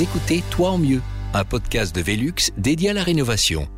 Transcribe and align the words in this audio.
Écoutez 0.00 0.42
Toi 0.50 0.70
en 0.70 0.78
mieux, 0.78 1.00
un 1.34 1.44
podcast 1.44 1.94
de 1.94 2.02
Velux 2.02 2.50
dédié 2.58 2.90
à 2.90 2.94
la 2.94 3.04
rénovation. 3.04 3.68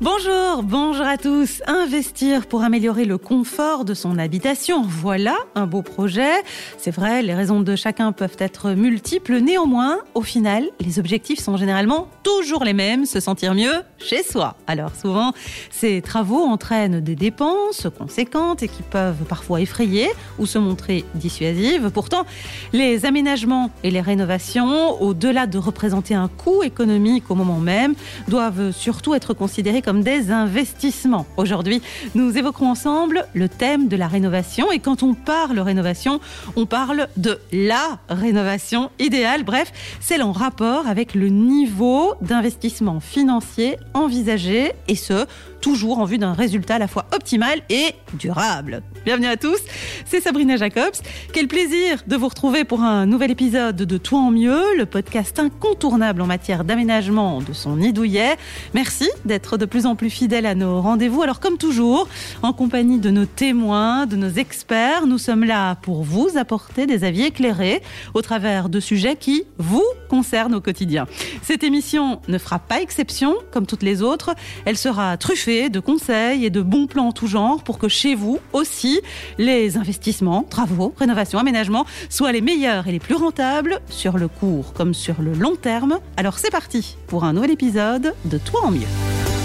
Bonjour, 0.00 0.62
bonjour 0.62 1.04
à 1.04 1.16
tous. 1.16 1.60
Investir 1.66 2.46
pour 2.46 2.62
améliorer 2.62 3.04
le 3.04 3.18
confort 3.18 3.84
de 3.84 3.94
son 3.94 4.16
habitation, 4.16 4.82
voilà 4.82 5.34
un 5.56 5.66
beau 5.66 5.82
projet. 5.82 6.30
C'est 6.76 6.92
vrai, 6.92 7.20
les 7.20 7.34
raisons 7.34 7.58
de 7.62 7.74
chacun 7.74 8.12
peuvent 8.12 8.36
être 8.38 8.70
multiples. 8.74 9.38
Néanmoins, 9.40 9.98
au 10.14 10.22
final, 10.22 10.68
les 10.78 11.00
objectifs 11.00 11.40
sont 11.40 11.56
généralement 11.56 12.06
toujours 12.22 12.62
les 12.62 12.74
mêmes, 12.74 13.06
se 13.06 13.18
sentir 13.18 13.54
mieux 13.54 13.82
chez 13.98 14.22
soi. 14.22 14.54
Alors 14.68 14.94
souvent, 14.94 15.32
ces 15.72 16.00
travaux 16.00 16.44
entraînent 16.44 17.00
des 17.00 17.16
dépenses 17.16 17.88
conséquentes 17.98 18.62
et 18.62 18.68
qui 18.68 18.84
peuvent 18.84 19.24
parfois 19.28 19.60
effrayer 19.60 20.06
ou 20.38 20.46
se 20.46 20.58
montrer 20.58 21.04
dissuasives. 21.16 21.90
Pourtant, 21.90 22.24
les 22.72 23.04
aménagements 23.04 23.72
et 23.82 23.90
les 23.90 24.00
rénovations, 24.00 25.02
au-delà 25.02 25.48
de 25.48 25.58
représenter 25.58 26.14
un 26.14 26.28
coût 26.28 26.62
économique 26.62 27.32
au 27.32 27.34
moment 27.34 27.58
même, 27.58 27.96
doivent 28.28 28.70
surtout 28.70 29.14
être 29.14 29.34
considérés 29.34 29.82
comme 29.87 29.87
des 29.94 30.30
investissements. 30.30 31.26
Aujourd'hui, 31.36 31.80
nous 32.14 32.36
évoquerons 32.36 32.70
ensemble 32.70 33.26
le 33.32 33.48
thème 33.48 33.88
de 33.88 33.96
la 33.96 34.06
rénovation. 34.06 34.70
Et 34.70 34.78
quand 34.78 35.02
on 35.02 35.14
parle 35.14 35.58
rénovation, 35.58 36.20
on 36.56 36.66
parle 36.66 37.08
de 37.16 37.38
la 37.52 37.98
rénovation 38.08 38.90
idéale. 38.98 39.44
Bref, 39.44 39.72
celle 40.00 40.22
en 40.22 40.32
rapport 40.32 40.86
avec 40.86 41.14
le 41.14 41.28
niveau 41.28 42.14
d'investissement 42.20 43.00
financier 43.00 43.76
envisagé 43.94 44.72
et 44.88 44.94
ce, 44.94 45.26
toujours 45.60 45.98
en 45.98 46.04
vue 46.04 46.18
d'un 46.18 46.32
résultat 46.32 46.76
à 46.76 46.78
la 46.78 46.88
fois 46.88 47.06
optimal 47.12 47.60
et 47.68 47.94
durable. 48.14 48.82
Bienvenue 49.04 49.26
à 49.26 49.36
tous, 49.36 49.58
c'est 50.04 50.20
Sabrina 50.20 50.56
Jacobs. 50.56 50.94
Quel 51.32 51.48
plaisir 51.48 52.02
de 52.06 52.16
vous 52.16 52.28
retrouver 52.28 52.64
pour 52.64 52.82
un 52.82 53.06
nouvel 53.06 53.30
épisode 53.30 53.76
de 53.76 53.98
Toi 53.98 54.18
en 54.20 54.30
mieux, 54.30 54.76
le 54.76 54.86
podcast 54.86 55.38
incontournable 55.38 56.20
en 56.20 56.26
matière 56.26 56.64
d'aménagement 56.64 57.40
de 57.40 57.52
son 57.52 57.76
nid 57.76 57.92
douillet. 57.92 58.36
Merci 58.74 59.08
d'être 59.24 59.56
de 59.56 59.64
plus 59.64 59.77
en 59.86 59.96
plus 59.96 60.10
fidèle 60.10 60.46
à 60.46 60.54
nos 60.54 60.80
rendez-vous. 60.80 61.22
Alors 61.22 61.40
comme 61.40 61.58
toujours, 61.58 62.08
en 62.42 62.52
compagnie 62.52 62.98
de 62.98 63.10
nos 63.10 63.26
témoins, 63.26 64.06
de 64.06 64.16
nos 64.16 64.30
experts, 64.30 65.06
nous 65.06 65.18
sommes 65.18 65.44
là 65.44 65.76
pour 65.76 66.02
vous 66.02 66.36
apporter 66.36 66.86
des 66.86 67.04
avis 67.04 67.24
éclairés 67.24 67.82
au 68.14 68.22
travers 68.22 68.68
de 68.68 68.80
sujets 68.80 69.16
qui 69.16 69.44
vous 69.58 69.84
concernent 70.08 70.54
au 70.54 70.60
quotidien. 70.60 71.06
Cette 71.42 71.62
émission 71.62 72.20
ne 72.28 72.38
fera 72.38 72.58
pas 72.58 72.80
exception, 72.80 73.34
comme 73.50 73.66
toutes 73.66 73.82
les 73.82 74.02
autres. 74.02 74.34
Elle 74.64 74.76
sera 74.76 75.16
truffée 75.16 75.68
de 75.68 75.80
conseils 75.80 76.44
et 76.44 76.50
de 76.50 76.60
bons 76.60 76.86
plans 76.86 77.08
en 77.08 77.12
tout 77.12 77.26
genre 77.26 77.62
pour 77.62 77.78
que 77.78 77.88
chez 77.88 78.14
vous 78.14 78.38
aussi, 78.52 79.00
les 79.38 79.76
investissements, 79.76 80.42
travaux, 80.42 80.94
rénovations, 80.98 81.38
aménagements 81.38 81.86
soient 82.08 82.32
les 82.32 82.40
meilleurs 82.40 82.88
et 82.88 82.92
les 82.92 83.00
plus 83.00 83.14
rentables 83.14 83.80
sur 83.88 84.18
le 84.18 84.28
court 84.28 84.72
comme 84.72 84.94
sur 84.94 85.20
le 85.20 85.32
long 85.32 85.56
terme. 85.56 85.98
Alors 86.16 86.38
c'est 86.38 86.50
parti 86.50 86.96
pour 87.06 87.24
un 87.24 87.32
nouvel 87.32 87.50
épisode 87.50 88.14
de 88.24 88.38
Toi 88.38 88.60
en 88.64 88.70
mieux. 88.70 89.37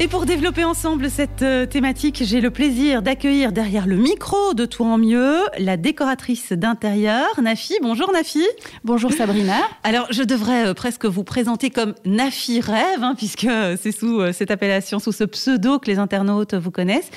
Et 0.00 0.06
pour 0.06 0.26
développer 0.26 0.62
ensemble 0.62 1.10
cette 1.10 1.42
euh, 1.42 1.66
thématique, 1.66 2.22
j'ai 2.24 2.40
le 2.40 2.52
plaisir 2.52 3.02
d'accueillir 3.02 3.50
derrière 3.50 3.88
le 3.88 3.96
micro 3.96 4.54
de 4.54 4.64
Tout 4.64 4.84
en 4.84 4.96
mieux 4.96 5.40
la 5.58 5.76
décoratrice 5.76 6.52
d'intérieur, 6.52 7.26
Nafi. 7.42 7.74
Bonjour 7.82 8.12
Nafi. 8.12 8.44
Bonjour 8.84 9.12
Sabrina. 9.12 9.56
Alors 9.82 10.06
je 10.10 10.22
devrais 10.22 10.68
euh, 10.68 10.74
presque 10.74 11.04
vous 11.04 11.24
présenter 11.24 11.70
comme 11.70 11.96
Nafi 12.04 12.60
Rêve, 12.60 13.02
hein, 13.02 13.16
puisque 13.16 13.48
c'est 13.82 13.90
sous 13.90 14.20
euh, 14.20 14.32
cette 14.32 14.52
appellation, 14.52 15.00
sous 15.00 15.10
ce 15.10 15.24
pseudo 15.24 15.80
que 15.80 15.90
les 15.90 15.98
internautes 15.98 16.54
vous 16.54 16.70
connaissent, 16.70 17.10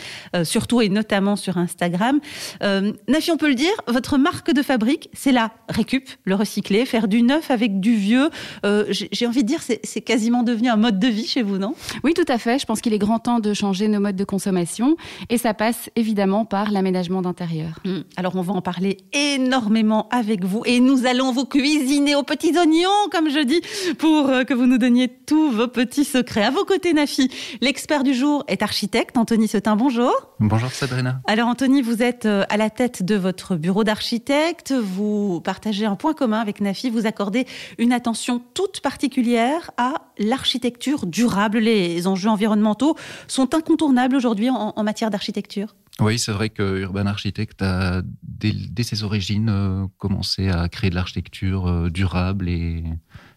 surtout 0.43 0.81
et 0.81 0.89
notamment 0.89 1.35
sur 1.35 1.57
Instagram. 1.57 2.19
Nafi, 2.61 3.29
on 3.31 3.37
peut 3.37 3.49
le 3.49 3.55
dire, 3.55 3.73
votre 3.87 4.17
marque 4.17 4.51
de 4.51 4.63
fabrique, 4.63 5.09
c'est 5.13 5.31
la 5.31 5.51
récup, 5.69 6.09
le 6.25 6.33
recyclé, 6.33 6.85
faire 6.85 7.07
du 7.07 7.21
neuf 7.21 7.51
avec 7.51 7.79
du 7.79 7.93
vieux. 7.95 8.29
j'ai 8.63 9.27
envie 9.27 9.43
de 9.43 9.47
dire, 9.47 9.59
c'est 9.61 10.01
quasiment 10.01 10.41
devenu 10.41 10.69
un 10.69 10.77
mode 10.77 10.99
de 10.99 11.07
vie 11.07 11.27
chez 11.27 11.43
vous, 11.43 11.59
non? 11.59 11.75
Oui, 12.03 12.13
tout 12.15 12.25
à 12.27 12.39
fait. 12.39 12.57
Je 12.57 12.65
pense 12.71 12.79
qu'il 12.79 12.93
est 12.93 12.99
grand 12.99 13.19
temps 13.19 13.41
de 13.41 13.53
changer 13.53 13.89
nos 13.89 13.99
modes 13.99 14.15
de 14.15 14.23
consommation 14.23 14.95
et 15.29 15.37
ça 15.37 15.53
passe 15.53 15.89
évidemment 15.97 16.45
par 16.45 16.71
l'aménagement 16.71 17.21
d'intérieur. 17.21 17.79
Hum, 17.83 18.05
alors 18.15 18.37
on 18.37 18.41
va 18.41 18.53
en 18.53 18.61
parler 18.61 18.95
énormément 19.11 20.07
avec 20.09 20.45
vous 20.45 20.63
et 20.65 20.79
nous 20.79 21.05
allons 21.05 21.33
vous 21.33 21.43
cuisiner 21.43 22.15
aux 22.15 22.23
petits 22.23 22.57
oignons, 22.57 23.09
comme 23.11 23.29
je 23.29 23.39
dis, 23.39 23.59
pour 23.97 24.29
euh, 24.29 24.45
que 24.45 24.53
vous 24.53 24.67
nous 24.67 24.77
donniez 24.77 25.09
tous 25.09 25.51
vos 25.51 25.67
petits 25.67 26.05
secrets. 26.05 26.45
À 26.45 26.49
vos 26.49 26.63
côtés, 26.63 26.93
Nafi, 26.93 27.29
l'expert 27.59 28.05
du 28.05 28.13
jour 28.13 28.45
est 28.47 28.61
architecte, 28.61 29.17
Anthony 29.17 29.49
Setin, 29.49 29.75
bonjour. 29.75 30.30
Bonjour 30.43 30.71
Sabrina. 30.71 31.21
Alors 31.27 31.47
Anthony, 31.47 31.83
vous 31.83 32.01
êtes 32.01 32.25
euh, 32.25 32.43
à 32.49 32.57
la 32.57 32.71
tête 32.71 33.03
de 33.03 33.15
votre 33.15 33.55
bureau 33.55 33.83
d'architecte, 33.83 34.73
vous 34.73 35.39
partagez 35.39 35.85
un 35.85 35.95
point 35.95 36.15
commun 36.15 36.39
avec 36.39 36.61
Nafi, 36.61 36.89
vous 36.89 37.05
accordez 37.05 37.45
une 37.77 37.93
attention 37.93 38.41
toute 38.55 38.81
particulière 38.81 39.69
à 39.77 39.93
l'architecture 40.17 41.05
durable, 41.05 41.59
les 41.59 42.07
enjeux 42.07 42.29
environnementaux 42.29 42.97
sont 43.27 43.53
incontournables 43.53 44.15
aujourd'hui 44.15 44.49
en, 44.49 44.83
matière 44.83 45.11
d'architecture 45.11 45.75
oui, 45.99 46.17
c'est 46.17 46.31
vrai 46.31 46.49
que 46.49 46.79
Urban 46.79 47.05
Architect 47.05 47.61
a, 47.61 48.01
dès, 48.23 48.83
ses 48.83 49.03
origines, 49.03 49.49
euh, 49.49 49.85
commencé 49.97 50.49
à 50.49 50.67
créer 50.67 50.89
de 50.89 50.95
l'architecture 50.95 51.67
euh, 51.67 51.89
durable 51.89 52.49
et 52.49 52.83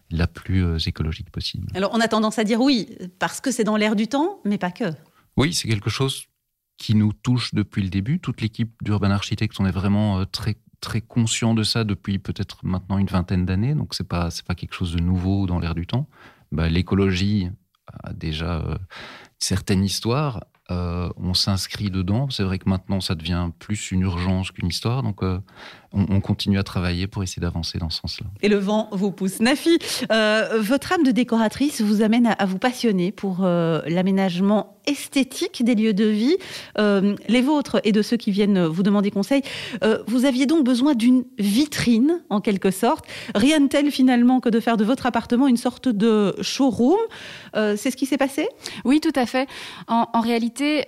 la 0.09 0.25
plus 0.25 0.65
euh, 0.65 0.77
écologique 0.79 1.29
possible. 1.29 1.67
Alors, 1.75 1.91
on 1.93 1.99
a 1.99 2.07
tendance 2.07 2.39
à 2.39 2.43
dire 2.43 2.61
oui, 2.61 2.97
parce 3.19 3.39
que 3.39 3.51
c'est 3.51 3.65
dans 3.65 3.77
l'air 3.77 3.95
du 3.95 4.07
temps, 4.07 4.39
mais 4.45 4.57
pas 4.57 4.71
que. 4.71 4.85
Oui, 5.37 5.53
c'est 5.53 5.67
quelque 5.67 5.91
chose 5.91 6.25
qui 6.77 6.95
nous 6.95 7.13
touche 7.13 7.53
depuis 7.53 7.81
le 7.81 7.89
début. 7.89 8.19
Toute 8.19 8.41
l'équipe 8.41 8.71
d'Urban 8.83 9.11
Architect, 9.11 9.55
on 9.59 9.65
est 9.65 9.71
vraiment 9.71 10.25
très 10.25 10.57
très 10.81 11.01
conscient 11.01 11.55
de 11.55 11.63
ça 11.63 11.83
depuis 11.83 12.19
peut-être 12.19 12.63
maintenant 12.63 12.97
une 12.99 13.07
vingtaine 13.07 13.45
d'années, 13.45 13.73
donc 13.73 13.95
c'est 13.95 14.07
pas 14.07 14.29
pas 14.45 14.55
quelque 14.55 14.73
chose 14.73 14.93
de 14.93 14.99
nouveau 14.99 15.47
dans 15.47 15.57
l'air 15.57 15.73
du 15.73 15.87
temps. 15.87 16.07
Bah, 16.51 16.69
l'écologie 16.69 17.49
a 18.03 18.13
déjà 18.13 18.57
euh, 18.57 18.77
certaines 19.39 19.83
histoires. 19.83 20.45
Euh, 20.71 21.09
on 21.17 21.33
s'inscrit 21.33 21.91
dedans. 21.91 22.29
C'est 22.29 22.43
vrai 22.43 22.57
que 22.57 22.67
maintenant, 22.67 22.99
ça 22.99 23.13
devient 23.13 23.49
plus 23.59 23.91
une 23.91 24.01
urgence 24.01 24.51
qu'une 24.51 24.67
histoire. 24.67 25.03
Donc, 25.03 25.21
euh, 25.21 25.39
on, 25.95 26.19
continue 26.19 26.59
à 26.59 26.63
travailler 26.63 27.07
pour 27.07 27.23
essayer 27.23 27.41
d'avancer 27.41 27.77
dans 27.77 27.89
ce 27.89 28.01
sens-là. 28.01 28.27
Et 28.41 28.49
le 28.49 28.57
vent 28.57 28.89
vous 28.91 29.11
pousse. 29.11 29.39
Nafi, 29.39 29.77
euh, 30.11 30.59
votre 30.59 30.91
âme 30.93 31.03
de 31.03 31.11
décoratrice 31.11 31.81
vous 31.81 32.01
amène 32.01 32.35
à, 32.37 32.45
vous 32.45 32.57
passionner 32.57 33.11
pour 33.11 33.39
euh, 33.41 33.81
l'aménagement 33.87 34.77
esthétique 34.87 35.63
des 35.63 35.75
lieux 35.75 35.93
de 35.93 36.05
vie. 36.05 36.37
Euh, 36.77 37.15
les 37.27 37.41
vôtres 37.41 37.79
et 37.83 37.91
de 37.91 38.01
ceux 38.01 38.17
qui 38.17 38.31
viennent 38.31 38.65
vous 38.65 38.83
demander 38.83 39.09
conseil, 39.09 39.41
vous 40.07 40.25
aviez 40.25 40.45
donc 40.45 40.63
besoin 40.63 40.93
d'une 40.93 41.23
vitrine, 41.39 42.21
en 42.29 42.41
quelque 42.41 42.71
sorte. 42.71 43.05
Rien 43.33 43.61
de 43.61 43.67
tel 43.67 43.91
finalement 43.91 44.39
que 44.39 44.49
de 44.49 44.59
faire 44.59 44.77
de 44.77 44.83
votre 44.83 45.05
appartement 45.05 45.47
une 45.47 45.57
sorte 45.57 45.87
de 45.87 46.35
showroom. 46.41 46.99
C'est 47.53 47.91
ce 47.91 47.95
qui 47.95 48.05
s'est 48.05 48.17
passé? 48.17 48.47
Oui, 48.83 48.99
tout 48.99 49.13
à 49.15 49.25
fait. 49.25 49.47
En, 49.87 50.07
en 50.13 50.21
réalité, 50.21 50.85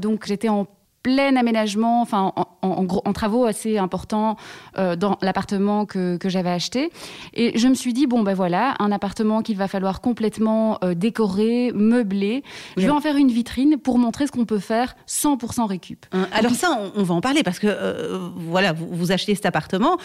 donc 0.00 0.26
j'étais 0.26 0.48
en 0.48 0.66
plein 1.02 1.36
aménagement, 1.36 2.00
enfin 2.00 2.32
en, 2.36 2.46
en, 2.62 3.12
travaux 3.12 3.44
assez 3.44 3.78
importants 3.78 4.36
euh, 4.78 4.96
dans 4.96 5.18
l'appartement 5.20 5.84
que, 5.84 6.16
que 6.16 6.28
j'avais 6.28 6.50
acheté. 6.50 6.90
Et 7.34 7.58
je 7.58 7.68
me 7.68 7.74
suis 7.74 7.92
dit 7.92 8.06
bon 8.06 8.22
ben 8.22 8.34
voilà, 8.34 8.74
un 8.78 8.92
appartement 8.92 9.42
qu'il 9.42 9.56
va 9.56 9.68
falloir 9.68 10.00
complètement 10.00 10.78
euh, 10.84 10.94
décorer, 10.94 11.72
meubler. 11.74 12.42
Je 12.76 12.82
vais 12.82 12.90
en 12.90 13.00
faire 13.00 13.16
une 13.16 13.30
vitrine 13.30 13.76
pour 13.78 13.98
montrer 13.98 14.26
ce 14.26 14.32
qu'on 14.32 14.44
peut 14.44 14.58
faire 14.58 14.94
100% 15.08 15.66
récup. 15.66 16.06
Hein, 16.12 16.28
alors 16.32 16.52
ça, 16.52 16.78
on, 16.94 17.02
va 17.02 17.14
en 17.14 17.20
parler 17.20 17.42
parce 17.42 17.58
que 17.58 17.66
euh, 17.68 18.18
voilà, 18.36 18.72
vous, 18.72 18.88
vous 18.90 19.12
achetez 19.12 19.34
cet 19.34 19.46
appartement 19.46 19.98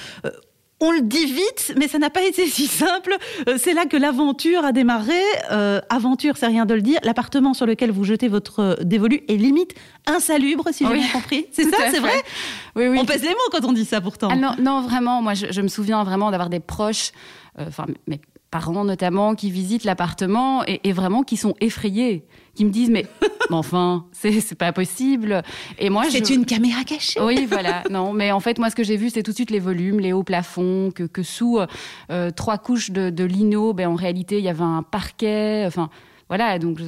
on 0.79 0.91
le 0.91 1.01
dit 1.01 1.25
vite, 1.25 1.73
mais 1.77 1.87
ça 1.87 1.97
n'a 1.97 2.09
pas 2.09 2.23
été 2.23 2.45
si 2.47 2.67
simple. 2.67 3.15
Euh, 3.47 3.57
c'est 3.57 3.73
là 3.73 3.85
que 3.85 3.97
l'aventure 3.97 4.63
a 4.63 4.71
démarré. 4.71 5.19
Euh, 5.51 5.81
aventure, 5.89 6.37
c'est 6.37 6.47
rien 6.47 6.65
de 6.65 6.73
le 6.73 6.81
dire. 6.81 6.99
L'appartement 7.03 7.53
sur 7.53 7.65
lequel 7.65 7.91
vous 7.91 8.03
jetez 8.03 8.27
votre 8.27 8.59
euh, 8.59 8.75
dévolu 8.83 9.23
est 9.27 9.37
limite 9.37 9.73
insalubre, 10.05 10.65
si 10.71 10.85
j'ai 10.85 10.93
bien 10.93 11.07
compris. 11.11 11.47
C'est 11.51 11.63
ça, 11.63 11.77
c'est 11.91 11.99
vrai 11.99 12.23
oui, 12.75 12.87
oui. 12.87 12.99
On 13.01 13.05
pèse 13.05 13.23
les 13.23 13.29
mots 13.29 13.49
quand 13.51 13.65
on 13.65 13.73
dit 13.73 13.85
ça, 13.85 14.01
pourtant. 14.01 14.29
Ah 14.31 14.35
non, 14.35 14.51
non, 14.59 14.81
vraiment. 14.81 15.21
Moi, 15.21 15.33
je, 15.33 15.61
me 15.61 15.67
souviens 15.67 16.03
vraiment 16.03 16.29
d'avoir 16.29 16.49
des 16.49 16.59
proches, 16.59 17.11
enfin, 17.57 17.85
mes 18.07 18.21
parents 18.51 18.85
notamment, 18.85 19.35
qui 19.35 19.51
visitent 19.51 19.83
l'appartement 19.83 20.63
et 20.65 20.91
vraiment 20.91 21.23
qui 21.23 21.37
sont 21.37 21.53
effrayés 21.59 22.23
qui 22.57 22.65
me 22.65 22.71
disent 22.71 22.89
mais, 22.89 23.05
enfin 23.51 24.05
c'est 24.11 24.57
pas 24.57 24.73
possible. 24.73 25.43
Et 25.77 25.89
moi 25.89 26.05
c'est 26.09 26.29
une 26.31 26.45
caméra 26.45 26.83
cachée. 26.83 27.21
Oui 27.21 27.45
voilà. 27.45 27.83
Non 27.89 28.11
mais 28.11 28.31
en 28.31 28.39
fait 28.39 28.57
moi 28.57 28.69
ce 28.69 28.75
que 28.75 28.83
j'ai 28.83 28.97
vu 28.97 29.09
c'est 29.09 29.23
tout 29.23 29.31
de 29.31 29.35
suite 29.35 29.51
les 29.51 29.59
volumes 29.59 29.99
les 29.99 30.11
hauts 30.11 30.23
plafonds 30.23 30.91
que, 30.93 31.03
que 31.03 31.23
sous 31.23 31.59
euh, 32.09 32.31
trois 32.31 32.57
couches 32.57 32.91
de, 32.91 33.09
de 33.09 33.23
lino 33.23 33.73
ben 33.73 33.87
en 33.87 33.95
réalité 33.95 34.39
il 34.39 34.43
y 34.43 34.49
avait 34.49 34.63
un 34.63 34.83
parquet 34.83 35.63
enfin 35.67 35.89
voilà 36.29 36.57
donc 36.57 36.79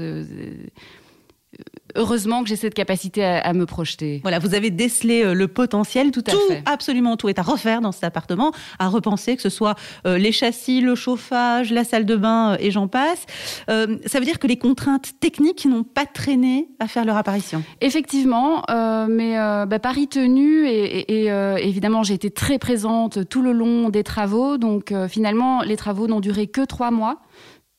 heureusement 1.95 2.44
que 2.44 2.50
j'ai 2.50 2.56
cette 2.56 2.74
capacité 2.74 3.24
à, 3.24 3.53
me 3.53 3.65
projeter. 3.65 4.19
Voilà, 4.21 4.39
vous 4.39 4.53
avez 4.53 4.69
décelé 4.69 5.24
euh, 5.24 5.33
le 5.33 5.47
potentiel. 5.47 6.12
Tout, 6.12 6.24
à 6.27 6.31
fait. 6.31 6.63
absolument 6.65 7.18
tout 7.18 7.30
est 7.30 7.39
à 7.39 7.41
refaire 7.41 7.81
dans 7.81 7.91
cet 7.91 8.03
appartement, 8.03 8.51
à 8.80 8.88
repenser, 8.88 9.36
que 9.36 9.41
ce 9.41 9.50
soit 9.50 9.75
euh, 10.06 10.18
les 10.18 10.31
châssis, 10.31 10.81
le 10.81 10.95
chauffage, 10.95 11.71
la 11.71 11.83
salle 11.83 12.06
de 12.06 12.15
bain 12.15 12.57
et 12.59 12.71
j'en 12.71 12.88
passe. 12.88 13.25
ça 13.68 14.19
veut 14.19 14.25
dire 14.25 14.39
que 14.39 14.47
les 14.47 14.57
contraintes 14.57 15.12
techniques 15.19 15.65
n'ont 15.65 15.83
pas 15.83 16.06
traîné 16.06 16.69
à 16.80 16.88
faire 16.88 17.06
leur 17.06 17.18
apparition. 17.18 17.63
Effectivement, 17.81 18.63
mais 19.07 19.35
bah, 19.68 19.80
Paris 19.80 20.07
tenu 20.07 20.68
et, 20.68 21.27
évidemment 21.27 22.03
j'ai 22.03 22.13
été 22.13 22.30
très 22.31 22.59
présente 22.59 23.27
tout 23.30 23.42
le 23.42 23.51
long 23.51 23.89
des 23.89 24.03
travaux. 24.03 24.57
Donc 24.57 24.94
finalement, 25.07 25.62
les 25.62 25.77
travaux 25.77 26.07
n'ont 26.07 26.19
duré 26.19 26.47
que 26.47 26.62
trois 26.62 26.92
mois. 26.92 27.19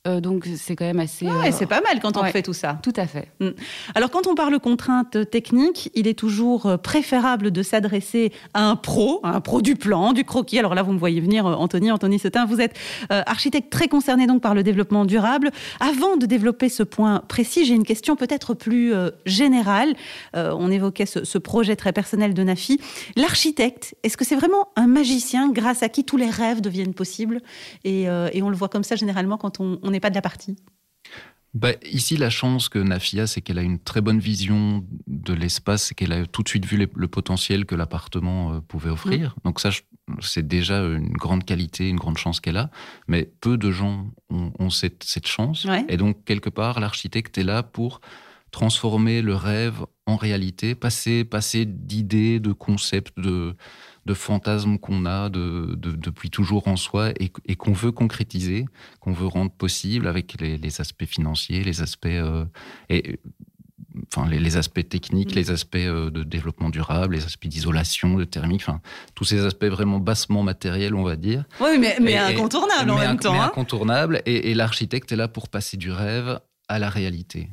Euh, 0.08 0.20
donc 0.22 0.48
c'est 0.56 0.76
quand 0.76 0.86
même 0.86 0.98
assez. 0.98 1.26
Ouais, 1.26 1.48
euh, 1.48 1.52
c'est 1.52 1.66
pas 1.66 1.82
mal 1.82 2.00
quand 2.00 2.16
on 2.16 2.24
fait 2.24 2.42
tout 2.42 2.54
ça. 2.54 2.78
Tout 2.82 2.92
à 2.96 3.06
fait. 3.06 3.28
Mm. 3.38 3.50
Alors 3.94 4.10
quand 4.10 4.26
on 4.26 4.34
parle 4.34 4.58
contraintes 4.58 5.28
techniques, 5.30 5.90
il 5.94 6.08
est 6.08 6.18
toujours 6.18 6.64
euh, 6.64 6.76
préférable 6.78 7.50
de 7.50 7.62
s'adresser 7.62 8.32
à 8.54 8.64
un 8.64 8.76
pro, 8.76 9.20
à 9.24 9.36
un 9.36 9.42
pro 9.42 9.60
du 9.60 9.76
plan, 9.76 10.14
du 10.14 10.24
croquis. 10.24 10.58
Alors 10.58 10.74
là, 10.74 10.82
vous 10.82 10.94
me 10.94 10.98
voyez 10.98 11.20
venir, 11.20 11.44
Anthony, 11.44 11.92
Anthony 11.92 12.18
Setin. 12.18 12.46
Vous 12.46 12.62
êtes 12.62 12.78
architecte 13.10 13.70
très 13.70 13.88
concerné 13.88 14.26
donc 14.26 14.40
par 14.40 14.54
le 14.54 14.62
développement 14.62 15.04
durable. 15.04 15.50
Avant 15.80 16.16
de 16.16 16.24
développer 16.24 16.70
ce 16.70 16.82
point 16.82 17.22
précis, 17.28 17.66
j'ai 17.66 17.74
une 17.74 17.84
question 17.84 18.16
peut-être 18.16 18.54
plus 18.54 18.94
générale. 19.26 19.94
on 20.34 20.70
évoquait 20.70 21.06
ce, 21.06 21.24
ce, 21.24 21.38
projet 21.38 21.76
très 21.76 21.92
personnel 21.92 22.32
de 22.32 22.42
Nafi. 22.42 22.80
L'architecte, 23.16 23.94
est-ce 24.02 24.16
que 24.16 24.24
c'est 24.24 24.36
vraiment 24.36 24.68
un 24.76 24.86
magicien 24.86 25.50
grâce 25.50 25.82
à 25.82 25.88
qui 25.88 26.04
tous 26.04 26.16
les 26.16 26.30
rêves 26.30 26.60
deviennent 26.60 26.94
possibles? 26.94 27.40
Et, 27.84 28.04
et, 28.04 28.42
on 28.42 28.48
le 28.48 28.56
voit 28.56 28.68
comme 28.68 28.84
ça 28.84 28.96
généralement 28.96 29.36
quand 29.36 29.60
on 29.60 29.90
n'est 30.00 30.02
pas 30.02 30.10
de 30.10 30.14
la 30.14 30.22
partie 30.22 30.56
bah, 31.52 31.72
ici, 31.82 32.16
la 32.16 32.30
chance 32.30 32.68
que 32.68 32.78
Nafia, 32.78 33.26
c'est 33.26 33.40
qu'elle 33.40 33.58
a 33.58 33.62
une 33.62 33.80
très 33.80 34.00
bonne 34.00 34.20
vision 34.20 34.86
de 35.08 35.32
l'espace 35.32 35.90
et 35.90 35.94
qu'elle 35.96 36.12
a 36.12 36.24
tout 36.24 36.44
de 36.44 36.48
suite 36.48 36.64
vu 36.64 36.88
le 36.94 37.08
potentiel 37.08 37.66
que 37.66 37.74
l'appartement 37.74 38.52
euh, 38.54 38.60
pouvait 38.60 38.90
offrir. 38.90 39.30
Mm. 39.30 39.40
Donc 39.46 39.60
ça, 39.60 39.70
c'est 40.20 40.46
déjà 40.46 40.78
une 40.78 41.12
grande 41.12 41.44
qualité, 41.44 41.88
une 41.88 41.96
grande 41.96 42.18
chance 42.18 42.38
qu'elle 42.38 42.56
a. 42.56 42.70
Mais 43.08 43.32
peu 43.40 43.56
de 43.56 43.72
gens 43.72 44.06
ont, 44.30 44.70
cette, 44.70 45.26
chance. 45.26 45.66
Et 45.88 45.96
donc, 45.96 46.24
quelque 46.24 46.50
part, 46.50 46.78
l'architecte 46.78 47.36
est 47.36 47.42
là 47.42 47.64
pour 47.64 48.00
transformer 48.52 49.22
le 49.22 49.34
rêve 49.34 49.84
en 50.06 50.16
réalité, 50.16 50.74
passer, 50.74 51.24
passer 51.24 51.64
d'idées, 51.66 52.40
de 52.40 52.52
concepts, 52.52 53.18
de, 53.18 53.56
de 54.06 54.14
fantasmes 54.14 54.78
qu'on 54.78 55.06
a 55.06 55.28
de, 55.28 55.76
depuis 55.76 56.30
toujours 56.30 56.68
en 56.68 56.76
soi 56.76 57.10
et, 57.18 57.56
qu'on 57.56 57.72
veut 57.72 57.92
concrétiser, 57.92 58.66
qu'on 59.00 59.12
veut 59.12 59.26
rendre 59.26 59.50
possible 59.50 60.06
avec 60.06 60.40
les, 60.40 60.80
aspects 60.80 61.04
financiers, 61.04 61.62
les 61.62 61.82
aspects 61.82 62.06
euh, 62.06 62.44
et, 62.88 63.18
enfin 64.14 64.28
les, 64.28 64.56
aspects 64.56 64.88
techniques, 64.88 65.32
mm. 65.32 65.36
les 65.36 65.50
aspects 65.50 65.76
euh, 65.76 66.10
de 66.10 66.22
développement 66.22 66.70
durable, 66.70 67.14
les 67.14 67.24
aspects 67.24 67.46
d'isolation, 67.46 68.16
de 68.16 68.24
thermique, 68.24 68.62
enfin 68.62 68.80
tous 69.14 69.24
ces 69.24 69.44
aspects 69.44 69.66
vraiment 69.66 69.98
bassement 69.98 70.42
matériels, 70.42 70.94
on 70.94 71.02
va 71.02 71.16
dire. 71.16 71.44
Oui, 71.60 71.78
mais, 71.78 71.96
mais 72.00 72.16
incontournable 72.16 72.90
en 72.90 72.98
même 72.98 73.18
temps. 73.18 73.32
Mais 73.32 73.92
hein. 73.92 74.20
et 74.24 74.54
l'architecte 74.54 75.12
est 75.12 75.16
là 75.16 75.28
pour 75.28 75.48
passer 75.48 75.76
du 75.76 75.92
rêve 75.92 76.40
à 76.70 76.78
la 76.78 76.88
réalité. 76.88 77.48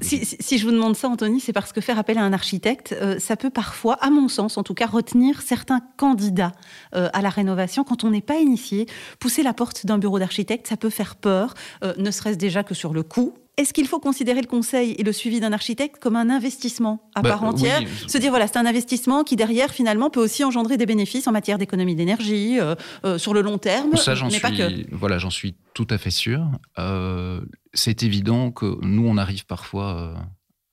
si, 0.00 0.58
je 0.58 0.64
vous 0.64 0.70
demande 0.70 0.96
ça, 0.96 1.08
Anthony, 1.08 1.40
c'est 1.40 1.52
parce 1.52 1.72
que 1.72 1.80
faire 1.80 1.98
appel 1.98 2.18
à 2.18 2.22
un 2.22 2.32
architecte, 2.32 2.94
euh, 3.00 3.18
ça 3.18 3.36
peut 3.36 3.50
parfois, 3.50 3.94
à 3.94 4.10
mon 4.10 4.28
sens 4.28 4.56
en 4.56 4.62
tout 4.62 4.74
cas, 4.74 4.86
retenir 4.86 5.42
certains 5.42 5.80
candidats 5.96 6.52
euh, 6.94 7.08
à 7.12 7.20
la 7.20 7.30
rénovation. 7.30 7.82
Quand 7.82 8.04
on 8.04 8.10
n'est 8.10 8.20
pas 8.20 8.36
initié, 8.36 8.86
pousser 9.18 9.42
la 9.42 9.52
porte 9.52 9.86
d'un 9.86 9.98
bureau 9.98 10.20
d'architecte, 10.20 10.68
ça 10.68 10.76
peut 10.76 10.90
faire 10.90 11.16
peur, 11.16 11.54
euh, 11.82 11.94
ne 11.98 12.10
serait-ce 12.12 12.38
déjà 12.38 12.62
que 12.62 12.74
sur 12.74 12.94
le 12.94 13.02
coût, 13.02 13.34
est-ce 13.56 13.72
qu'il 13.72 13.86
faut 13.86 14.00
considérer 14.00 14.42
le 14.42 14.46
conseil 14.46 14.94
et 14.98 15.02
le 15.02 15.12
suivi 15.12 15.40
d'un 15.40 15.52
architecte 15.52 15.98
comme 15.98 16.14
un 16.16 16.28
investissement 16.28 17.08
à 17.14 17.22
bah, 17.22 17.30
part 17.30 17.44
entière 17.44 17.80
Se 18.06 18.18
dire, 18.18 18.30
voilà, 18.30 18.46
c'est 18.46 18.58
un 18.58 18.66
investissement 18.66 19.24
qui, 19.24 19.34
derrière, 19.34 19.70
finalement, 19.70 20.10
peut 20.10 20.20
aussi 20.20 20.44
engendrer 20.44 20.76
des 20.76 20.84
bénéfices 20.84 21.26
en 21.26 21.32
matière 21.32 21.56
d'économie 21.56 21.94
d'énergie, 21.94 22.60
euh, 22.60 22.74
euh, 23.04 23.16
sur 23.16 23.32
le 23.32 23.40
long 23.40 23.56
terme. 23.56 23.96
Ça, 23.96 24.14
j'en 24.14 24.28
suis, 24.28 24.86
voilà, 24.92 25.18
j'en 25.18 25.30
suis 25.30 25.54
tout 25.72 25.86
à 25.88 25.96
fait 25.96 26.10
sûr. 26.10 26.42
Euh, 26.78 27.40
c'est 27.72 28.02
évident 28.02 28.50
que 28.50 28.76
nous, 28.82 29.06
on 29.06 29.16
arrive 29.16 29.46
parfois 29.46 30.14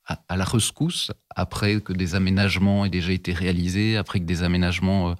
à, 0.06 0.36
la 0.36 0.44
rescousse 0.44 1.10
après 1.34 1.80
que 1.80 1.92
des 1.92 2.14
aménagements 2.14 2.84
aient 2.84 2.90
déjà 2.90 3.12
été 3.12 3.32
réalisés, 3.32 3.96
après 3.96 4.20
que 4.20 4.24
des 4.24 4.42
aménagements 4.42 5.10
euh, 5.10 5.14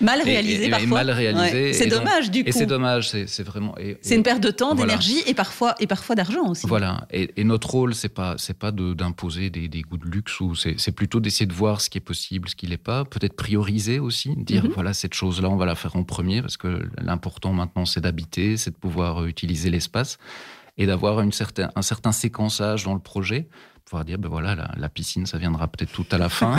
mal 0.00 0.22
réalisés 0.22 0.70
parfois. 0.70 1.04
mal 1.04 1.10
réalisés. 1.10 1.74
C'est 1.74 1.88
dommage 1.88 2.30
du 2.30 2.42
coup. 2.42 2.48
Et 2.48 2.52
c'est 2.52 2.66
dommage, 2.66 3.10
c'est 3.10 3.42
vraiment. 3.42 3.74
C'est 4.00 4.16
une 4.16 4.22
perte 4.22 4.42
de 4.42 4.50
temps, 4.50 4.74
d'énergie 4.74 5.22
et 5.26 5.34
parfois 5.34 5.74
et 5.78 5.86
parfois 5.86 6.14
d'argent 6.14 6.48
aussi. 6.48 6.66
Voilà. 6.66 7.06
Et, 7.10 7.44
notre 7.44 7.70
rôle, 7.70 7.94
c'est 7.94 8.08
pas 8.08 8.36
c'est 8.38 8.58
pas 8.58 8.70
d'imposer 8.72 9.50
des, 9.50 9.68
des, 9.68 9.82
goûts 9.82 9.98
de 9.98 10.06
luxe 10.06 10.40
ou 10.40 10.54
c'est 10.54 10.92
plutôt 10.92 11.20
d'essayer 11.20 11.46
de 11.46 11.52
voir 11.52 11.80
ce 11.80 11.90
qui 11.90 11.98
est 11.98 12.02
possible, 12.02 12.48
ce 12.48 12.54
qui 12.54 12.66
n'est 12.66 12.76
pas, 12.76 13.04
peut-être 13.04 13.34
prioriser 13.34 13.98
aussi, 13.98 14.34
dire 14.36 14.64
mhm. 14.64 14.72
voilà 14.72 14.94
cette 14.94 15.14
chose-là, 15.14 15.50
on 15.50 15.56
va 15.56 15.66
la 15.66 15.74
faire 15.74 15.96
en 15.96 16.04
premier 16.04 16.40
parce 16.40 16.56
que 16.56 16.88
l'important 17.02 17.52
maintenant 17.52 17.84
c'est 17.84 18.00
d'habiter, 18.00 18.56
c'est 18.56 18.70
de 18.70 18.76
pouvoir 18.76 19.26
utiliser 19.26 19.68
l'espace 19.68 20.18
et 20.80 20.86
d'avoir 20.86 21.18
un 21.18 21.30
certain 21.82 22.12
séquençage 22.12 22.84
dans 22.84 22.94
le 22.94 23.00
projet 23.00 23.48
pouvoir 23.90 24.04
dire, 24.04 24.18
ben 24.18 24.28
voilà, 24.28 24.54
la, 24.76 24.88
piscine, 24.88 25.26
ça 25.26 25.36
viendra 25.36 25.66
peut-être 25.66 25.90
tout 25.90 26.06
à 26.12 26.18
la 26.18 26.28
fin. 26.28 26.56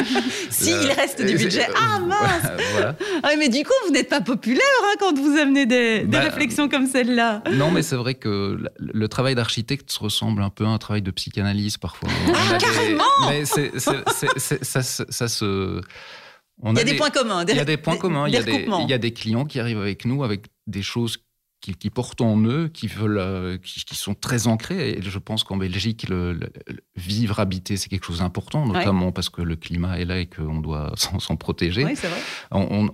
si, 0.50 0.70
il 0.70 0.90
reste 0.90 1.24
du 1.24 1.36
budget. 1.36 1.68
Ah 1.76 2.00
mince 2.00 2.96
ah, 3.22 3.28
Mais 3.38 3.48
du 3.48 3.62
coup, 3.62 3.72
vous 3.86 3.92
n'êtes 3.92 4.08
pas 4.08 4.20
populaire 4.20 4.64
hein, 4.84 4.94
quand 4.98 5.16
vous 5.16 5.38
amenez 5.38 5.64
des, 5.64 6.00
bah, 6.00 6.18
réflexions 6.18 6.68
comme 6.68 6.88
celle-là. 6.88 7.44
Non, 7.52 7.70
mais 7.70 7.82
c'est 7.82 7.94
vrai 7.94 8.14
que 8.14 8.58
le 8.78 9.08
travail 9.08 9.36
d'architecte 9.36 9.92
ressemble 9.92 10.42
un 10.42 10.50
peu 10.50 10.64
à 10.64 10.70
un 10.70 10.78
travail 10.78 11.02
de 11.02 11.12
psychanalyse 11.12 11.76
parfois. 11.76 12.08
Ah, 12.34 12.58
carrément 12.58 13.04
Mais 13.28 13.44
ça, 13.44 13.62
se... 15.28 15.80
il 16.64 16.76
y 16.76 16.80
a 16.80 16.84
des, 16.84 16.94
points 16.94 17.10
communs. 17.10 17.44
il 17.46 17.54
y 17.54 17.60
a 17.60 17.64
des 17.64 17.76
points 17.76 17.96
communs. 17.96 18.26
il, 18.26 18.34
y 18.34 18.36
a 18.36 18.42
des, 18.42 18.66
il 18.66 18.90
y 18.90 18.94
a 18.94 18.98
des 18.98 19.12
clients 19.12 19.44
qui 19.44 19.60
arrivent 19.60 19.80
avec 19.80 20.04
nous 20.04 20.24
avec 20.24 20.46
des 20.66 20.82
choses 20.82 21.18
qui, 21.62 21.90
portent 21.90 22.20
en 22.20 22.42
eux, 22.42 22.68
qui 22.68 22.88
veulent, 22.88 23.18
euh, 23.18 23.56
qui, 23.58 23.94
sont 23.94 24.14
très 24.14 24.48
ancrés. 24.48 24.90
Et 24.90 25.02
je 25.02 25.18
pense 25.18 25.44
qu'en 25.44 25.56
Belgique, 25.56 26.08
le, 26.08 26.38
vivre, 26.96 27.38
habiter, 27.38 27.76
c'est 27.76 27.88
quelque 27.88 28.04
chose 28.06 28.18
d'important, 28.18 28.66
notamment 28.66 29.12
parce 29.12 29.28
que 29.28 29.42
le 29.42 29.56
climat 29.56 29.98
est 29.98 30.04
là 30.04 30.18
et 30.18 30.26
qu'on 30.26 30.60
doit 30.60 30.92
s'en 30.96 31.36
protéger. 31.36 31.84
Oui, 31.84 31.94
c'est 31.94 32.08
vrai. 32.08 32.20
On, 32.50 32.90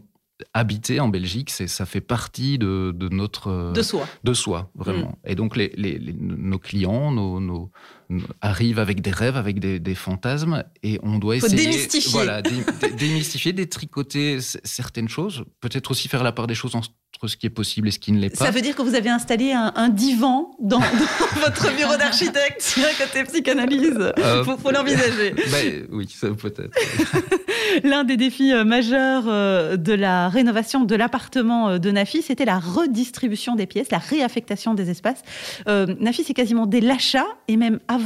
habiter 0.54 1.00
en 1.00 1.08
Belgique, 1.08 1.50
c'est 1.50 1.66
ça 1.66 1.86
fait 1.86 2.00
partie 2.00 2.58
de, 2.58 2.94
notre 3.10 3.72
de 3.72 3.82
soi, 3.82 4.06
de 4.22 4.34
soi 4.34 4.70
vraiment. 4.74 5.18
Mm. 5.24 5.30
Et 5.30 5.34
donc 5.34 5.56
les, 5.56 6.00
nos 6.16 6.58
clients, 6.58 7.10
nos, 7.10 7.70
arrivent 8.40 8.78
avec 8.78 9.00
des 9.00 9.10
rêves, 9.10 9.36
avec 9.36 9.58
des, 9.58 9.94
fantasmes, 9.94 10.64
et 10.82 10.98
on 11.02 11.18
doit 11.18 11.36
essayer, 11.36 11.64
démystifier. 11.64 12.12
voilà, 12.12 12.42
démystifier, 12.42 13.52
détricoter 13.52 14.38
certaines 14.40 15.08
choses, 15.08 15.44
peut-être 15.60 15.90
aussi 15.90 16.08
faire 16.08 16.22
la 16.22 16.32
part 16.32 16.46
des 16.46 16.54
choses 16.54 16.74
entre 16.74 16.90
ce 17.26 17.36
qui 17.36 17.46
est 17.46 17.50
possible 17.50 17.88
et 17.88 17.90
ce 17.90 17.98
qui 17.98 18.12
ne 18.12 18.20
l'est 18.20 18.30
pas. 18.30 18.44
Ça 18.44 18.50
veut 18.50 18.60
dire 18.60 18.76
que 18.76 18.82
vous 18.82 18.94
avez 18.94 19.08
installé 19.08 19.52
un, 19.52 19.88
divan 19.88 20.52
dans, 20.60 20.78
votre 21.40 21.74
bureau 21.74 21.96
d'architecte 21.96 22.78
un 22.78 23.04
côté 23.04 23.24
psychanalyse. 23.24 24.12
Il 24.16 24.22
euh, 24.22 24.44
faut, 24.44 24.70
l'envisager. 24.70 25.34
Ben, 25.50 25.86
oui, 25.90 26.08
ça 26.08 26.28
peut-être. 26.28 26.78
L'un 27.84 28.04
des 28.04 28.16
défis 28.16 28.52
euh, 28.52 28.64
majeurs 28.64 29.24
euh, 29.26 29.76
de 29.76 29.92
la 29.92 30.28
rénovation 30.28 30.84
de 30.84 30.94
l'appartement 30.94 31.78
de 31.78 31.90
Nafi, 31.90 32.22
c'était 32.22 32.44
la 32.44 32.58
redistribution 32.58 33.56
des 33.56 33.66
pièces, 33.66 33.90
la 33.90 33.98
réaffectation 33.98 34.74
des 34.74 34.90
espaces. 34.90 35.22
Nafi, 35.66 36.24
c'est 36.24 36.34
quasiment 36.34 36.66
dès 36.66 36.80
l'achat 36.80 37.26
et 37.48 37.56
même 37.56 37.80
avant 37.88 37.97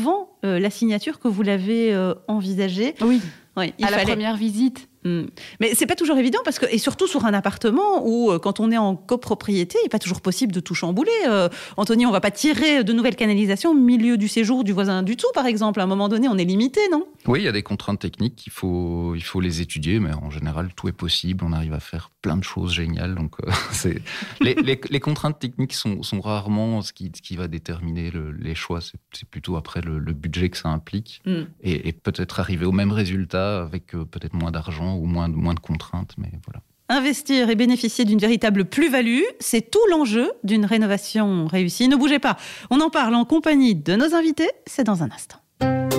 la 0.43 0.71
signature 0.71 1.21
que 1.21 1.29
vous 1.29 1.43
l'avez 1.43 1.95
envisagé. 2.29 2.95
Oui. 3.01 3.21
Oui, 3.57 3.75
à 3.83 3.91
la 3.91 3.99
première 3.99 4.37
visite. 4.37 4.89
Hmm. 5.05 5.25
Mais 5.59 5.75
c'est 5.75 5.87
pas 5.87 5.97
toujours 5.97 6.17
évident 6.17 6.39
parce 6.45 6.61
que 6.61 6.67
et 6.71 6.79
surtout 6.79 7.09
sur 7.09 7.25
un 7.25 7.35
appartement 7.35 8.07
où 8.07 8.31
euh, 8.31 8.39
quand 8.39 8.61
on 8.61 8.71
est 8.71 8.79
en 8.79 8.95
copropriété, 8.95 9.77
il 9.81 9.85
n'est 9.85 9.89
pas 9.89 9.99
toujours 9.99 10.21
possible 10.21 10.53
de 10.53 10.61
tout 10.61 10.75
chambouler. 10.75 11.11
Euh, 11.27 11.49
Anthony, 11.77 12.07
on 12.07 12.13
va 12.13 12.21
pas 12.21 12.31
tirer 12.31 12.85
de 12.85 12.93
nouvelles 12.93 13.17
canalisations 13.17 13.73
au 13.73 13.75
milieu 13.75 14.17
du 14.17 14.29
séjour 14.29 14.63
du 14.63 14.73
voisin 14.73 15.03
du 15.03 15.17
tout, 15.17 15.27
par 15.35 15.47
exemple. 15.47 15.81
À 15.81 15.85
un 15.85 15.87
moment 15.87 16.09
donné, 16.09 16.29
on 16.29 16.39
est 16.39 16.45
limité, 16.45 16.81
non? 16.91 17.05
Oui, 17.27 17.41
il 17.41 17.45
y 17.45 17.49
a 17.49 17.53
des 17.53 17.65
contraintes 17.65 18.01
techniques, 18.01 18.47
il 18.47 18.53
faut 18.53 19.15
il 19.17 19.25
faut 19.25 19.41
les 19.41 19.61
étudier, 19.61 19.99
mais 19.99 20.13
en 20.13 20.31
général 20.31 20.73
tout 20.75 20.89
est 20.89 20.93
possible. 20.93 21.45
On 21.45 21.53
arrive 21.53 21.73
à 21.73 21.81
faire 21.81 22.11
plein 22.23 22.37
de 22.37 22.45
choses 22.45 22.73
géniales. 22.73 23.17
Donc 23.17 23.35
euh, 23.41 23.51
c'est 23.73 24.01
les, 24.41 24.55
les, 24.55 25.01
contraintes 25.01 25.41
techniques 25.41 25.73
sont, 25.73 26.03
sont 26.05 26.21
rarement 26.21 26.83
ce 26.83 26.93
qui, 26.93 27.11
qui 27.11 27.37
va 27.37 27.49
déterminer 27.49 28.13
les 28.39 28.55
choix. 28.55 28.79
C'est 28.81 29.29
plutôt 29.29 29.57
après 29.57 29.81
le, 29.81 30.13
budget 30.13 30.51
que 30.51 30.59
ça 30.59 30.69
implique 30.69 31.23
hmm. 31.25 31.45
et, 31.63 31.89
et 31.89 31.93
peut-être 31.93 32.39
arriver 32.39 32.67
au 32.67 32.71
même 32.71 32.93
résultat 32.93 33.63
avec 33.63 33.87
peut-être 33.89 34.35
moins 34.35 34.51
d'argent 34.51 34.92
ou 34.95 35.07
moins, 35.07 35.29
moins 35.29 35.55
de 35.55 35.61
contraintes. 35.61 36.15
Mais 36.19 36.31
voilà. 36.47 36.61
Investir 36.89 37.49
et 37.49 37.55
bénéficier 37.55 38.05
d'une 38.05 38.19
véritable 38.19 38.67
plus-value, 38.67 39.23
c'est 39.41 39.71
tout 39.71 39.81
l'enjeu 39.91 40.31
d'une 40.45 40.67
rénovation 40.67 41.47
réussie. 41.47 41.89
Ne 41.89 41.97
bougez 41.97 42.19
pas, 42.19 42.37
on 42.71 42.81
en 42.81 42.91
parle 42.91 43.15
en 43.15 43.25
compagnie 43.25 43.75
de 43.75 43.97
nos 43.97 44.15
invités, 44.15 44.51
c'est 44.67 44.85
dans 44.85 45.03
un 45.03 45.11
instant. 45.11 45.39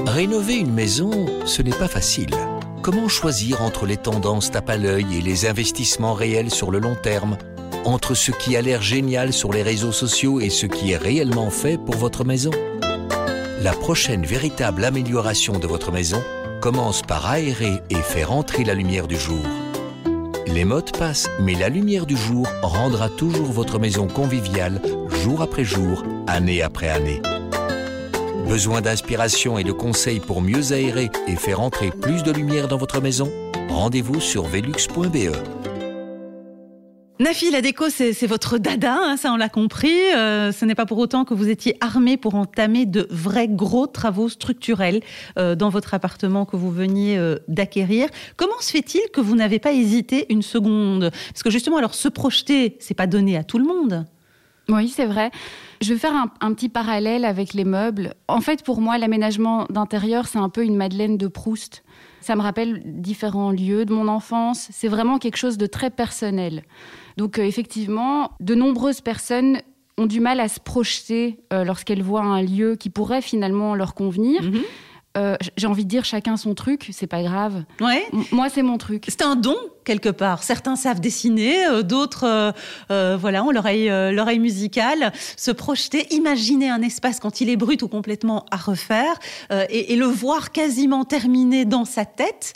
Rénover 0.06 0.58
une 0.58 0.72
maison, 0.72 1.26
ce 1.46 1.64
n'est 1.64 1.72
pas 1.72 1.88
facile. 1.88 2.30
Comment 2.84 3.08
choisir 3.08 3.64
entre 3.64 3.86
les 3.86 3.98
tendances 3.98 4.52
tape 4.52 4.70
à 4.70 4.78
l'œil 4.78 5.18
et 5.18 5.22
les 5.22 5.48
investissements 5.48 6.14
réels 6.14 6.52
sur 6.52 6.70
le 6.70 6.80
long 6.80 6.96
terme? 6.96 7.38
Entre 7.86 8.14
ce 8.14 8.32
qui 8.32 8.56
a 8.56 8.62
l'air 8.62 8.82
génial 8.82 9.34
sur 9.34 9.52
les 9.52 9.64
réseaux 9.64 9.92
sociaux 9.92 10.42
et 10.42 10.50
ce 10.50 10.68
qui 10.68 10.92
est 10.92 10.98
réellement 10.98 11.50
fait 11.50 11.78
pour 11.78 11.96
votre 11.96 12.24
maison? 12.24 12.52
La 13.62 13.72
prochaine 13.72 14.26
véritable 14.26 14.86
amélioration 14.86 15.58
de 15.58 15.66
votre 15.66 15.92
maison 15.92 16.22
commence 16.63 17.01
par 17.01 17.29
aérer 17.29 17.82
et 17.89 17.96
faire 17.96 18.32
entrer 18.32 18.63
la 18.63 18.74
lumière 18.74 19.05
du 19.05 19.17
jour. 19.17 19.43
Les 20.48 20.63
modes 20.63 20.96
passent, 20.98 21.29
mais 21.41 21.55
la 21.55 21.67
lumière 21.67 22.05
du 22.05 22.15
jour 22.15 22.48
rendra 22.62 23.10
toujours 23.10 23.51
votre 23.51 23.79
maison 23.79 24.08
conviviale 24.08 24.79
jour 25.10 25.41
après 25.41 25.65
jour, 25.65 26.05
année 26.25 26.62
après 26.62 26.88
année. 26.88 27.22
Besoin 28.48 28.79
d'inspiration 28.79 29.58
et 29.58 29.65
de 29.65 29.74
conseils 29.74 30.22
pour 30.22 30.41
mieux 30.41 30.72
aérer 30.72 31.12
et 31.27 31.36
faire 31.36 31.60
entrer 31.60 31.91
plus 31.91 32.24
de 32.24 32.32
lumière 32.32 32.70
dans 32.70 32.77
votre 32.77 33.01
maison? 33.01 33.29
Rendez-vous 33.67 34.22
sur 34.22 34.43
velux.be. 34.43 35.62
Nafi, 37.20 37.51
la 37.51 37.62
déco, 37.62 37.89
c'est 37.89 38.25
votre 38.25 38.58
dada, 38.58 38.98
hein, 38.98 39.17
ça 39.17 39.32
on 39.32 39.38
l'a 39.38 39.48
compris. 39.48 39.93
Euh, 40.15 40.51
ce 40.51 40.65
n'est 40.65 40.74
pas 40.74 40.88
pour 40.88 40.98
autant 40.98 41.25
que 41.25 41.36
vous 41.36 41.48
étiez 41.48 41.77
armé 41.79 42.17
pour 42.17 42.34
entamer 42.34 42.88
de 42.88 43.08
vrais 43.12 43.48
gros 43.48 43.86
travaux 43.86 44.29
structurels 44.29 45.00
euh, 45.38 45.53
dans 45.53 45.70
votre 45.70 45.93
appartement 45.93 46.46
que 46.46 46.55
vous 46.55 46.72
veniez 46.72 47.17
euh, 47.17 47.38
d'acquérir. 47.48 48.10
Comment 48.36 48.60
se 48.60 48.72
fait-il 48.72 49.01
que 49.13 49.22
vous 49.22 49.36
n'avez 49.36 49.60
pas 49.60 49.74
hésité 49.74 50.25
une 50.29 50.41
seconde? 50.41 51.12
Parce 51.29 51.43
que 51.43 51.51
justement, 51.51 51.77
alors 51.77 51.93
se 51.93 52.08
projeter, 52.08 52.77
c'est 52.79 52.96
pas 52.96 53.05
donné 53.05 53.38
à 53.38 53.43
tout 53.43 53.60
le 53.60 53.65
monde. 53.65 54.05
Oui, 54.70 54.89
c'est 54.89 55.05
vrai. 55.05 55.29
Je 55.82 55.93
vais 55.93 56.00
faire 56.00 56.15
un, 56.39 56.53
petit 56.53 56.70
parallèle 56.70 57.25
avec 57.25 57.53
les 57.53 57.65
meubles. 57.65 58.15
En 58.27 58.41
fait, 58.41 58.63
pour 58.63 58.82
moi, 58.82 58.98
l'aménagement 58.98 59.67
d'intérieur, 59.70 60.27
c'est 60.27 60.39
un 60.39 60.50
peu 60.50 60.63
une 60.63 60.77
Madeleine 60.77 61.17
de 61.17 61.27
Proust. 61.27 61.84
Ça 62.22 62.36
me 62.36 62.41
rappelle 62.41 62.82
différents 62.86 63.51
lieux 63.51 63.86
de 63.86 63.93
mon 63.93 64.08
enfance. 64.08 64.70
C'est 64.72 64.88
vraiment 64.88 65.20
quelque 65.20 65.36
chose 65.36 65.58
de 65.58 65.65
très 65.65 65.89
personnel. 65.89 66.63
Donc, 67.17 67.39
euh, 67.39 67.43
effectivement, 67.43 68.32
de 68.39 68.55
nombreuses 68.55 69.01
personnes 69.01 69.60
ont 69.98 70.05
du 70.05 70.20
mal 70.20 70.39
à 70.39 70.48
se 70.48 70.60
projeter 70.60 71.39
euh, 71.51 71.63
lorsqu'elles 71.63 72.01
voient 72.01 72.24
un 72.24 72.41
lieu 72.41 72.75
qui 72.75 72.89
pourrait 72.89 73.22
finalement 73.22 73.75
leur 73.75 73.93
convenir. 73.93 74.41
Mhm. 74.41 74.62
Euh, 75.15 75.36
j'ai 75.58 75.67
envie 75.67 75.84
de 75.84 75.89
dire 75.89 76.05
chacun 76.05 76.38
son 76.38 76.55
truc, 76.55 76.89
c'est 76.91 77.08
pas 77.08 77.22
grave. 77.22 77.65
Ouais. 77.79 78.03
moi, 78.32 78.50
c'est 78.50 78.63
mon 78.63 78.77
truc. 78.77 79.05
C'est 79.08 79.22
un 79.22 79.36
don 79.36 79.55
quelque 79.84 80.10
part. 80.10 80.43
Certains 80.43 80.75
savent 80.75 81.01
dessiner, 81.01 81.65
euh, 81.67 81.84
d'autres, 81.84 82.53
euh, 82.89 83.17
voilà, 83.17 83.43
ont 83.43 83.51
l'oreille, 83.51 83.89
l'oreille 84.12 84.39
musicale. 84.39 85.12
Se 85.38 85.51
projeter, 85.51 86.12
imaginer 86.13 86.70
un 86.70 86.82
espace 86.82 87.20
quand 87.20 87.41
il 87.41 87.50
est 87.50 87.58
brut 87.58 87.84
ou 87.84 87.88
complètement 87.88 88.46
à 88.50 88.58
refaire, 88.58 89.20
et, 89.70 89.96
le 89.96 90.05
voir 90.05 90.51
quasiment 90.51 91.05
terminé 91.05 91.65
dans 91.65 91.86
sa 91.86 92.05
tête, 92.05 92.53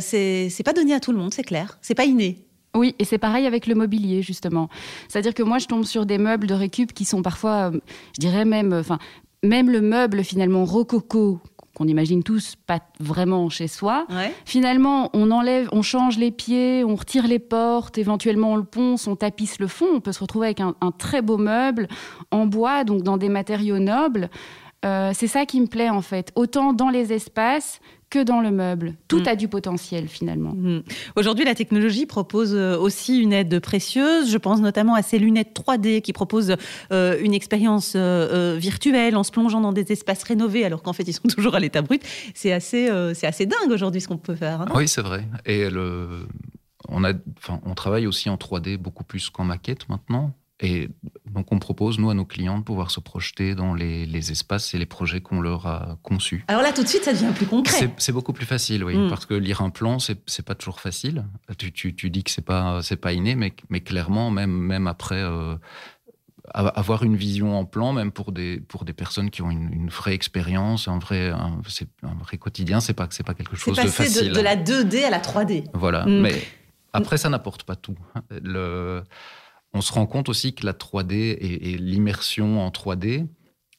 c'est 0.00 0.62
pas 0.64 0.72
donné 0.72 0.94
à 0.94 1.00
tout 1.00 1.12
le 1.12 1.18
monde, 1.18 1.34
c'est 1.34 1.42
clair. 1.42 1.78
C'est 1.82 1.94
pas 1.94 2.04
inné. 2.04 2.45
Oui, 2.76 2.94
et 2.98 3.04
c'est 3.04 3.18
pareil 3.18 3.46
avec 3.46 3.66
le 3.66 3.74
mobilier, 3.74 4.22
justement. 4.22 4.68
C'est-à-dire 5.08 5.34
que 5.34 5.42
moi, 5.42 5.58
je 5.58 5.66
tombe 5.66 5.84
sur 5.84 6.06
des 6.06 6.18
meubles 6.18 6.46
de 6.46 6.54
récup 6.54 6.92
qui 6.92 7.04
sont 7.04 7.22
parfois, 7.22 7.72
je 8.14 8.20
dirais 8.20 8.44
même, 8.44 8.72
enfin, 8.72 8.98
même 9.42 9.70
le 9.70 9.80
meuble 9.80 10.22
finalement 10.22 10.64
rococo 10.64 11.40
qu'on 11.74 11.86
imagine 11.86 12.22
tous 12.22 12.54
pas 12.66 12.80
vraiment 13.00 13.50
chez 13.50 13.68
soi. 13.68 14.06
Finalement, 14.46 15.10
on 15.12 15.30
enlève, 15.30 15.68
on 15.72 15.82
change 15.82 16.16
les 16.16 16.30
pieds, 16.30 16.82
on 16.84 16.94
retire 16.94 17.26
les 17.26 17.38
portes, 17.38 17.98
éventuellement 17.98 18.52
on 18.52 18.56
le 18.56 18.64
ponce, 18.64 19.06
on 19.06 19.14
tapisse 19.14 19.58
le 19.58 19.66
fond. 19.66 19.86
On 19.94 20.00
peut 20.00 20.12
se 20.12 20.20
retrouver 20.20 20.46
avec 20.46 20.60
un, 20.60 20.74
un 20.80 20.90
très 20.90 21.20
beau 21.20 21.36
meuble 21.36 21.86
en 22.30 22.46
bois, 22.46 22.84
donc 22.84 23.02
dans 23.02 23.18
des 23.18 23.28
matériaux 23.28 23.78
nobles. 23.78 24.30
Euh, 24.86 25.10
c'est 25.14 25.26
ça 25.26 25.44
qui 25.44 25.60
me 25.60 25.66
plaît 25.66 25.90
en 25.90 26.00
fait, 26.00 26.32
autant 26.34 26.72
dans 26.72 26.88
les 26.88 27.12
espaces 27.12 27.80
que 28.10 28.22
dans 28.22 28.40
le 28.40 28.50
meuble. 28.50 28.94
Tout 29.08 29.20
mm. 29.20 29.28
a 29.28 29.36
du 29.36 29.48
potentiel 29.48 30.08
finalement. 30.08 30.52
Mm. 30.54 30.82
Aujourd'hui, 31.16 31.44
la 31.44 31.54
technologie 31.54 32.06
propose 32.06 32.54
euh, 32.54 32.78
aussi 32.78 33.18
une 33.18 33.32
aide 33.32 33.58
précieuse. 33.60 34.30
Je 34.30 34.38
pense 34.38 34.60
notamment 34.60 34.94
à 34.94 35.02
ces 35.02 35.18
lunettes 35.18 35.58
3D 35.58 36.00
qui 36.00 36.12
proposent 36.12 36.56
euh, 36.92 37.18
une 37.22 37.34
expérience 37.34 37.96
virtuelle 37.96 39.16
en 39.16 39.22
se 39.22 39.30
plongeant 39.30 39.60
dans 39.60 39.72
des 39.72 39.92
espaces 39.92 40.22
rénovés 40.22 40.64
alors 40.64 40.82
qu'en 40.82 40.92
fait 40.92 41.04
ils 41.04 41.12
sont 41.12 41.28
toujours 41.28 41.54
à 41.54 41.60
l'état 41.60 41.82
brut. 41.82 42.02
C'est 42.34 42.52
assez, 42.52 42.90
c'est 43.14 43.26
assez 43.26 43.46
dingue 43.46 43.70
aujourd'hui 43.70 44.00
ce 44.00 44.08
qu'on 44.08 44.18
peut 44.18 44.34
faire. 44.34 44.62
Hein. 44.62 44.68
oui, 44.74 44.88
c'est 44.88 45.02
vrai. 45.02 45.24
Et 45.44 45.70
le... 45.70 46.26
on, 46.88 47.04
a, 47.04 47.12
on 47.64 47.74
travaille 47.74 48.06
aussi 48.06 48.30
en 48.30 48.36
3D 48.36 48.76
beaucoup 48.76 49.04
plus 49.04 49.30
qu'en 49.30 49.44
maquette 49.44 49.88
maintenant. 49.88 50.32
Et 50.60 50.88
donc, 51.26 51.52
on 51.52 51.58
propose, 51.58 51.98
nous, 51.98 52.08
à 52.08 52.14
nos 52.14 52.24
clients, 52.24 52.58
de 52.58 52.64
pouvoir 52.64 52.90
se 52.90 52.98
projeter 52.98 53.54
dans 53.54 53.74
les, 53.74 54.30
espaces 54.30 54.72
et 54.72 54.78
les 54.78 54.86
projets 54.86 55.20
qu'on 55.20 55.40
leur 55.40 55.66
a 55.66 55.98
conçus. 56.02 56.44
Alors 56.48 56.62
là, 56.62 56.72
tout 56.72 56.82
de 56.82 56.88
suite, 56.88 57.04
ça 57.04 57.12
devient 57.12 57.32
plus 57.34 57.46
concret. 57.46 57.92
C'est 57.98 58.12
beaucoup 58.12 58.32
plus 58.32 58.46
facile, 58.46 58.82
oui, 58.82 58.96
mm. 58.96 59.08
parce 59.10 59.26
que 59.26 59.34
lire 59.34 59.60
un 59.60 59.70
plan, 59.70 59.98
c'est 59.98 60.42
pas 60.42 60.54
toujours 60.54 60.80
facile. 60.80 61.24
Tu, 61.58 61.72
tu, 61.72 62.10
dis 62.10 62.24
que 62.24 62.30
c'est 62.30 62.44
pas, 62.44 62.80
pas 63.00 63.12
inné, 63.12 63.34
mais, 63.34 63.52
mais 63.68 63.80
clairement, 63.80 64.30
même, 64.30 64.50
même 64.50 64.86
après. 64.86 65.20
Euh, 65.22 65.56
avoir 66.54 67.02
une 67.02 67.16
vision 67.16 67.58
en 67.58 67.64
plan, 67.64 67.92
même 67.92 68.12
pour 68.12 68.30
des, 68.30 68.60
pour 68.60 68.84
des 68.84 68.92
personnes 68.92 69.30
qui 69.30 69.42
ont 69.42 69.50
une, 69.50 69.88
vraie 69.88 70.14
expérience, 70.14 70.86
un 70.86 71.00
vrai, 71.00 71.30
un, 71.30 71.60
un 72.04 72.14
vrai 72.22 72.38
quotidien, 72.38 72.78
c'est 72.78 72.94
pas, 72.94 73.08
pas 73.08 73.34
quelque 73.34 73.56
chose 73.56 73.76
de 73.76 73.88
facile. 73.88 74.28
De, 74.28 74.34
de 74.36 74.40
la 74.40 74.56
2D 74.56 75.04
à 75.04 75.10
la 75.10 75.18
3D. 75.18 75.64
Voilà, 75.74 76.06
mm. 76.06 76.20
mais 76.20 76.40
après, 76.92 77.18
ça 77.18 77.28
n'apporte 77.28 77.64
pas 77.64 77.76
tout. 77.76 77.96
Le, 78.30 79.02
on 79.76 79.80
se 79.80 79.92
rend 79.92 80.06
compte 80.06 80.28
aussi 80.28 80.54
que 80.54 80.64
la 80.64 80.72
3D 80.72 81.36
et, 81.40 81.76
l'immersion 81.78 82.60
en 82.60 82.70
3D 82.70 83.26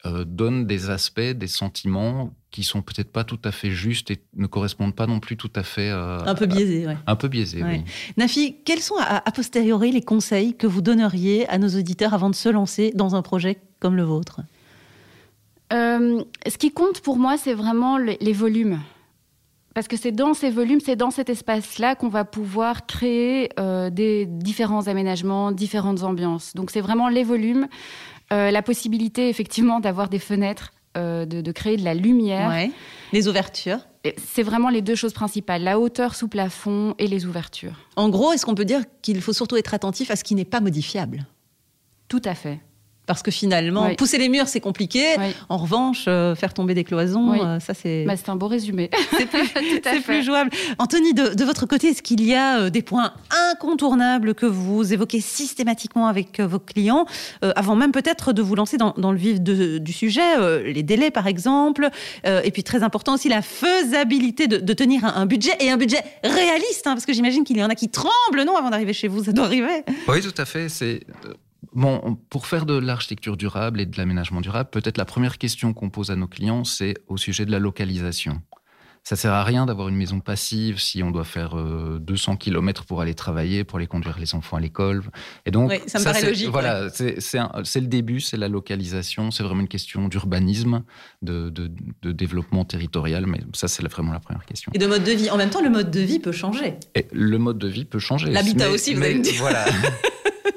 euh, 0.06 0.26
donnent 0.26 0.66
des 0.66 0.90
aspects, 0.90 1.20
des 1.20 1.48
sentiments 1.48 2.34
qui 2.52 2.64
sont 2.64 2.82
peut-être 2.82 3.12
pas 3.12 3.24
tout 3.24 3.40
à 3.44 3.52
fait 3.52 3.72
justes 3.72 4.12
et 4.12 4.24
ne 4.36 4.48
correspondent 4.48 4.96
pas 4.96 5.08
non 5.08 5.20
plus 5.20 5.38
tout 5.38 5.52
à 5.56 5.64
fait. 5.64 5.90
Euh, 5.90 6.20
un 6.20 6.36
peu 6.36 6.46
biaisés, 6.46 6.86
oui. 6.88 6.94
Un 7.08 7.16
peu 7.16 7.28
biaisés, 7.28 7.64
oui. 7.64 7.84
Nafi, 8.16 8.58
quels 8.64 8.80
sont 8.80 8.96
a, 9.00 9.20
posteriori 9.32 9.92
les 9.92 10.02
conseils 10.02 10.56
que 10.56 10.68
vous 10.68 10.82
donneriez 10.82 11.48
à 11.50 11.58
nos 11.58 11.70
auditeurs 11.70 12.14
avant 12.14 12.30
de 12.30 12.36
se 12.36 12.50
lancer 12.50 12.92
dans 12.94 13.16
un 13.16 13.22
projet 13.22 13.60
comme 13.80 13.96
le 13.96 14.04
vôtre? 14.04 14.42
Euh, 15.74 16.24
Ce 16.48 16.58
qui 16.58 16.72
compte 16.72 17.02
pour 17.02 17.18
moi, 17.18 17.38
c'est 17.38 17.54
vraiment 17.54 17.98
les 17.98 18.34
volumes 18.34 18.80
parce 19.78 19.88
que 19.88 19.96
c'est 19.96 20.12
dans 20.12 20.34
ces 20.34 20.50
volumes, 20.50 20.80
c'est 20.84 20.96
dans 20.96 21.12
cet 21.12 21.30
espace-là 21.30 21.94
qu'on 21.94 22.08
va 22.10 22.26
pouvoir 22.26 22.88
créer 22.88 23.50
euh, 23.60 23.92
des 23.92 24.26
différents 24.26 24.88
aménagements, 24.88 25.52
différentes 25.52 26.02
ambiances. 26.02 26.56
Donc 26.56 26.72
c'est 26.72 26.82
vraiment 26.82 27.10
les 27.10 27.24
volumes, 27.24 27.68
euh, 28.34 28.50
la 28.50 28.64
possibilité 28.64 29.30
effectivement 29.30 29.80
d'avoir 29.80 30.10
des 30.10 30.18
fenêtres, 30.18 30.74
euh, 30.98 31.28
de, 31.28 31.52
créer 31.52 31.78
de 31.78 31.84
la 31.84 31.94
lumière. 31.94 32.52
Les 33.14 33.28
ouvertures. 33.28 33.78
C'est 34.18 34.42
vraiment 34.42 34.70
les 34.70 34.82
deux 34.82 34.96
choses 34.96 35.14
principales, 35.14 35.62
la 35.62 35.80
hauteur 35.80 36.16
sous 36.16 36.28
plafond 36.28 36.96
et 36.98 37.06
les 37.06 37.28
ouvertures. 37.28 37.86
En 37.98 38.10
gros, 38.10 38.34
est-ce 38.34 38.48
qu'on 38.48 38.56
peut 38.56 38.66
dire 38.66 38.82
qu'il 39.04 39.22
faut 39.22 39.32
surtout 39.32 39.58
être 39.58 39.76
attentif 39.76 40.10
à 40.10 40.16
ce 40.16 40.24
qui 40.24 40.34
n'est 40.34 40.44
pas 40.44 40.60
modifiable? 40.60 41.28
Tout 42.08 42.24
à 42.26 42.34
fait 42.34 42.62
parce 43.08 43.24
que 43.24 43.32
finalement, 43.32 43.96
pousser 43.96 44.18
les 44.18 44.30
murs, 44.30 44.48
c'est 44.48 44.60
compliqué. 44.60 45.16
En 45.50 45.58
revanche, 45.58 46.06
euh, 46.08 46.36
faire 46.36 46.54
tomber 46.54 46.74
des 46.74 46.84
cloisons, 46.84 47.34
euh, 47.34 47.60
ça 47.60 47.74
c'est... 47.74 48.04
Bah, 48.04 48.18
c'est 48.18 48.30
un 48.30 48.36
beau 48.36 48.48
résumé. 48.48 48.92
c'est 49.18 50.04
plus, 50.04 50.24
jouable. 50.24 50.52
Anthony, 50.78 51.14
de, 51.14 51.44
votre 51.46 51.66
côté, 51.66 51.88
est-ce 51.88 52.04
qu'il 52.04 52.24
y 52.24 52.36
a 52.36 52.60
euh, 52.60 52.70
des 52.70 52.82
points 52.82 53.14
incontournables 53.54 54.36
que 54.36 54.46
vous 54.46 54.94
évoquez 54.94 55.22
systématiquement 55.22 56.08
avec 56.08 56.42
vos 56.42 56.60
clients, 56.60 57.06
avant 57.42 57.76
même 57.76 57.94
peut-être 57.94 58.34
de 58.34 58.42
vous 58.42 58.56
lancer 58.56 58.78
dans, 58.78 58.94
le 58.98 59.18
vif 59.18 59.40
du 59.40 59.94
sujet, 59.94 60.64
les 60.64 60.84
délais 60.84 61.12
par 61.12 61.28
exemple, 61.28 61.90
et 62.26 62.52
puis 62.52 62.64
très 62.64 62.84
important 62.84 63.14
aussi 63.14 63.30
la 63.30 63.42
faisabilité 63.42 64.48
de, 64.48 64.74
tenir 64.74 65.06
un, 65.06 65.26
budget, 65.26 65.54
et 65.62 65.72
un 65.72 65.78
budget 65.78 66.04
réaliste, 66.24 66.86
hein, 66.88 66.94
parce 66.94 67.06
que 67.06 67.14
j'imagine 67.14 67.46
qu'il 67.46 67.58
y 67.58 67.64
en 67.64 67.70
a 67.70 67.76
qui 67.76 67.90
tremblent, 67.90 68.44
non, 68.46 68.58
avant 68.58 68.70
d'arriver 68.70 68.94
chez 68.94 69.08
vous, 69.08 69.24
ça 69.24 69.32
doit 69.32 69.46
arriver. 69.46 69.84
Oui, 70.08 70.22
tout 70.22 70.34
à 70.38 70.46
fait. 70.46 70.68
C'est 70.68 71.02
Bon, 71.78 72.18
pour 72.32 72.48
faire 72.48 72.66
de 72.66 72.76
l'architecture 72.76 73.38
durable 73.38 73.80
et 73.80 73.86
de 73.86 73.96
l'aménagement 74.00 74.42
durable, 74.42 74.72
peut-être 74.72 74.98
la 74.98 75.06
première 75.06 75.38
question 75.38 75.76
qu'on 75.76 75.92
pose 75.92 76.10
à 76.10 76.16
nos 76.16 76.26
clients, 76.26 76.64
c'est 76.64 76.96
au 77.06 77.18
sujet 77.18 77.46
de 77.46 77.52
la 77.52 77.60
localisation. 77.60 78.42
Ça 79.04 79.16
sert 79.16 79.32
à 79.32 79.44
rien 79.44 79.68
d'avoir 79.68 79.88
une 79.88 79.96
maison 79.96 80.20
passive 80.20 80.80
si 80.80 81.04
on 81.04 81.12
doit 81.12 81.24
faire 81.24 81.56
200 81.56 82.32
euh, 82.32 82.36
km 82.36 82.84
pour 82.86 83.00
aller 83.00 83.14
travailler, 83.14 83.64
pour 83.64 83.78
aller 83.78 83.86
conduire 83.86 84.18
les 84.18 84.34
enfants 84.34 84.58
à 84.58 84.60
l'école. 84.60 85.04
Et 85.46 85.52
donc, 85.52 85.72
ça 85.86 86.00
me 86.00 86.04
paraît 86.04 86.24
logique. 86.24 86.50
Voilà, 86.50 86.90
c'est 86.90 87.12
le 87.16 87.88
début, 87.88 88.22
c'est 88.22 88.38
la 88.38 88.48
localisation, 88.48 89.30
c'est 89.30 89.44
vraiment 89.44 89.62
une 89.62 89.68
question 89.68 90.08
d'urbanisme, 90.08 90.84
de, 91.22 91.70
développement 92.02 92.66
territorial, 92.66 93.28
mais 93.28 93.42
ça, 93.54 93.68
c'est 93.68 93.88
vraiment 93.88 94.14
la 94.14 94.20
première 94.20 94.46
question. 94.46 94.72
Et 94.74 94.80
de 94.80 94.88
mode 94.88 95.04
de 95.04 95.12
vie. 95.12 95.30
En 95.30 95.38
même 95.38 95.52
temps, 95.52 95.62
le 95.62 95.70
mode 95.70 95.92
de 95.92 96.00
vie 96.00 96.18
peut 96.18 96.32
changer. 96.32 96.74
Et 96.96 97.06
le 97.12 97.38
mode 97.38 97.60
de 97.60 97.68
vie 97.68 97.86
peut 97.86 98.00
changer. 98.00 98.32
L'habitat 98.32 98.72
aussi, 98.72 98.96
vous 98.96 99.04
allez 99.04 99.20
me 99.20 99.24
dire. 99.24 99.36
Voilà. 99.38 99.64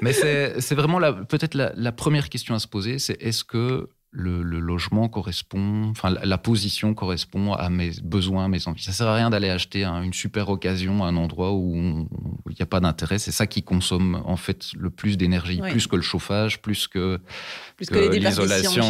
Mais 0.01 0.13
c'est 0.13 0.75
vraiment 0.75 0.99
peut-être 1.25 1.55
la, 1.55 1.91
première 1.91 2.29
question 2.29 2.55
à 2.55 2.59
se 2.59 2.67
poser, 2.67 2.99
c'est 2.99 3.21
est-ce 3.21 3.43
que 3.43 3.89
le, 4.13 4.41
logement 4.41 5.07
correspond, 5.07 5.89
enfin 5.89 6.09
la, 6.09 6.37
position 6.37 6.93
correspond 6.95 7.53
à 7.53 7.69
mes 7.69 7.91
besoins, 8.03 8.45
à 8.45 8.47
mes 8.47 8.67
envies? 8.67 8.83
Ça 8.83 8.93
sert 8.93 9.07
à 9.07 9.15
rien 9.15 9.29
d'aller 9.29 9.49
acheter 9.49 9.85
une 9.85 10.13
super 10.13 10.49
occasion 10.49 11.03
à 11.03 11.07
un 11.07 11.15
endroit 11.17 11.53
où 11.53 12.07
il 12.49 12.55
n'y 12.55 12.61
a 12.61 12.65
pas 12.65 12.79
d'intérêt. 12.79 13.19
C'est 13.19 13.31
ça 13.31 13.45
qui 13.45 13.61
consomme 13.61 14.21
en 14.25 14.37
fait 14.37 14.73
le 14.75 14.89
plus 14.89 15.17
d'énergie, 15.17 15.61
plus 15.61 15.85
que 15.85 15.95
le 15.95 16.01
chauffage, 16.01 16.63
plus 16.63 16.87
que, 16.87 17.19
plus 17.77 17.87
que, 17.87 17.99
l'isolation, 17.99 18.89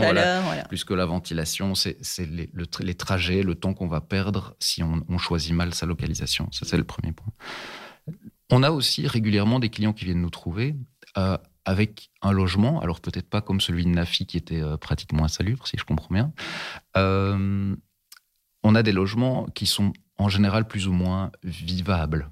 plus 0.70 0.86
que 0.86 0.94
la 0.94 1.06
ventilation. 1.06 1.76
C'est 1.76 1.98
les, 2.20 2.50
les, 2.80 2.96
trajets, 2.96 3.44
le 3.44 3.56
temps 3.56 3.74
qu'on 3.74 3.88
va 3.88 4.00
perdre 4.00 4.56
si 4.60 4.82
on, 4.82 5.04
on 5.10 5.18
choisit 5.18 5.54
mal 5.54 5.74
sa 5.74 5.86
localisation. 5.86 6.48
Ça 6.54 6.66
c'est 6.66 6.78
le 6.78 6.86
premier 6.86 7.12
point. 7.12 7.34
On 8.54 8.64
a 8.64 8.72
aussi 8.72 9.08
régulièrement 9.08 9.60
des 9.60 9.70
clients 9.70 9.94
qui 9.94 10.04
viennent 10.04 10.22
nous 10.22 10.30
trouver 10.30 10.76
euh, 11.18 11.38
avec 11.66 12.10
un 12.22 12.32
logement, 12.32 12.82
alors 12.82 13.02
peut-être 13.02 13.30
pas 13.30 13.42
comme 13.42 13.62
celui 13.62 13.84
de 13.86 13.90
Nafi 13.90 14.26
qui 14.26 14.38
était 14.38 14.64
pratiquement 14.80 15.26
insalubre, 15.26 15.68
si 15.68 15.78
je 15.78 15.84
comprends 15.84 16.14
bien. 16.14 16.34
on 16.96 18.76
a 18.76 18.84
des 18.84 18.92
logements 18.92 19.46
qui 19.54 19.66
sont 19.66 19.94
en 20.18 20.30
général 20.30 20.68
plus 20.68 20.88
ou 20.88 20.94
moins 20.94 21.32
vivables. 21.44 22.32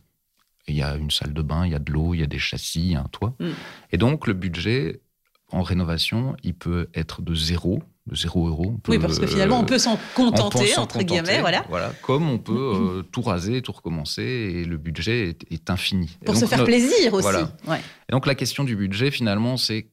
Il 0.68 0.76
y 0.76 0.84
a 0.84 0.96
une 0.96 1.12
salle 1.12 1.34
de 1.34 1.42
bain, 1.42 1.66
il 1.66 1.72
y 1.72 1.76
a 1.76 1.80
de 1.80 1.92
l'eau, 1.92 2.14
il 2.14 2.20
y 2.20 2.24
a 2.24 2.28
des 2.28 2.40
châssis, 2.40 2.82
il 2.82 2.92
y 2.92 2.96
a 2.96 3.02
un 3.02 3.08
toit. 3.08 3.36
Mm. 3.40 3.50
Et 3.92 3.98
donc 3.98 4.28
le 4.28 4.34
budget 4.34 5.02
en 5.52 5.64
rénovation, 5.64 6.36
il 6.44 6.54
peut 6.54 6.90
être 6.94 7.22
de 7.22 7.34
zéro, 7.34 7.84
de 8.10 8.16
zéro 8.16 8.48
euro. 8.48 8.76
oui, 8.88 9.00
parce 9.00 9.20
que 9.20 9.28
finalement, 9.28 9.60
on 9.60 9.66
peut 9.66 9.78
s'en 9.78 10.00
contenter, 10.16 10.78
entre 10.78 11.02
guillemets, 11.04 11.40
voilà. 11.40 11.66
voilà. 11.70 11.94
Comme 12.02 12.30
on 12.30 12.38
peut 12.38 12.54
euh, 12.76 13.02
tout 13.04 13.22
raser, 13.22 13.62
tout 13.62 13.72
recommencer, 13.72 14.22
et 14.24 14.66
le 14.66 14.78
budget 14.78 15.38
est, 15.50 15.70
infini. 15.70 16.18
Pour 16.26 16.36
se 16.36 16.46
faire 16.46 16.64
plaisir 16.64 17.14
aussi. 17.14 17.28
Et 17.68 18.12
donc 18.12 18.26
la 18.26 18.36
question 18.36 18.64
du 18.64 18.76
budget, 18.76 19.12
finalement, 19.12 19.58
c'est 19.58 19.90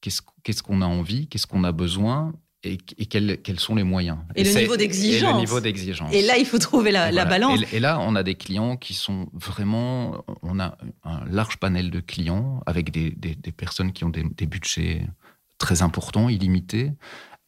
qu'est-ce 0.00 0.62
qu'on 0.62 0.82
a 0.82 0.86
envie, 0.86 1.28
qu'est-ce 1.28 1.46
qu'on 1.46 1.64
a 1.64 1.72
besoin, 1.72 2.32
et, 2.64 2.76
quels, 2.76 3.58
sont 3.58 3.74
les 3.74 3.82
moyens. 3.82 4.18
Et, 4.36 4.44
le 4.44 4.60
niveau 4.60 4.76
d'exigence. 4.76 5.30
Et 5.30 5.32
le 5.32 5.38
niveau 5.40 5.60
d'exigence. 5.60 6.12
Et 6.12 6.22
là, 6.22 6.38
il 6.38 6.46
faut 6.46 6.58
trouver 6.58 6.92
la, 6.92 7.24
balance. 7.24 7.60
Et, 7.72 7.80
là, 7.80 7.98
on 8.00 8.14
a 8.14 8.22
des 8.22 8.36
clients 8.36 8.76
qui 8.76 8.94
sont 8.94 9.28
vraiment. 9.32 10.24
On 10.42 10.60
a 10.60 10.76
un 11.02 11.24
large 11.28 11.58
panel 11.58 11.90
de 11.90 12.00
clients 12.00 12.60
avec 12.66 12.90
des, 12.92 13.12
personnes 13.52 13.92
qui 13.92 14.04
ont 14.04 14.10
des, 14.10 14.22
des 14.22 14.46
budgets 14.46 15.06
très 15.58 15.82
importants, 15.82 16.28
illimités, 16.28 16.92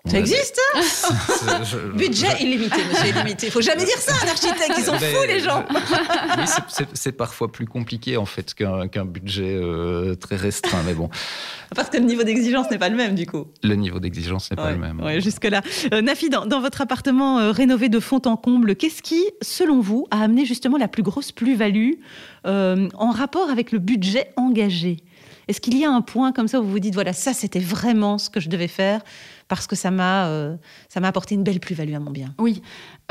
ça 0.06 0.18
existe 0.18 0.60
hein 0.74 0.80
Budget 1.96 2.26
illimité, 2.42 2.76
monsieur 2.88 3.08
illimité. 3.08 3.46
Il 3.46 3.52
faut 3.52 3.62
jamais 3.62 3.86
dire 3.86 3.96
ça 3.96 4.12
à 4.12 4.26
un 4.26 4.28
architecte, 4.28 4.74
ils 4.76 4.84
sont 4.84 4.98
fous 4.98 5.26
les 5.26 5.40
gens. 5.40 5.64
oui, 5.70 6.44
c'est 6.92 7.12
parfois 7.12 7.50
plus 7.50 7.66
compliqué 7.66 8.18
en 8.18 8.26
fait 8.26 8.52
qu'un 8.52 9.04
budget 9.06 9.54
euh, 9.54 10.14
très 10.14 10.36
restreint, 10.36 10.82
mais 10.84 10.92
bon. 10.92 11.08
Parce 11.74 11.88
que 11.88 11.96
le 11.96 12.04
niveau 12.04 12.22
d'exigence 12.22 12.70
n'est 12.70 12.78
pas 12.78 12.90
le 12.90 12.96
même 12.96 13.14
du 13.14 13.24
coup. 13.26 13.46
Le 13.62 13.76
niveau 13.76 13.98
d'exigence 13.98 14.50
n'est 14.50 14.56
pas 14.56 14.72
le 14.72 14.78
même. 14.78 15.00
Oui, 15.02 15.22
jusque-là. 15.22 15.62
Euh, 15.94 16.02
Nafi, 16.02 16.28
dans, 16.28 16.60
votre 16.60 16.82
appartement 16.82 17.38
euh, 17.38 17.50
rénové 17.50 17.88
de 17.88 17.98
fond 17.98 18.20
en 18.26 18.36
comble, 18.36 18.76
qu'est-ce 18.76 19.00
qui, 19.00 19.24
selon 19.40 19.80
vous, 19.80 20.06
a 20.10 20.22
amené 20.22 20.44
justement 20.44 20.76
la 20.76 20.88
plus 20.88 21.02
grosse 21.02 21.32
plus-value 21.32 21.92
en 22.44 23.10
rapport 23.10 23.48
avec 23.48 23.72
le 23.72 23.78
budget 23.78 24.32
engagé? 24.36 24.98
Est-ce 25.48 25.60
qu'il 25.60 25.76
y 25.78 25.84
a 25.84 25.90
un 25.90 26.00
point 26.00 26.32
comme 26.32 26.48
ça 26.48 26.60
où 26.60 26.64
vous 26.64 26.72
vous 26.72 26.78
dites, 26.78 26.94
voilà, 26.94 27.12
ça 27.12 27.34
c'était 27.34 27.58
vraiment 27.58 28.18
ce 28.18 28.30
que 28.30 28.40
je 28.40 28.48
devais 28.48 28.68
faire? 28.68 29.02
Parce 29.48 29.66
que 29.66 29.76
ça 29.76 29.90
m'a 29.90 30.26
euh, 30.28 30.56
ça 30.88 31.00
m'a 31.00 31.08
apporté 31.08 31.34
une 31.34 31.42
belle 31.42 31.60
plus-value 31.60 31.94
à 31.94 32.00
mon 32.00 32.10
bien 32.10 32.34
Oui, 32.38 32.62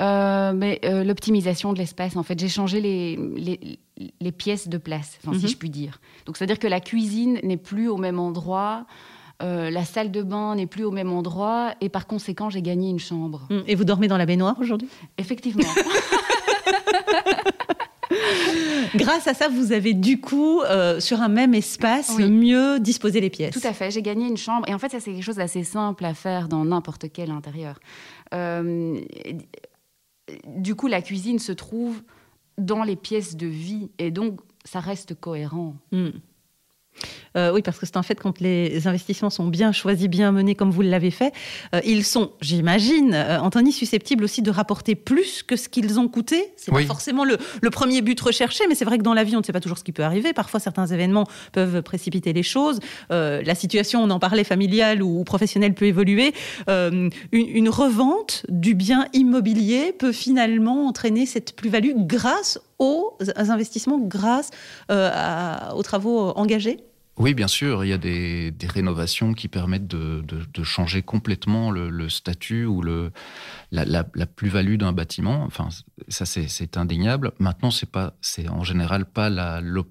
euh, 0.02 0.54
mais 0.54 0.80
euh, 0.86 1.04
l'optimisation 1.04 1.74
de 1.74 1.80
l'espace, 1.80 2.16
en 2.16 2.24
fait, 2.24 2.40
j'ai 2.40 2.50
changé 2.50 2.82
les, 2.82 3.80
les, 4.20 4.32
pièces 4.32 4.68
de 4.68 4.78
place, 4.78 5.20
si 5.22 5.30
mhm. 5.30 5.48
je 5.48 5.56
puis 5.56 5.70
dire. 5.70 6.00
Donc, 6.25 6.38
c'est-à-dire 6.38 6.60
que 6.60 6.68
la 6.68 6.80
cuisine 6.80 7.40
n'est 7.44 7.58
plus 7.58 7.88
au 7.88 7.98
même 7.98 8.20
endroit. 8.20 8.86
la 9.42 9.86
salle 9.86 10.12
de 10.12 10.24
bain 10.24 10.56
n'est 10.56 10.68
plus 10.68 10.86
au 10.86 10.92
même 10.92 11.12
endroit 11.12 11.75
et 11.82 11.90
par 11.90 12.08
conséquent 12.08 12.50
j'ai 12.50 12.62
gagné 12.62 12.90
une 12.90 13.00
chambre. 13.00 13.48
Hum, 13.50 13.63
et 13.68 13.75
vous 13.75 13.84
dormez 13.84 14.08
dans 14.08 14.18
la 14.18 14.25
baignoire 14.25 14.56
aujourd'hui? 14.60 14.90
Effectivement. 15.18 15.70
Grâce 19.03 19.27
à 19.27 19.33
ça, 19.33 19.50
vous 19.50 19.74
avez 19.74 19.93
du 19.93 20.22
coup, 20.22 20.62
euh, 20.62 21.00
sur 21.00 21.22
un 21.22 21.27
même 21.27 21.53
espace, 21.53 22.17
mieux 22.17 22.79
disposé 22.79 23.19
les 23.19 23.29
pièces. 23.29 23.53
Tout 23.53 23.67
à 23.67 23.74
fait. 23.74 23.91
J'ai 23.91 24.01
gagné 24.01 24.27
une 24.27 24.38
chambre. 24.38 24.67
Et 24.69 24.74
en 24.74 24.79
fait, 24.79 24.89
ça, 24.89 25.00
c'est 25.00 25.12
quelque 25.12 25.24
chose 25.24 25.36
d'assez 25.36 25.63
simple 25.63 26.05
à 26.05 26.13
faire 26.13 26.48
dans 26.48 26.63
n'importe 26.63 27.12
quel 27.12 27.29
intérieur. 27.29 27.79
Euh, 28.33 29.00
du 30.48 30.75
coup, 30.75 30.88
la 30.88 31.01
cuisine 31.01 31.39
se 31.39 31.51
trouve 31.51 32.01
dans 32.57 32.83
les 32.83 32.95
pièces 32.95 33.36
de 33.36 33.48
vie. 33.48 33.91
Et 34.00 34.10
donc, 34.10 34.39
ça 34.63 34.79
reste 34.79 35.15
cohérent. 35.15 35.75
Hmm. 35.91 36.12
Euh, 37.35 37.51
oui, 37.51 37.62
parce 37.62 37.79
que 37.79 37.85
c'est 37.85 37.97
un 37.97 38.03
fait 38.03 38.15
quand 38.15 38.39
les 38.39 38.88
investissements 38.88 39.29
sont 39.29 39.47
bien 39.47 39.71
choisis, 39.71 40.07
bien 40.07 40.31
menés 40.31 40.55
comme 40.55 40.71
vous 40.71 40.81
l'avez 40.81 41.12
fait, 41.12 41.33
euh, 41.73 41.81
ils 41.85 42.03
sont, 42.03 42.31
j'imagine, 42.41 43.13
euh, 43.13 43.39
Anthony, 43.39 43.71
susceptibles 43.71 44.23
aussi 44.23 44.41
de 44.41 44.51
rapporter 44.51 44.95
plus 44.95 45.43
que 45.43 45.55
ce 45.55 45.69
qu'ils 45.69 46.00
ont 46.00 46.07
coûté. 46.07 46.53
C'est 46.57 46.71
pas 46.71 46.83
forcément 46.83 47.25
le, 47.25 47.38
premier 47.71 48.01
but 48.01 48.19
recherché, 48.21 48.65
mais 48.69 48.75
c'est 48.75 48.85
vrai 48.85 49.00
que 49.00 49.03
dans 49.03 49.15
la 49.15 49.23
vie, 49.23 49.35
on 49.35 49.39
ne 49.39 49.43
sait 49.43 49.51
pas 49.51 49.59
toujours 49.59 49.79
ce 49.79 49.83
qui 49.83 49.91
peut 49.91 50.03
arriver. 50.03 50.31
Parfois, 50.31 50.59
certains 50.59 50.85
événements 50.85 51.25
peuvent 51.53 51.81
précipiter 51.81 52.33
les 52.33 52.43
choses. 52.43 52.79
la 53.09 53.55
situation, 53.55 54.03
on 54.03 54.09
en 54.12 54.19
parlait, 54.19 54.43
familiale 54.43 55.01
ou 55.01 55.23
professionnelle 55.23 55.73
peut 55.73 55.85
évoluer. 55.85 56.33
Une, 56.67 57.69
revente 57.69 58.45
du 58.50 58.75
bien 58.75 59.07
immobilier 59.13 59.93
peut 59.93 60.12
finalement 60.12 60.86
entraîner 60.88 61.25
cette 61.25 61.56
plus-value 61.56 61.93
grâce 61.95 62.60
aux 62.77 63.17
investissements, 63.36 63.97
grâce 63.99 64.51
aux 64.89 65.84
travaux 65.84 66.29
engagés? 66.36 66.83
Oui, 67.17 67.36
bien 67.36 67.47
sûr, 67.47 67.86
il 67.86 67.89
y 67.89 67.93
a 67.93 67.97
des, 67.99 68.54
rénovations 68.67 69.34
qui 69.34 69.47
permettent 69.47 69.88
de, 69.88 70.23
changer 70.63 71.04
complètement 71.04 71.69
le, 71.69 72.10
statut 72.10 72.65
ou 72.65 72.82
le, 72.82 73.12
la, 73.73 74.03
plus-value 74.03 74.75
d'un 74.75 74.93
bâtiment. 74.93 75.43
Enfin, 75.43 75.69
ça 76.07 76.25
c'est 76.25 76.77
indéniable. 76.77 77.31
Maintenant, 77.39 77.71
c'est 77.71 77.89
pas, 77.89 78.13
c'est 78.21 78.47
en 78.49 78.63
général 78.63 79.05
pas 79.05 79.29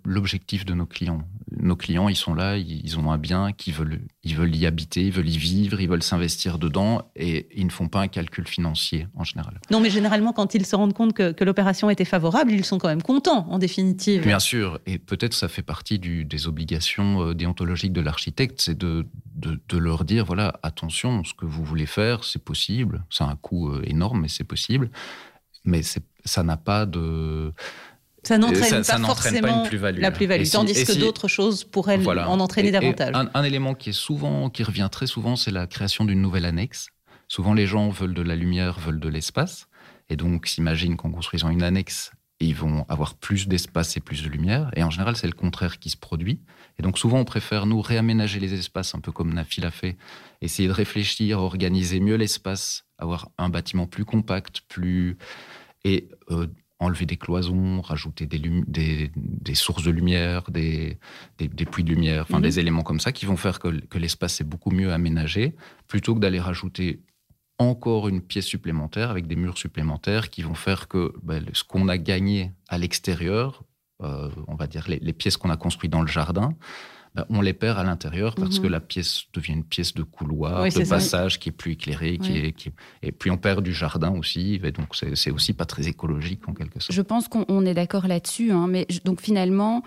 l'objectif 0.04 0.64
de 0.64 0.74
nos 0.74 0.86
clients. 0.86 1.22
Nos 1.50 1.76
clients, 1.76 2.08
ils 2.08 2.16
sont 2.16 2.34
là, 2.34 2.56
ils 2.56 2.98
ont 2.98 3.12
un 3.12 3.18
bien, 3.18 3.52
qu'ils 3.52 3.74
veulent, 3.74 4.00
ils 4.22 4.36
veulent 4.36 4.54
y 4.54 4.64
habiter, 4.66 5.06
ils 5.06 5.12
veulent 5.12 5.28
y 5.28 5.36
vivre, 5.36 5.80
ils 5.80 5.88
veulent 5.88 6.02
s'investir 6.02 6.58
dedans, 6.58 7.10
et 7.14 7.48
ils 7.54 7.66
ne 7.66 7.70
font 7.70 7.88
pas 7.88 8.00
un 8.00 8.08
calcul 8.08 8.46
financier 8.46 9.06
en 9.14 9.24
général. 9.24 9.60
Non, 9.70 9.80
mais 9.80 9.90
généralement, 9.90 10.32
quand 10.32 10.54
ils 10.54 10.64
se 10.64 10.74
rendent 10.76 10.94
compte 10.94 11.12
que, 11.12 11.44
l'opération 11.44 11.90
était 11.90 12.04
favorable, 12.04 12.52
ils 12.52 12.64
sont 12.64 12.78
quand 12.78 12.88
même 12.88 13.02
contents, 13.02 13.46
en 13.50 13.58
définitive. 13.58 14.22
Bien 14.22 14.38
sûr, 14.38 14.78
et 14.86 14.98
peut-être 14.98 15.34
ça 15.34 15.48
fait 15.48 15.62
partie 15.62 15.98
des 15.98 16.46
obligations 16.46 17.22
euh, 17.22 17.34
déontologiques 17.34 17.92
de 17.92 18.00
l'architecte, 18.00 18.60
c'est 18.60 18.78
de, 18.78 19.06
de, 19.34 19.78
leur 19.78 20.04
dire 20.04 20.24
voilà, 20.24 20.60
attention, 20.62 21.24
ce 21.24 21.34
que 21.34 21.44
vous 21.44 21.64
voulez 21.64 21.86
faire, 21.86 22.24
c'est 22.24 22.42
possible, 22.42 23.04
c'est 23.10 23.24
un 23.24 23.36
coût 23.36 23.71
énorme, 23.85 24.22
mais 24.22 24.28
c'est 24.28 24.44
possible, 24.44 24.90
mais 25.64 25.82
ça 25.82 26.42
n'a 26.42 26.56
pas 26.56 26.87
de 26.87 27.52
ça 28.22 28.38
n'entraîne 28.38 28.85
pas 28.85 28.98
forcément 28.98 29.64
plus 29.64 29.78
la 29.78 30.12
plus-value, 30.12 30.46
tandis 30.46 30.85
que 30.85 30.92
d'autres 30.98 31.28
choses 31.28 31.64
pourraient 31.64 32.06
en 32.06 32.38
entraîner 32.38 32.70
davantage. 32.70 33.14
un, 33.35 33.42
élément 33.42 33.74
qui 33.74 33.90
est 33.90 33.94
souvent, 33.94 34.48
qui 34.48 34.62
revient 34.62 34.88
très 34.90 35.06
souvent, 35.06 35.35
c'est 35.35 35.50
la 35.50 35.66
création 35.66 36.04
d'une 36.04 36.22
nouvelle 36.22 36.44
annexe. 36.44 36.88
Souvent, 37.26 37.52
les 37.54 37.66
gens 37.66 37.88
veulent 37.88 38.14
de 38.14 38.22
la 38.22 38.37
lumière, 38.37 38.78
veulent 38.78 39.00
de 39.00 39.08
l'espace, 39.08 39.66
et 40.08 40.16
donc 40.16 40.46
s'imaginent 40.46 40.96
qu'en 40.96 41.11
construisant 41.11 41.48
une 41.48 41.62
annexe, 41.62 42.12
ils 42.44 42.55
vont 42.55 42.85
avoir 42.88 43.14
plus 43.14 43.48
d'espace 43.48 43.96
et 43.96 44.00
plus 44.00 44.22
de 44.22 44.28
lumière. 44.28 44.70
Et 44.76 44.83
en 44.83 44.90
général, 44.90 45.16
c'est 45.16 45.26
le 45.26 45.33
contraire 45.33 45.78
qui 45.78 45.90
se 45.90 45.96
produit. 45.96 46.40
Et 46.78 46.83
donc 46.83 46.98
souvent, 46.98 47.18
on 47.18 47.24
préfère 47.24 47.66
nous 47.66 47.81
réaménager 47.81 48.40
les 48.40 48.55
espaces, 48.55 48.94
un 48.94 49.00
peu 49.00 49.12
comme 49.12 49.33
Nafi 49.33 49.61
l'a 49.61 49.70
fait, 49.70 49.96
essayer 50.40 50.68
de 50.68 50.72
réfléchir, 50.72 51.40
organiser 51.40 52.00
mieux 52.00 52.16
l'espace, 52.16 52.87
avoir 52.98 53.31
un 53.38 53.48
bâtiment 53.48 53.87
plus 53.87 54.05
compact, 54.05 54.62
plus 54.68 55.16
et 55.85 56.09
euh, 56.31 56.46
enlever 56.78 57.07
des 57.07 57.16
cloisons, 57.16 57.81
rajouter 57.81 58.26
des, 58.26 58.40
des, 58.66 59.55
sources 59.55 59.85
de 59.85 59.90
lumière, 59.90 60.50
des, 60.50 60.98
des, 61.38 61.64
puits 61.64 61.85
de 61.85 61.90
lumière, 61.90 62.22
enfin 62.22 62.38
mhm. 62.38 62.42
des 62.42 62.59
éléments 62.59 62.83
comme 62.83 63.00
ça 63.00 63.12
qui 63.12 63.26
vont 63.26 63.37
faire 63.37 63.61
que, 63.61 63.68
que 63.87 63.98
l'espace 63.98 64.40
est 64.40 64.44
beaucoup 64.44 64.70
mieux 64.70 64.92
aménagé, 64.92 65.55
plutôt 65.87 66.14
que 66.14 66.20
d'aller 66.20 66.40
rajouter 66.40 67.00
encore 67.58 68.08
une 68.08 68.22
pièce 68.22 68.46
supplémentaire 68.46 69.10
avec 69.10 69.26
des 69.26 69.36
murs 69.36 69.58
supplémentaires 69.58 70.30
qui 70.30 70.42
vont 70.42 70.54
faire 70.54 70.88
que 70.88 71.12
ben, 71.22 71.44
ce 71.52 71.64
qu'on 71.64 71.88
a 71.88 71.98
gagné 71.98 72.52
à 72.68 72.78
l'extérieur, 72.78 73.62
euh, 74.02 74.30
on 74.48 74.54
va 74.54 74.66
dire 74.66 74.86
les, 74.88 75.12
pièces 75.12 75.36
qu'on 75.36 75.50
a 75.50 75.56
construites 75.56 75.92
dans 75.92 76.02
le 76.02 76.08
jardin, 76.08 76.54
ben, 77.14 77.24
on 77.28 77.40
les 77.40 77.52
perd 77.52 77.78
à 77.78 77.84
l'intérieur 77.84 78.34
parce 78.34 78.58
que 78.58 78.66
mhm. 78.66 78.72
la 78.72 78.80
pièce 78.80 79.24
devient 79.34 79.52
une 79.52 79.64
pièce 79.64 79.94
de 79.94 80.02
couloir, 80.02 80.64
de 80.64 80.88
passage 80.88 81.38
qui 81.38 81.50
est 81.50 81.52
plus 81.52 81.72
éclairée, 81.72 82.18
qui 82.18 82.38
est, 82.38 82.54
et 83.02 83.12
puis 83.12 83.30
on 83.30 83.36
perd 83.36 83.62
du 83.62 83.72
jardin 83.72 84.10
aussi, 84.16 84.60
et 84.62 84.72
donc 84.72 84.96
c'est 85.14 85.30
aussi 85.30 85.52
pas 85.52 85.66
très 85.66 85.88
écologique 85.88 86.48
en 86.48 86.54
quelque 86.54 86.80
sorte. 86.80 86.92
Je 86.92 87.02
pense 87.02 87.28
qu'on 87.28 87.66
est 87.66 87.74
d'accord 87.74 88.08
là-dessus, 88.08 88.50
hein, 88.50 88.66
mais 88.66 88.86
donc 89.04 89.20
finalement, 89.20 89.82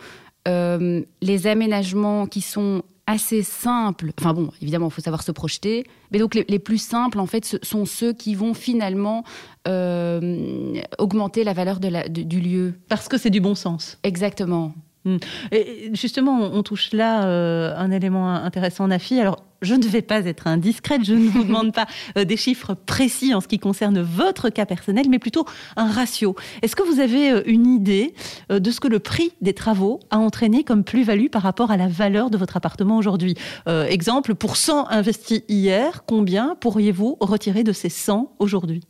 euh, 0.47 1.01
les 1.21 1.47
aménagements 1.47 2.27
qui 2.27 2.41
sont 2.41 2.83
assez 3.07 3.43
simples, 3.43 4.11
enfin 4.19 4.33
bon, 4.33 4.49
évidemment, 4.61 4.87
il 4.87 4.91
faut 4.91 5.01
savoir 5.01 5.23
se 5.23 5.31
projeter, 5.31 5.85
mais 6.11 6.19
donc 6.19 6.33
les, 6.35 6.59
plus 6.59 6.79
simples, 6.79 7.19
en 7.19 7.27
fait, 7.27 7.57
sont 7.61 7.85
ceux 7.85 8.13
qui 8.13 8.35
vont 8.35 8.53
finalement 8.53 9.23
euh, 9.67 10.81
augmenter 10.97 11.43
la 11.43 11.53
valeur 11.53 11.79
de 11.79 11.87
la, 11.87 12.07
du 12.07 12.39
lieu. 12.39 12.73
Parce 12.89 13.07
que 13.07 13.17
c'est 13.17 13.29
du 13.29 13.41
bon 13.41 13.55
sens. 13.55 13.99
Exactement. 14.03 14.73
Hmm. 15.05 15.17
Et 15.51 15.91
justement, 15.93 16.49
on 16.51 16.63
touche 16.63 16.91
là 16.91 17.27
euh, 17.27 17.75
un 17.77 17.91
élément 17.91 18.33
intéressant, 18.33 18.87
Nafi. 18.87 19.19
Alors, 19.19 19.43
je 19.61 19.75
ne 19.75 19.83
vais 19.83 20.01
pas 20.01 20.25
être 20.25 20.47
indiscrète, 20.47 21.03
je 21.05 21.13
ne 21.13 21.29
vous 21.29 21.43
demande 21.45 21.73
pas 21.73 21.85
euh, 22.17 22.25
des 22.25 22.37
chiffres 22.37 22.73
précis 22.73 23.35
en 23.35 23.39
ce 23.39 23.47
qui 23.47 23.59
concerne 23.59 24.01
votre 24.01 24.49
cas 24.49 24.65
personnel, 24.65 25.05
mais 25.07 25.19
plutôt 25.19 25.45
un 25.75 25.91
ratio. 25.91 26.35
Est-ce 26.63 26.75
que 26.75 26.81
vous 26.81 26.99
avez 26.99 27.31
euh, 27.31 27.43
une 27.45 27.67
idée 27.67 28.15
de 28.49 28.71
ce 28.71 28.79
que 28.79 28.87
le 28.87 28.97
prix 28.97 29.31
des 29.41 29.53
travaux 29.53 29.99
a 30.09 30.17
entraîné 30.17 30.63
comme 30.63 30.83
plus-value 30.83 31.27
par 31.27 31.43
rapport 31.43 31.69
à 31.69 31.77
la 31.77 31.87
valeur 31.87 32.31
de 32.31 32.37
votre 32.37 32.57
appartement 32.57 32.97
aujourd'hui? 32.97 33.35
Exemple, 33.67 34.35
pour 34.35 34.57
100 34.57 34.89
investis 34.89 35.43
hier, 35.47 36.03
combien 36.05 36.55
pourriez-vous 36.59 37.17
retirer 37.19 37.63
de 37.63 37.71
ces 37.71 37.89
100 37.89 38.33
aujourd'hui? 38.39 38.81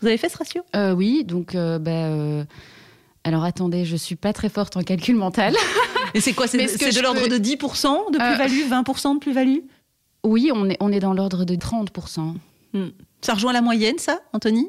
Vous 0.00 0.06
avez 0.06 0.16
fait 0.16 0.28
ce 0.28 0.38
ratio? 0.38 0.62
Oui, 0.96 1.24
donc... 1.24 1.54
Ben, 1.54 2.46
alors 3.24 3.44
attendez, 3.44 3.84
je 3.84 3.96
suis 3.96 4.16
pas 4.16 4.32
très 4.32 4.48
forte 4.48 4.76
en 4.76 4.82
calcul 4.82 5.16
mental. 5.16 5.54
Et 6.14 6.20
c'est 6.20 6.32
quoi 6.32 6.46
C'est 6.46 6.58
de 6.58 7.02
l'ordre 7.02 7.26
de 7.28 7.36
10% 7.36 8.12
de 8.12 8.18
plus-value, 8.18 8.70
20% 8.70 9.14
de 9.14 9.18
plus-value? 9.18 9.58
Oui, 10.24 10.50
on 10.54 10.68
est, 10.68 10.76
on 10.80 10.92
est 10.92 11.00
dans 11.00 11.14
l'ordre 11.14 11.44
de 11.44 11.54
30%. 11.54 12.34
Hmm. 12.74 12.88
Ça 13.20 13.34
rejoint 13.34 13.52
la 13.52 13.62
moyenne, 13.62 13.98
ça, 13.98 14.20
Anthony? 14.32 14.68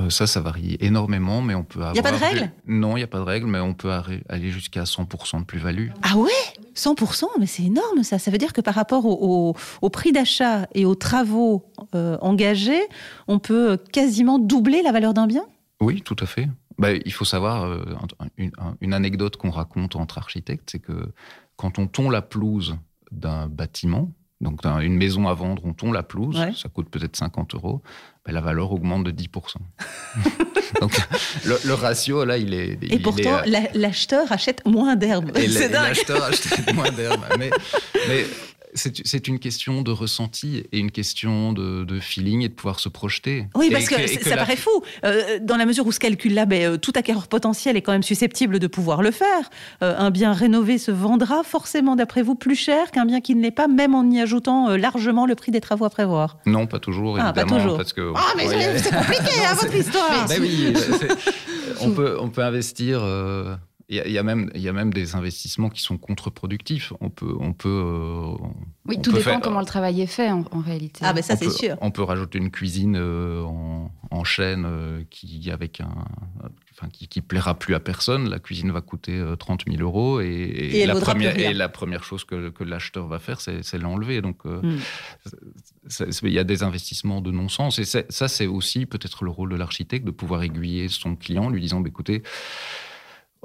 Euh, 0.00 0.10
ça, 0.10 0.26
ça 0.26 0.40
varie 0.40 0.76
énormément, 0.80 1.42
mais 1.42 1.54
on 1.54 1.64
peut 1.64 1.80
avoir. 1.80 1.94
Il 1.94 2.00
n'y 2.00 2.00
a 2.00 2.02
pas 2.02 2.12
de 2.12 2.22
règle? 2.22 2.52
Non, 2.66 2.96
il 2.96 3.00
n'y 3.00 3.04
a 3.04 3.08
pas 3.08 3.18
de 3.18 3.24
règle, 3.24 3.46
mais 3.46 3.60
on 3.60 3.74
peut 3.74 3.90
aller 4.28 4.50
jusqu'à 4.50 4.84
100% 4.84 5.40
de 5.40 5.44
plus-value. 5.44 5.88
Ah 6.02 6.16
ouais? 6.16 6.30
100% 6.76 7.24
Mais 7.38 7.46
c'est 7.46 7.64
énorme 7.64 8.02
ça. 8.02 8.18
Ça 8.18 8.30
veut 8.30 8.38
dire 8.38 8.52
que 8.52 8.60
par 8.60 8.74
rapport 8.74 9.06
au, 9.06 9.54
prix 9.90 10.12
d'achat 10.12 10.66
et 10.74 10.84
aux 10.84 10.94
travaux 10.94 11.64
euh, 11.94 12.16
engagés, 12.20 12.82
on 13.28 13.38
peut 13.38 13.78
quasiment 13.92 14.38
doubler 14.38 14.82
la 14.82 14.92
valeur 14.92 15.14
d'un 15.14 15.26
bien? 15.26 15.44
Oui, 15.80 16.02
tout 16.02 16.16
à 16.20 16.26
fait. 16.26 16.48
Bah, 16.80 16.92
il 16.92 17.12
faut 17.12 17.26
savoir, 17.26 17.64
euh, 17.64 17.84
une, 18.80 18.94
anecdote 18.94 19.36
qu'on 19.36 19.50
raconte 19.50 19.96
entre 19.96 20.16
architectes, 20.16 20.70
c'est 20.72 20.78
que 20.78 21.12
quand 21.56 21.78
on 21.78 21.86
tond 21.86 22.08
la 22.08 22.22
pelouse 22.22 22.78
d'un 23.12 23.48
bâtiment, 23.48 24.10
donc 24.40 24.64
une 24.64 24.96
maison 24.96 25.28
à 25.28 25.34
vendre, 25.34 25.62
on 25.66 25.74
tond 25.74 25.92
la 25.92 26.02
pelouse, 26.02 26.40
ça 26.56 26.70
coûte 26.70 26.88
peut-être 26.88 27.16
50 27.16 27.54
euros, 27.54 27.82
ben, 28.24 28.32
la 28.32 28.40
valeur 28.40 28.72
augmente 28.72 29.04
de 29.04 29.10
10%. 29.10 29.56
Donc 30.80 30.92
le, 31.44 31.74
ratio, 31.74 32.24
là, 32.24 32.38
il 32.38 32.54
est... 32.54 32.78
Et 32.82 32.98
pourtant, 33.00 33.38
euh, 33.44 33.66
l'acheteur 33.74 34.30
achète 34.30 34.64
moins 34.64 34.96
d'herbe. 34.96 35.32
C'est 35.34 35.68
L'acheteur 35.68 36.22
achète 36.22 36.72
moins 36.72 36.90
d'herbe. 36.90 37.20
mais, 37.38 37.50
mais 38.08 38.24
c'est 38.74 39.28
une 39.28 39.38
question 39.38 39.82
de 39.82 39.90
ressenti 39.90 40.64
et 40.72 40.78
une 40.78 40.90
question 40.90 41.52
de, 41.52 41.98
feeling 42.00 42.42
et 42.42 42.48
de 42.48 42.54
pouvoir 42.54 42.80
se 42.80 42.88
projeter. 42.88 43.46
Oui, 43.54 43.70
parce 43.70 43.86
que, 43.86 44.06
ça 44.22 44.36
paraît 44.36 44.56
fou. 44.56 44.70
Euh, 45.04 45.38
dans 45.40 45.56
la 45.56 45.66
mesure 45.66 45.86
où 45.86 45.92
ce 45.92 46.00
calcul-là, 46.00 46.46
ben, 46.46 46.72
euh, 46.72 46.76
tout 46.76 46.92
acquéreur 46.94 47.28
potentiel 47.28 47.76
est 47.76 47.82
quand 47.82 47.92
même 47.92 48.02
susceptible 48.02 48.58
de 48.58 48.66
pouvoir 48.66 49.02
le 49.02 49.10
faire. 49.10 49.50
Euh, 49.82 49.94
un 49.98 50.10
bien 50.10 50.32
rénové 50.32 50.78
se 50.78 50.90
vendra 50.90 51.42
forcément, 51.42 51.96
d'après 51.96 52.22
vous, 52.22 52.34
plus 52.34 52.54
cher 52.54 52.90
qu'un 52.90 53.04
bien 53.04 53.20
qui 53.20 53.34
ne 53.34 53.42
l'est 53.42 53.50
pas, 53.50 53.68
même 53.68 53.94
en 53.94 54.08
y 54.10 54.20
ajoutant 54.20 54.76
largement 54.76 55.26
le 55.26 55.34
prix 55.34 55.52
des 55.52 55.60
travaux 55.60 55.84
à 55.84 55.90
prévoir. 55.90 56.38
Non, 56.46 56.66
pas 56.66 56.78
toujours, 56.78 57.18
ah, 57.18 57.26
évidemment. 57.26 57.56
Pas 57.56 57.62
toujours. 57.62 57.76
Parce 57.76 57.92
que, 57.92 58.12
ah, 58.14 58.32
mais 58.36 58.78
c'est 58.78 58.94
compliqué, 58.94 59.44
hein, 59.46 59.54
votre 59.54 59.74
histoire. 59.76 60.26
Ben 60.28 60.40
oui, 60.40 60.72
on, 61.80 61.90
peut, 61.92 62.16
on 62.20 62.28
peut 62.28 62.42
investir 62.42 63.02
il 63.92 64.12
y, 64.12 64.18
a 64.18 64.22
même, 64.22 64.50
il 64.54 64.60
y 64.60 64.68
a 64.68 64.72
même 64.72 64.92
des 64.92 65.16
investissements 65.16 65.68
qui 65.68 65.82
sont 65.82 65.98
contre-productifs. 65.98 66.92
On 67.00 67.10
peut, 67.10 67.34
on 67.40 67.52
peut. 67.52 67.68
Euh, 67.68 68.46
oui, 68.86 69.02
tout 69.02 69.10
dépend 69.10 69.40
comment 69.40 69.58
le 69.58 69.66
travail 69.66 70.00
est 70.00 70.06
fait 70.06 70.30
en, 70.30 70.44
réalité. 70.64 71.00
Ah 71.02 71.12
ben 71.12 71.22
ça 71.22 71.34
c'est 71.36 71.50
sûr. 71.50 71.76
On 71.80 71.90
peut 71.90 72.04
rajouter 72.04 72.38
une 72.38 72.52
cuisine 72.52 72.96
euh, 72.96 73.42
en, 73.42 74.22
chaîne 74.22 74.64
euh, 74.64 75.02
qui 75.10 75.50
avec 75.50 75.80
un, 75.80 75.92
enfin 76.70 76.88
qui, 76.88 77.08
qui, 77.08 77.20
plaira 77.20 77.58
plus 77.58 77.74
à 77.74 77.80
personne. 77.80 78.30
La 78.30 78.38
cuisine 78.38 78.70
va 78.70 78.80
coûter 78.80 79.20
30 79.36 79.64
000 79.68 79.82
euros 79.82 80.20
et, 80.20 80.86
la 80.86 80.94
première 80.94 81.36
et 81.36 81.52
la 81.52 81.68
première 81.68 82.04
chose 82.04 82.22
que, 82.22 82.50
que 82.50 82.62
l'acheteur 82.62 83.08
va 83.08 83.18
faire, 83.18 83.40
c'est 83.40 83.78
l'enlever. 83.78 84.20
Donc 84.22 84.44
hmm. 84.44 84.78
il 86.22 86.32
y 86.32 86.38
a 86.38 86.44
des 86.44 86.62
investissements 86.62 87.20
de 87.20 87.32
non-sens 87.32 87.80
et 87.80 87.84
ça 87.84 88.28
c'est 88.28 88.46
aussi 88.46 88.86
peut-être 88.86 89.24
le 89.24 89.32
rôle 89.32 89.50
de 89.50 89.56
l'architecte 89.56 90.06
de 90.06 90.12
pouvoir 90.12 90.44
aiguiller 90.44 90.86
son 90.86 91.16
client, 91.16 91.50
lui 91.50 91.60
disant 91.60 91.80
bah, 91.80 91.88
écoutez 91.88 92.22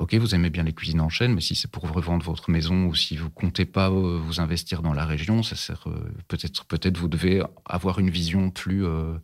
Ok, 0.06 0.14
vous 0.14 0.36
aimez 0.36 0.52
bien 0.52 0.62
les 0.62 0.72
cuisines 0.72 1.02
en 1.02 1.10
chaîne, 1.10 1.34
mais 1.34 1.42
si 1.42 1.56
c'est 1.56 1.68
pour 1.68 1.90
revendre 1.90 2.24
votre 2.24 2.52
maison 2.52 2.86
ou 2.86 2.94
si 2.94 3.18
vous 3.18 3.32
comptez 3.32 3.66
pas 3.66 3.90
euh, 3.90 4.20
vous 4.24 4.40
investir 4.40 4.84
dans 4.84 4.94
la 4.94 5.04
région, 5.04 5.42
ça 5.42 5.56
sert 5.56 5.86
euh, 5.88 5.96
peut-être 6.28 6.66
peut-être 6.66 6.96
vous 7.00 7.08
devez 7.08 7.42
avoir 7.66 7.98
une 7.98 8.12
vision 8.12 8.52
plus 8.52 8.86
euh, 8.86 9.16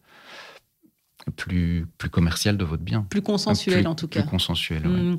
plus 1.35 1.85
plus 1.99 2.09
commerciale 2.09 2.57
de 2.57 2.65
votre 2.65 2.81
bien, 2.81 3.05
plus 3.07 3.21
consensuelle 3.21 3.87
en 3.87 3.93
tout 3.93 4.07
cas, 4.07 4.21
plus 4.21 4.29
consensuelle. 4.31 4.87
Mmh. 4.87 5.15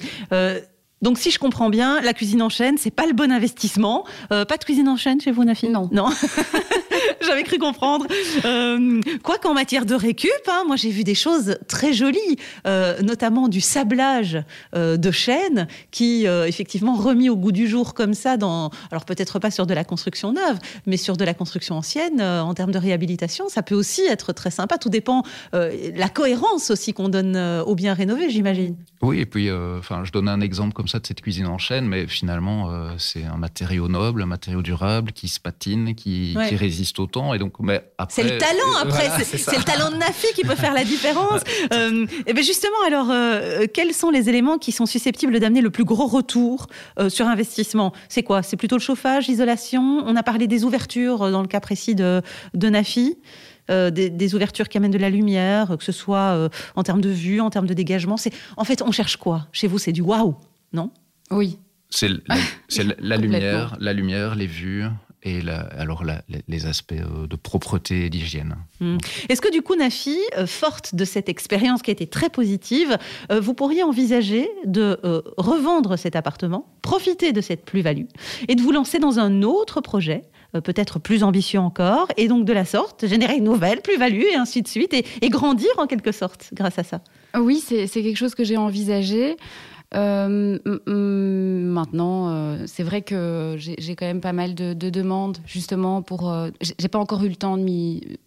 donc, 1.01 1.19
si 1.19 1.31
je 1.31 1.39
comprends 1.39 1.71
bien, 1.71 2.01
la 2.01 2.13
cuisine 2.13 2.43
en 2.43 2.49
chaîne, 2.49 2.77
c'est 2.77 2.91
pas 2.91 3.07
le 3.07 3.13
bon 3.13 3.31
investissement. 3.31 4.05
pas 4.31 4.45
de 4.45 4.65
cuisine 4.65 4.89
en 4.89 4.97
chaîne 4.97 5.21
chez 5.21 5.31
vous, 5.31 5.45
Nafi? 5.45 5.69
Non. 5.69 5.89
Non. 5.93 6.11
J'avais 7.27 7.43
cru 7.45 7.59
comprendre. 7.59 8.07
Euh, 8.45 9.01
quoi 9.23 9.39
qu'en 9.39 9.55
matière 9.55 9.87
de 9.87 9.95
récup, 9.95 10.31
hein, 10.49 10.65
moi 10.67 10.77
j'ai 10.77 10.91
vu 10.91 11.05
des 11.05 11.15
choses 11.15 11.59
très 11.69 11.93
jolies, 11.93 12.37
euh, 12.67 13.01
notamment 13.03 13.49
du 13.49 13.61
sablage 13.61 14.43
euh, 14.75 14.97
de 14.97 15.11
chêne 15.11 15.69
qui, 15.91 16.27
effectivement, 16.27 16.95
remis 16.95 17.29
au 17.29 17.37
goût 17.37 17.53
du 17.53 17.67
jour 17.67 17.95
comme 17.95 18.15
ça, 18.15 18.37
dans, 18.37 18.71
alors 18.91 19.05
peut-être 19.05 19.39
pas 19.39 19.51
sur 19.51 19.67
de 19.67 19.75
la 19.75 19.85
construction 19.85 20.33
neuve, 20.33 20.59
mais 20.87 20.97
sur 20.97 21.17
de 21.17 21.25
la 21.25 21.35
construction 21.35 21.77
ancienne, 21.77 22.21
en 22.21 22.55
termes 22.55 22.73
de 22.73 22.79
réhabilitation, 22.79 23.49
ça 23.49 23.63
peut 23.63 23.75
aussi 23.75 24.03
être 24.03 24.33
très 24.33 24.51
sympa. 24.51 24.79
Tout 24.79 24.89
dépend 24.89 25.23
la 25.53 26.09
cohérence 26.09 26.71
aussi 26.71 26.93
qu'on 26.93 27.09
donne 27.09 27.37
aux 27.37 27.75
biens 27.75 27.95
rénovés, 27.95 28.31
j'imagine. 28.31 28.77
Oui, 29.03 29.21
et 29.21 29.27
puis, 29.27 29.51
enfin, 29.51 30.05
je 30.05 30.13
donne 30.13 30.29
un 30.29 30.41
exemple 30.41 30.73
comme 30.73 30.89
ça 30.89 30.99
de 30.99 31.07
cette 31.07 31.21
cuisine 31.21 31.47
en 31.47 31.59
chêne, 31.59 31.87
mais 31.87 32.07
finalement, 32.07 32.71
c'est 32.99 33.25
un 33.25 33.37
matériau 33.37 33.89
noble, 33.89 34.23
un 34.23 34.27
matériau 34.27 34.63
durable 34.63 35.13
qui 35.13 35.29
se 35.29 35.41
patine, 35.41 35.95
qui, 35.95 36.37
qui 36.49 36.57
résiste 36.57 36.99
au 36.99 37.07
temps. 37.13 37.35
Et 37.35 37.39
donc, 37.39 37.55
mais 37.61 37.85
c'est 38.09 38.25
le 38.25 38.39
talent 38.39 38.75
après, 38.81 39.25
c'est 39.25 39.57
le 39.57 39.65
talent 39.65 39.91
de 39.91 39.97
Nafi 39.97 40.27
qui 40.35 40.43
peut 40.43 40.57
faire 40.57 40.75
la 40.75 40.85
différence. 40.85 41.43
Euh, 41.73 42.07
et 42.27 42.33
bien 42.33 42.43
justement, 42.43 42.77
alors, 42.87 43.09
euh, 43.11 43.67
quels 43.73 43.93
sont 43.93 44.11
les 44.11 44.29
éléments 44.29 44.59
qui 44.59 44.73
sont 44.73 44.85
susceptibles 44.87 45.39
d'amener 45.39 45.61
le 45.61 45.71
plus 45.71 45.85
gros 45.85 46.07
retour 46.07 46.67
euh, 46.99 47.09
sur 47.09 47.27
investissement? 47.27 47.93
C'est 48.09 48.23
quoi? 48.23 48.43
C'est 48.43 48.57
plutôt 48.57 48.77
le 48.77 48.81
chauffage, 48.81 49.29
l'isolation? 49.29 50.03
On 50.05 50.17
a 50.17 50.23
parlé 50.23 50.47
des 50.47 50.65
ouvertures 50.65 51.31
dans 51.31 51.41
le 51.41 51.47
cas 51.47 51.61
précis 51.61 51.95
de, 51.95 52.21
de 52.55 52.69
Nafi. 52.69 53.17
des, 53.69 54.35
ouvertures 54.35 54.69
qui 54.69 54.77
amènent 54.79 54.91
de 54.91 54.99
la 54.99 55.11
lumière, 55.11 55.77
que 55.79 55.85
ce 55.85 55.93
soit 55.93 56.51
en 56.75 56.83
termes 56.83 57.01
de 57.01 57.11
vue, 57.11 57.41
en 57.41 57.51
termes 57.51 57.67
de 57.67 57.75
dégagement. 57.75 58.17
C'est 58.17 58.33
en 58.57 58.65
fait, 58.65 58.83
on 58.83 58.93
cherche 58.93 59.17
quoi? 59.17 59.47
Chez 59.53 59.69
vous, 59.69 59.79
c'est 59.79 59.93
du 59.93 60.03
waouh, 60.03 60.35
non? 60.73 60.91
Oui. 61.31 61.59
C'est 61.91 62.09
la 62.99 63.17
lumière, 63.17 63.77
la 63.79 63.93
lumière, 63.93 64.35
les 64.35 64.47
vues, 64.47 64.85
et 65.25 65.41
alors 65.77 66.05
les 66.49 66.67
aspects 66.67 66.93
euh, 66.93 67.27
de 67.27 67.37
propreté 67.37 68.07
et 68.07 68.11
d'hygiène. 68.11 68.57
Hmm. 68.81 68.99
Est-ce 69.29 69.41
que 69.41 69.51
du 69.51 69.63
coup, 69.63 69.77
Nafi, 69.77 70.19
euh, 70.37 70.47
forte 70.47 70.95
de 70.95 71.05
cette 71.05 71.29
expérience 71.29 71.83
qui 71.83 71.91
a 71.91 71.93
été 71.93 72.07
très 72.07 72.29
positive, 72.29 72.99
euh, 73.31 73.41
vous 73.41 73.55
pourriez 73.55 73.83
envisager 73.83 74.51
de 74.65 74.99
revendre 75.37 75.97
cet 75.97 76.17
appartement, 76.17 76.67
profiter 76.83 77.33
de 77.33 77.41
cette 77.41 77.65
plus-value 77.65 78.07
et 78.49 78.55
de 78.55 78.63
vous 78.63 78.73
lancer 78.73 78.99
dans 78.99 79.19
un 79.19 79.43
autre 79.43 79.81
projet 79.81 80.23
peut-être 80.65 80.99
plus 80.99 81.23
ambitieux 81.23 81.61
encore, 81.61 82.09
et 82.19 82.29
donc 82.29 82.45
de 82.45 82.53
la 82.53 82.67
sorte, 82.67 83.07
générer 83.07 83.37
une 83.37 83.45
nouvelle 83.45 83.81
plus-value, 83.81 84.25
et 84.33 84.35
ainsi 84.35 84.61
de 84.61 84.69
suite, 84.69 84.93
et, 84.93 85.07
et, 85.23 85.31
grandir 85.31 85.71
en 85.79 85.87
quelque 85.87 86.13
sorte 86.13 86.51
grâce 86.53 86.79
à 86.79 86.83
ça? 86.83 87.01
Oui, 87.35 87.59
c'est 87.67 87.89
quelque 87.89 88.19
chose 88.19 88.35
que 88.35 88.45
j'ai 88.45 88.59
envisagé. 88.59 89.39
Euh, 89.95 90.59
maintenant, 90.87 92.31
euh, 92.31 92.65
c'est 92.67 92.83
vrai 92.83 93.03
que 93.03 93.57
j'ai 93.59 93.97
quand 93.97 94.07
même 94.07 94.21
pas 94.21 94.33
mal 94.33 94.55
de, 94.55 94.75
demandes, 94.75 95.39
justement, 95.47 96.03
pour. 96.03 96.31
Euh, 96.31 96.51
j'ai 96.61 96.89
pas 96.89 96.99
encore 96.99 97.23
eu 97.25 97.29
le 97.29 97.37
temps 97.37 97.57
de 97.57 97.63
m'y 97.63 98.19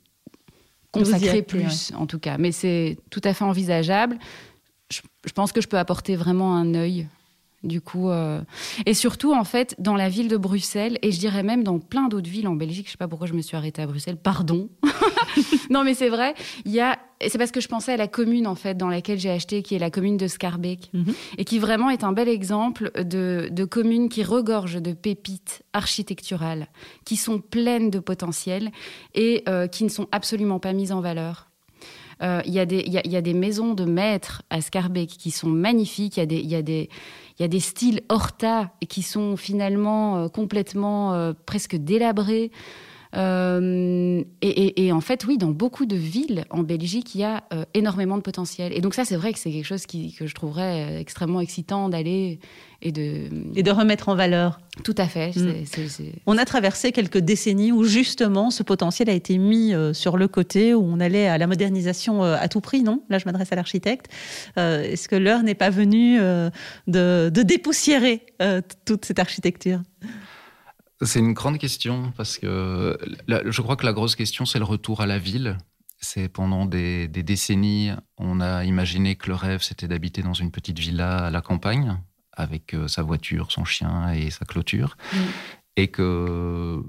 consacrer 0.92 1.42
plus, 1.42 1.92
en 1.96 2.06
tout 2.06 2.20
cas. 2.20 2.38
Mais 2.38 2.52
c'est 2.52 2.98
tout 3.10 3.22
à 3.24 3.34
fait 3.34 3.44
envisageable. 3.44 4.18
Je, 4.92 5.02
je, 5.26 5.34
pense 5.34 5.52
que 5.52 5.62
je 5.62 5.68
peux 5.68 5.80
apporter 5.80 6.16
vraiment 6.16 6.56
un 6.56 6.76
œil 6.76 7.08
du 7.66 7.82
coup, 7.82 8.10
euh, 8.10 8.42
et 8.86 8.94
surtout 8.94 9.34
en 9.34 9.44
fait 9.44 9.76
dans 9.80 9.96
la 9.96 10.10
ville 10.10 10.28
de 10.28 10.38
Bruxelles 10.38 10.98
et 11.02 11.12
je 11.12 11.20
dirais 11.20 11.44
même 11.44 11.64
dans 11.64 11.80
plein 11.80 12.08
d'autres 12.08 12.30
villes 12.30 12.48
en 12.48 12.56
Belgique. 12.56 12.88
Je 12.88 12.92
sais 12.92 12.98
pas 12.98 13.08
pourquoi 13.08 13.28
je 13.28 13.34
me 13.34 13.42
suis 13.42 13.58
arrêtée 13.58 13.82
à 13.82 13.88
Bruxelles. 13.88 14.18
Pardon. 14.18 14.70
non 15.70 15.84
mais 15.84 15.94
c'est 15.94 16.10
vrai. 16.10 16.36
Il 16.66 16.72
y 16.72 16.80
a, 16.80 17.00
c'est 17.28 17.38
parce 17.38 17.52
que 17.52 17.62
je 17.62 17.68
pensais 17.68 17.94
à 17.94 17.98
la 17.98 18.08
commune 18.08 18.48
en 18.48 18.56
fait 18.56 18.76
dans 18.78 18.90
laquelle 18.90 19.20
j'ai 19.20 19.32
acheté, 19.32 19.64
qui 19.64 19.76
est 19.76 19.80
la 19.80 19.90
commune 19.90 20.18
de 20.18 20.28
Scarbeck, 20.28 20.90
mhm. 20.94 21.14
et 21.38 21.46
qui 21.46 21.60
vraiment 21.60 21.90
est 21.90 22.04
un 22.04 22.14
bel 22.14 22.30
exemple 22.30 22.92
de, 23.04 23.50
de 23.52 23.66
commune 23.66 24.10
qui 24.10 24.24
regorge 24.24 24.82
de 24.82 24.94
pépites 24.94 25.64
architecturales, 25.74 26.68
qui 27.04 27.16
sont 27.16 27.40
pleines 27.40 27.90
de 27.90 28.00
potentiel 28.00 28.72
et 29.14 29.44
euh, 29.50 29.68
qui 29.68 29.84
ne 29.84 29.90
sont 29.90 30.08
absolument 30.12 30.60
pas 30.60 30.74
mises 30.74 30.92
en 30.92 31.02
valeur. 31.02 31.50
Euh, 32.22 32.42
il 32.46 32.54
y, 32.54 32.60
y, 32.60 33.10
y, 33.10 33.16
a 33.18 33.22
des 33.22 33.34
maisons 33.34 33.74
de 33.74 33.86
maîtres 33.86 34.42
à 34.50 34.62
Scarbeck 34.62 35.10
qui 35.10 35.32
sont 35.32 35.50
magnifiques. 35.50 36.18
Il 36.18 36.22
y 36.22 36.24
a 36.24 36.26
des, 36.26 36.38
il 36.38 36.50
y 36.50 36.56
a 36.56 36.62
des, 36.62 36.90
il 37.38 37.42
y 37.42 37.46
a 37.46 37.48
des 37.48 37.60
styles 37.60 38.02
horta 38.10 38.72
qui 38.88 39.02
sont 39.02 39.36
finalement 39.36 40.18
euh, 40.18 40.28
complètement 40.30 41.14
euh, 41.14 41.34
presque 41.46 41.76
délabrés. 41.76 42.52
Euh, 43.16 44.24
et, 44.42 44.92
en 44.92 45.02
fait, 45.02 45.26
oui, 45.26 45.38
dans 45.38 45.52
beaucoup 45.52 45.86
de 45.86 45.96
villes 45.96 46.46
en 46.50 46.64
Belgique, 46.64 47.16
il 47.16 47.22
y 47.22 47.24
a 47.24 47.44
énormément 47.74 48.18
de 48.18 48.22
potentiel. 48.22 48.74
Et 48.74 48.82
donc 48.82 48.94
ça, 48.94 49.06
c'est 49.06 49.16
vrai 49.16 49.34
que 49.34 49.40
c'est 49.40 49.52
quelque 49.52 49.66
chose 49.66 49.86
que 49.86 50.28
je 50.28 50.34
trouverais 50.34 51.00
extrêmement 51.00 51.40
excitant 51.40 51.90
d'aller 51.90 52.40
et 52.82 52.92
de... 52.92 53.30
Et 53.56 53.64
de 53.64 53.72
remettre 53.72 54.10
en 54.10 54.16
valeur. 54.16 54.60
Tout 54.84 54.96
à 54.98 55.08
fait. 55.08 55.36
Mm. 55.36 55.64
On 56.26 56.38
a 56.38 56.46
traversé 56.46 56.92
quelques 56.92 57.18
décennies 57.18 57.72
où 57.72 57.84
justement 57.84 58.52
ce 58.52 58.64
potentiel 58.64 59.10
a 59.10 59.14
été 59.14 59.38
mis 59.38 59.74
sur 59.94 60.18
le 60.18 60.28
côté, 60.28 60.74
où 60.74 60.84
on 60.84 61.00
allait 61.00 61.28
à 61.28 61.38
la 61.38 61.48
modernisation 61.48 62.24
à 62.24 62.48
tout 62.48 62.62
prix, 62.62 62.84
non? 62.84 63.02
Là, 63.10 63.18
je 63.18 63.26
m'adresse 63.26 63.52
à 63.52 63.56
l'architecte. 63.56 64.12
Est-ce 64.58 65.08
que 65.08 65.16
l'heure 65.16 65.44
n'est 65.44 65.56
pas 65.56 65.70
venue 65.70 66.18
de, 66.18 67.30
de, 67.30 67.42
dépoussiérer 67.44 68.26
toute 68.86 69.06
cette 69.06 69.20
architecture? 69.20 69.80
C'est 71.02 71.20
une 71.20 71.34
grande 71.34 71.58
question 71.58 72.14
parce 72.16 72.38
que 72.38 72.98
je 73.28 73.62
crois 73.62 73.76
que 73.76 73.86
la 73.86 73.94
grosse 73.94 74.16
question, 74.16 74.46
c'est 74.46 74.60
le 74.60 74.66
retour 74.66 75.02
à 75.02 75.06
la 75.06 75.20
ville. 75.20 75.58
C'est 76.00 76.30
pendant 76.30 76.66
des, 76.66 77.08
décennies, 77.08 77.92
on 78.18 78.40
a 78.40 78.64
imaginé 78.64 79.16
que 79.16 79.28
le 79.28 79.36
rêve, 79.36 79.62
c'était 79.62 79.88
d'habiter 79.88 80.22
dans 80.22 80.34
une 80.34 80.52
petite 80.52 80.78
villa 80.78 81.26
à 81.26 81.32
la 81.32 81.42
campagne, 81.42 81.98
avec 82.34 82.76
sa 82.88 83.02
voiture, 83.02 83.52
son 83.52 83.66
chien 83.66 84.12
et 84.14 84.30
sa 84.30 84.46
clôture. 84.46 84.98
Mm. 85.14 85.18
Et 85.78 85.88
que 85.88 86.84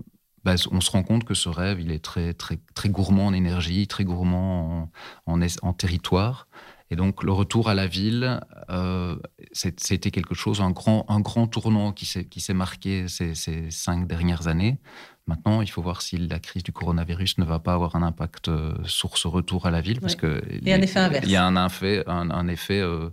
bah, 0.47 0.55
on 0.71 0.81
se 0.81 0.93
rend 0.93 1.03
compte 1.03 1.25
que 1.25 1.35
ce 1.35 1.49
rêve, 1.49 1.81
il 1.81 1.91
est 1.91 1.99
très, 1.99 2.33
très, 2.33 2.61
très 2.77 2.89
gourmand 2.89 3.27
en 3.27 3.33
énergie, 3.33 3.89
très 3.89 4.05
gourmand 4.05 4.89
en, 5.27 5.41
en, 5.41 5.73
territoire. 5.73 6.47
Et 6.91 6.97
donc, 6.97 7.25
le 7.25 7.33
retour 7.33 7.69
à 7.69 7.75
la 7.75 7.87
ville, 7.87 8.41
euh, 8.71 9.17
c'était 9.53 10.11
quelque 10.11 10.35
chose, 10.35 10.61
un 10.61 10.71
grand, 10.71 11.05
un 11.09 11.21
grand 11.21 11.47
tournant 11.49 11.93
qui 11.93 12.07
s'est 12.07 12.55
marqué 12.55 13.09
ces, 13.09 13.35
ces, 13.35 13.71
cinq 13.71 14.07
dernières 14.07 14.47
années. 14.47 14.79
Maintenant, 15.27 15.61
il 15.61 15.69
faut 15.69 15.83
voir 15.83 16.03
si 16.03 16.17
la 16.19 16.39
crise 16.39 16.63
du 16.63 16.73
coronavirus 16.73 17.39
ne 17.39 17.45
va 17.45 17.59
pas 17.59 17.73
avoir 17.73 17.97
un 17.97 18.03
impact 18.03 18.49
euh, 18.49 18.75
sur 18.85 19.19
ce 19.19 19.27
retour 19.27 19.67
à 19.67 19.73
la 19.73 19.81
ville. 19.81 20.01
Parce 20.01 20.15
que 20.15 20.41
il 20.49 20.69
y 20.69 20.73
a 20.73 20.77
un 20.77 20.81
effet 20.81 21.01
inverse. 21.01 21.25
Il 21.27 21.33
y 21.33 21.37
a 21.37 21.45
un 21.45 21.67
effet, 21.67 22.05
un, 22.07 22.47
effet 22.47 22.79
euh, 22.79 23.11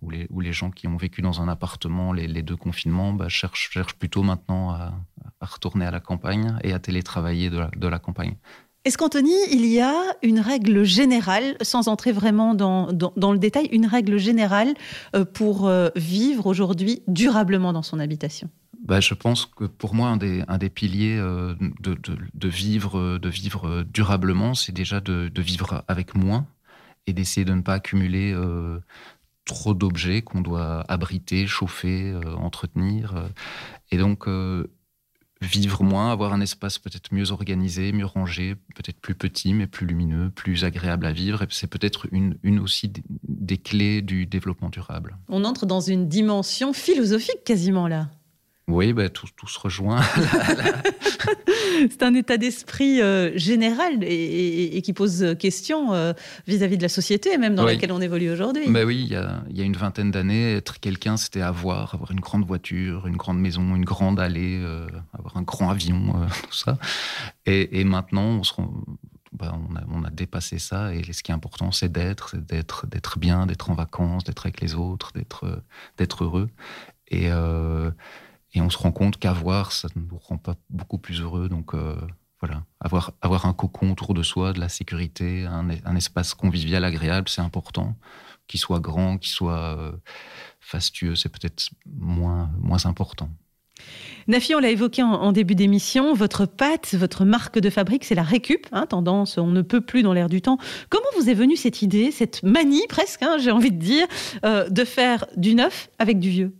où, 0.00 0.10
les, 0.10 0.26
où, 0.30 0.40
les, 0.40 0.52
gens 0.52 0.72
qui 0.72 0.88
ont 0.88 0.96
vécu 0.96 1.22
dans 1.22 1.40
un 1.40 1.46
appartement 1.46 2.12
les, 2.12 2.42
deux 2.42 2.56
confinements 2.56 3.12
bah, 3.12 3.28
cherchent, 3.28 3.70
cherchent, 3.70 3.94
plutôt 3.94 4.24
maintenant 4.24 4.72
à, 4.72 4.92
à, 5.40 5.46
retourner 5.46 5.86
à 5.86 5.92
la 5.92 6.00
campagne 6.00 6.58
et 6.64 6.72
à 6.72 6.80
télétravailler 6.80 7.48
de 7.48 7.58
la, 7.58 7.70
de 7.76 7.86
la 7.86 8.00
campagne. 8.00 8.34
Est-ce 8.84 8.98
qu'Anthony, 8.98 9.34
il 9.50 9.64
y 9.66 9.80
a 9.80 9.94
une 10.22 10.40
règle 10.40 10.82
générale, 10.82 11.56
sans 11.62 11.88
entrer 11.88 12.12
vraiment 12.12 12.54
dans, 12.54 12.92
dans, 12.92 13.32
le 13.32 13.38
détail, 13.38 13.66
une 13.72 13.86
règle 13.86 14.18
générale 14.18 14.74
euh, 15.14 15.24
pour 15.24 15.70
vivre 15.94 16.46
aujourd'hui 16.46 17.02
durablement 17.06 17.72
dans 17.72 17.82
son 17.82 18.00
habitation? 18.00 18.50
Bah, 18.82 18.98
je 18.98 19.14
pense 19.14 19.46
que 19.46 19.64
pour 19.64 19.94
moi, 19.94 20.08
un 20.08 20.16
des, 20.16 20.42
un 20.48 20.58
des 20.58 20.68
piliers 20.68 21.16
euh, 21.16 21.54
de, 21.80 21.94
de, 21.94 22.48
vivre, 22.48 23.18
de 23.18 23.28
vivre 23.28 23.84
durablement, 23.84 24.54
c'est 24.54 24.72
déjà 24.72 25.00
de, 25.00 25.28
de, 25.28 25.42
vivre 25.42 25.84
avec 25.86 26.16
moins 26.16 26.48
et 27.06 27.12
d'essayer 27.12 27.44
de 27.44 27.54
ne 27.54 27.60
pas 27.60 27.74
accumuler 27.74 28.32
euh, 28.34 28.80
trop 29.44 29.74
d'objets 29.74 30.22
qu'on 30.22 30.40
doit 30.40 30.84
abriter, 30.88 31.46
chauffer, 31.46 32.10
euh, 32.10 32.34
entretenir. 32.34 33.28
Et 33.92 33.98
donc, 33.98 34.26
vivre 35.42 35.82
moins, 35.82 36.12
avoir 36.12 36.32
un 36.32 36.40
espace 36.40 36.78
peut-être 36.78 37.12
mieux 37.12 37.30
organisé, 37.32 37.92
mieux 37.92 38.06
rangé, 38.06 38.54
peut-être 38.74 39.00
plus 39.00 39.14
petit, 39.14 39.54
mais 39.54 39.66
plus 39.66 39.86
lumineux, 39.86 40.30
plus 40.30 40.64
agréable 40.64 41.06
à 41.06 41.12
vivre. 41.12 41.44
C'est 41.50 41.66
peut-être 41.66 42.06
une, 42.12 42.38
une 42.42 42.58
aussi 42.58 42.92
des 43.28 43.58
clés 43.58 44.02
du 44.02 44.26
développement 44.26 44.70
durable. 44.70 45.16
On 45.28 45.44
entre 45.44 45.66
dans 45.66 45.80
une 45.80 46.08
dimension 46.08 46.72
philosophique 46.72 47.44
quasiment 47.44 47.88
là. 47.88 48.08
Oui, 48.68 48.92
bah, 48.92 49.08
tout, 49.08 49.26
tout, 49.36 49.48
se 49.48 49.58
rejoint. 49.58 50.00
c'est 51.90 52.02
un 52.02 52.14
état 52.14 52.36
d'esprit 52.36 53.00
euh, 53.00 53.36
général 53.36 54.02
et, 54.02 54.80
qui 54.82 54.92
pose 54.92 55.36
question 55.38 55.94
euh, 55.94 56.12
vis-à-vis 56.46 56.76
de 56.76 56.82
la 56.82 56.88
société, 56.88 57.36
même 57.38 57.54
dans 57.54 57.64
laquelle 57.64 57.92
on 57.92 58.00
évolue 58.00 58.30
aujourd'hui. 58.30 58.68
Bah 58.68 58.84
oui, 58.84 59.02
il 59.04 59.12
y, 59.12 59.16
a, 59.16 59.42
il 59.50 59.56
y, 59.56 59.62
a, 59.62 59.64
une 59.64 59.76
vingtaine 59.76 60.10
d'années, 60.10 60.54
être 60.54 60.80
quelqu'un, 60.80 61.16
c'était 61.16 61.40
avoir, 61.40 61.94
avoir 61.94 62.10
une 62.10 62.20
grande 62.20 62.44
voiture, 62.44 63.06
une 63.06 63.16
grande 63.16 63.38
maison, 63.38 63.74
une 63.74 63.84
grande 63.84 64.20
allée, 64.20 64.60
euh, 64.62 64.86
avoir 65.12 65.36
un 65.36 65.42
grand 65.42 65.70
avion, 65.70 66.14
tout 66.48 66.54
ça. 66.54 66.78
Et, 67.46 67.80
et 67.80 67.84
maintenant, 67.84 68.22
on, 68.24 68.44
se 68.44 68.52
bah, 69.32 69.54
on, 69.54 69.76
a, 69.76 69.80
on, 69.90 70.04
a, 70.04 70.10
dépassé 70.10 70.58
ça. 70.58 70.94
Et 70.94 71.12
ce 71.12 71.22
qui 71.22 71.30
est 71.30 71.34
important, 71.34 71.72
c'est 71.72 71.90
d'être, 71.90 72.36
d'être, 72.36 72.86
d'être 72.86 73.18
bien, 73.18 73.46
d'être 73.46 73.70
en 73.70 73.74
vacances, 73.74 74.24
d'être 74.24 74.46
avec 74.46 74.60
les 74.60 74.74
autres, 74.74 75.12
d'être, 75.14 75.62
d'être 75.96 76.24
heureux. 76.24 76.50
Et 77.08 77.28
et 78.54 78.60
on 78.60 78.70
se 78.70 78.78
rend 78.78 78.92
compte 78.92 79.16
qu'avoir, 79.18 79.72
ça 79.72 79.88
ne 79.96 80.02
nous 80.02 80.18
rend 80.18 80.38
pas 80.38 80.56
beaucoup 80.70 80.98
plus 80.98 81.20
heureux. 81.20 81.48
Donc 81.48 81.74
euh, 81.74 81.96
voilà, 82.40 82.64
avoir, 82.80 83.12
avoir 83.22 83.46
un 83.46 83.52
cocon 83.52 83.92
autour 83.92 84.14
de 84.14 84.22
soi, 84.22 84.52
de 84.52 84.60
la 84.60 84.68
sécurité, 84.68 85.46
un, 85.46 85.96
espace 85.96 86.34
convivial 86.34 86.84
agréable, 86.84 87.28
c'est 87.28 87.40
important. 87.40 87.96
Qu'il 88.48 88.60
soit 88.60 88.80
grand, 88.80 89.18
qu'il 89.18 89.30
soit 89.30 89.78
euh, 89.78 89.92
fastueux, 90.60 91.14
c'est 91.14 91.28
peut-être 91.28 91.70
moins, 91.86 92.50
moins 92.58 92.84
important. 92.84 93.30
Nafi, 94.28 94.54
on 94.54 94.60
l'a 94.60 94.70
évoqué 94.70 95.02
en, 95.02 95.32
début 95.32 95.54
d'émission, 95.54 96.14
votre 96.14 96.46
pâte, 96.46 96.94
votre 96.94 97.24
marque 97.24 97.58
de 97.58 97.70
fabrique, 97.70 98.04
c'est 98.04 98.14
la 98.14 98.22
récup, 98.22 98.66
hein, 98.70 98.86
tendance, 98.86 99.38
on 99.38 99.48
ne 99.48 99.62
peut 99.62 99.80
plus 99.80 100.02
dans 100.02 100.12
l'air 100.12 100.28
du 100.28 100.40
temps. 100.40 100.58
Comment 100.88 101.08
vous 101.18 101.28
est 101.28 101.34
venue 101.34 101.56
cette 101.56 101.82
idée, 101.82 102.12
cette 102.12 102.42
manie 102.42 102.86
presque, 102.88 103.22
hein, 103.22 103.38
j'ai 103.38 103.50
envie 103.50 103.72
de 103.72 103.78
dire, 103.78 104.06
euh, 104.44 104.68
de 104.68 104.84
faire 104.84 105.26
du 105.36 105.54
neuf 105.54 105.90
avec 105.98 106.20
du 106.20 106.30
vieux? 106.30 106.54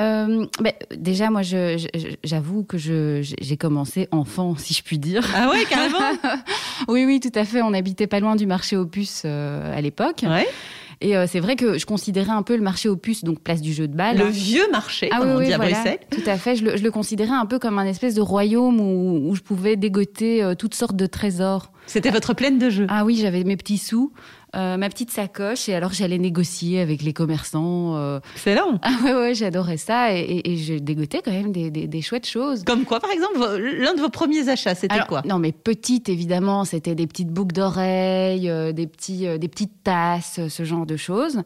Euh, 0.00 0.46
bah, 0.60 0.72
déjà, 0.96 1.30
moi, 1.30 1.42
j'avoue 1.42 2.64
que 2.64 2.76
j'ai 2.78 3.56
commencé 3.56 4.08
enfant, 4.10 4.56
si 4.56 4.74
je 4.74 4.82
puis 4.82 4.98
dire. 4.98 5.26
Ah 5.34 5.50
ouais, 5.50 5.64
carrément 5.68 5.98
Oui, 6.88 7.04
oui, 7.04 7.20
tout 7.20 7.32
à 7.34 7.44
fait. 7.44 7.62
On 7.62 7.72
habitait 7.72 8.06
pas 8.06 8.20
loin 8.20 8.36
du 8.36 8.46
marché 8.46 8.76
aux 8.76 8.86
puces 8.86 9.22
euh, 9.24 9.76
à 9.76 9.80
l'époque. 9.80 10.24
Ouais. 10.26 10.46
Et 11.00 11.16
euh, 11.16 11.26
c'est 11.28 11.40
vrai 11.40 11.56
que 11.56 11.76
je 11.76 11.86
considérais 11.86 12.30
un 12.30 12.42
peu 12.42 12.56
le 12.56 12.62
marché 12.62 12.88
aux 12.88 12.96
puces, 12.96 13.24
donc 13.24 13.40
place 13.40 13.60
du 13.60 13.72
jeu 13.72 13.86
de 13.86 13.94
balle. 13.94 14.16
Le 14.16 14.26
vieux 14.26 14.68
marché, 14.70 15.08
ah, 15.12 15.18
comme 15.18 15.30
on 15.30 15.40
dit 15.40 15.52
à 15.52 15.58
Bruxelles. 15.58 15.98
Tout 16.10 16.22
à 16.26 16.36
fait. 16.38 16.56
Je 16.56 16.64
le, 16.64 16.76
je 16.76 16.82
le, 16.82 16.90
considérais 16.90 17.34
un 17.34 17.46
peu 17.46 17.58
comme 17.58 17.78
un 17.78 17.84
espèce 17.84 18.14
de 18.14 18.20
royaume 18.20 18.80
où, 18.80 19.28
où 19.28 19.34
je 19.34 19.42
pouvais 19.42 19.76
dégoter 19.76 20.54
toutes 20.58 20.74
sortes 20.74 20.96
de 20.96 21.06
trésors. 21.06 21.72
C'était 21.86 22.10
votre 22.10 22.32
plaine 22.32 22.58
de 22.58 22.70
jeu. 22.70 22.86
Ah 22.88 23.04
oui, 23.04 23.16
j'avais 23.20 23.44
mes 23.44 23.56
petits 23.56 23.78
sous. 23.78 24.12
Euh, 24.54 24.76
ma 24.76 24.88
petite 24.88 25.10
sacoche 25.10 25.68
et 25.68 25.74
alors 25.74 25.92
j'allais 25.92 26.18
négocier 26.18 26.80
avec 26.80 27.02
les 27.02 27.12
commerçants. 27.12 27.96
Euh... 27.96 28.20
Excellent. 28.34 28.78
Ah 28.82 28.90
ouais 29.02 29.14
ouais, 29.14 29.34
j'adorais 29.34 29.76
ça 29.76 30.14
et, 30.14 30.20
et, 30.20 30.52
et 30.52 30.56
j'ai 30.56 30.80
dégoté 30.80 31.20
quand 31.24 31.32
même 31.32 31.50
des, 31.52 31.70
des, 31.70 31.86
des, 31.88 32.02
chouettes 32.02 32.26
choses. 32.26 32.62
Comme 32.64 32.84
quoi, 32.84 33.00
par 33.00 33.10
exemple, 33.10 33.38
l'un 33.38 33.94
de 33.94 34.00
vos 34.00 34.10
premiers 34.10 34.48
achats, 34.48 34.74
c'était 34.74 35.00
quoi? 35.08 35.22
Non, 35.24 35.38
mais 35.38 35.52
petite 35.52 36.08
évidemment, 36.08 36.64
c'était 36.64 36.94
des 36.94 37.06
petites 37.06 37.30
boucles 37.30 37.54
d'oreilles, 37.54 38.48
euh, 38.48 38.72
des 38.72 38.86
petits, 38.86 39.26
des 39.38 39.48
petites 39.48 39.82
tasses, 39.82 40.40
ce 40.48 40.64
genre 40.64 40.86
de 40.86 40.96
choses. 40.96 41.42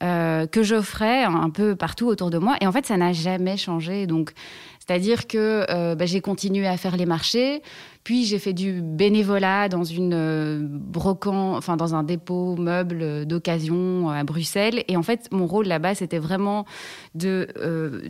Que 0.00 0.62
j'offrais 0.62 1.24
un 1.24 1.48
peu 1.48 1.74
partout 1.74 2.06
autour 2.06 2.28
de 2.28 2.36
moi. 2.36 2.56
Et 2.60 2.66
en 2.66 2.72
fait, 2.72 2.84
ça 2.84 2.98
n'a 2.98 3.14
jamais 3.14 3.56
changé. 3.56 4.06
Donc, 4.06 4.32
c'est-à-dire 4.86 5.26
que 5.26 5.66
euh, 5.70 5.94
bah, 5.94 6.06
j'ai 6.06 6.20
continué 6.20 6.66
à 6.66 6.76
faire 6.76 6.96
les 6.96 7.06
marchés. 7.06 7.62
Puis 8.06 8.24
j'ai 8.24 8.38
fait 8.38 8.52
du 8.52 8.82
bénévolat 8.82 9.68
dans 9.68 9.82
une 9.82 10.14
euh, 10.14 10.64
enfin 10.94 11.76
dans 11.76 11.96
un 11.96 12.04
dépôt 12.04 12.54
meuble 12.54 13.26
d'occasion 13.26 14.10
à 14.10 14.22
Bruxelles. 14.22 14.84
Et 14.86 14.96
en 14.96 15.02
fait, 15.02 15.28
mon 15.32 15.48
rôle 15.48 15.66
là-bas, 15.66 15.96
c'était 15.96 16.20
vraiment 16.20 16.66
de, 17.16 17.48
euh, 17.58 18.02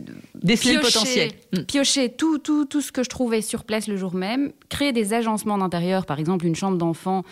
piocher, 0.45 0.75
le 0.75 0.81
potentiel, 0.81 1.31
mm. 1.51 1.61
piocher 1.63 2.09
tout, 2.09 2.37
tout, 2.37 2.65
tout 2.65 2.81
ce 2.81 2.91
que 2.91 3.01
je 3.01 3.09
trouvais 3.09 3.41
sur 3.41 3.63
place 3.63 3.87
le 3.87 3.97
jour 3.97 4.13
même, 4.13 4.51
créer 4.69 4.93
des 4.93 5.15
agencements 5.15 5.57
d'intérieur, 5.57 6.05
par 6.05 6.19
exemple 6.19 6.45
une 6.45 6.55
chambre 6.55 6.77
d'enfant 6.77 7.23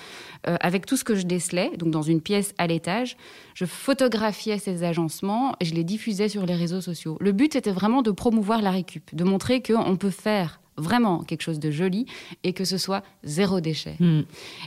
euh, 0.47 0.57
avec 0.59 0.87
tout 0.87 0.97
ce 0.97 1.03
que 1.03 1.13
je 1.13 1.27
décelais, 1.27 1.71
donc 1.77 1.91
dans 1.91 2.01
une 2.01 2.21
pièce 2.21 2.55
à 2.57 2.65
l'étage. 2.65 3.15
Je 3.53 3.65
photographiais 3.65 4.57
ces 4.57 4.83
agencements 4.83 5.55
et 5.59 5.65
je 5.65 5.75
les 5.75 5.83
diffusais 5.83 6.29
sur 6.29 6.45
les 6.47 6.55
réseaux 6.55 6.81
sociaux. 6.81 7.17
Le 7.21 7.31
but, 7.31 7.53
c'était 7.53 7.71
vraiment 7.71 8.01
de 8.01 8.11
promouvoir 8.11 8.61
la 8.61 8.71
récup, 8.71 9.15
de 9.15 9.23
montrer 9.35 9.61
qu'on 9.61 9.97
peut 9.97 10.11
faire 10.11 10.61
vraiment 10.77 11.23
quelque 11.23 11.41
chose 11.41 11.59
de 11.59 11.71
joli 11.71 12.05
et 12.45 12.53
que 12.53 12.63
ce 12.63 12.77
soit 12.77 13.03
zéro 13.25 13.59
déchet. 13.59 13.95
Hmm. 13.99 14.21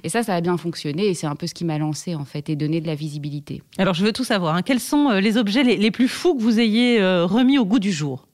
Et 0.05 0.11
ça, 0.11 0.23
ça 0.23 0.35
a 0.35 0.41
bien 0.43 0.59
fonctionné 0.59 1.07
et 1.07 1.15
c'est 1.15 1.27
un 1.27 1.37
peu 1.37 1.47
ce 1.47 1.55
qui 1.55 1.65
m'a 1.65 1.79
lancé 1.79 2.15
en 2.15 2.27
fait 2.27 2.51
et 2.51 2.57
donné 2.57 2.83
de 2.83 2.87
la 2.87 2.95
visibilité. 2.95 3.63
Alors 3.79 3.95
je 3.95 4.05
veux 4.05 4.13
tout 4.13 4.25
savoir. 4.25 4.55
Hein. 4.55 4.63
Quels 4.63 4.81
sont 4.81 5.09
euh, 5.09 5.21
les 5.21 5.39
objets 5.39 5.63
les, 5.63 5.91
plus 5.91 6.09
fous 6.09 6.35
que 6.35 6.43
vous 6.43 6.61
ayez 6.61 7.01
euh, 7.01 7.25
remis 7.25 7.59
au 7.59 7.65
goût 7.65 7.79
du 7.79 7.93
jour? 7.93 8.27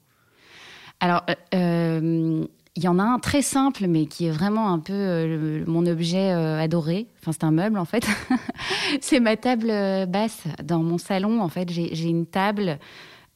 Alors. 0.99 1.23
Euh, 1.53 2.45
il 2.77 2.83
y 2.83 2.89
en 2.89 2.99
a 2.99 3.03
un 3.03 3.19
très 3.19 3.41
simple, 3.41 3.87
mais 3.87 4.05
qui 4.05 4.25
est 4.25 4.31
vraiment 4.31 4.69
un 4.69 4.79
peu 4.79 5.63
mon 5.65 5.85
objet 5.85 6.31
adoré. 6.31 7.07
Enfin, 7.21 7.31
c'est 7.31 7.45
un 7.45 7.51
meuble 7.51 7.77
en 7.77 7.85
fait. 7.85 8.05
c'est 8.99 9.21
ma 9.21 9.37
table 9.37 9.67
basse 10.09 10.43
dans 10.61 10.83
mon 10.83 10.97
salon. 10.97 11.39
En 11.39 11.47
fait, 11.47 11.71
j'ai 11.71 12.09
une 12.09 12.25
table 12.25 12.77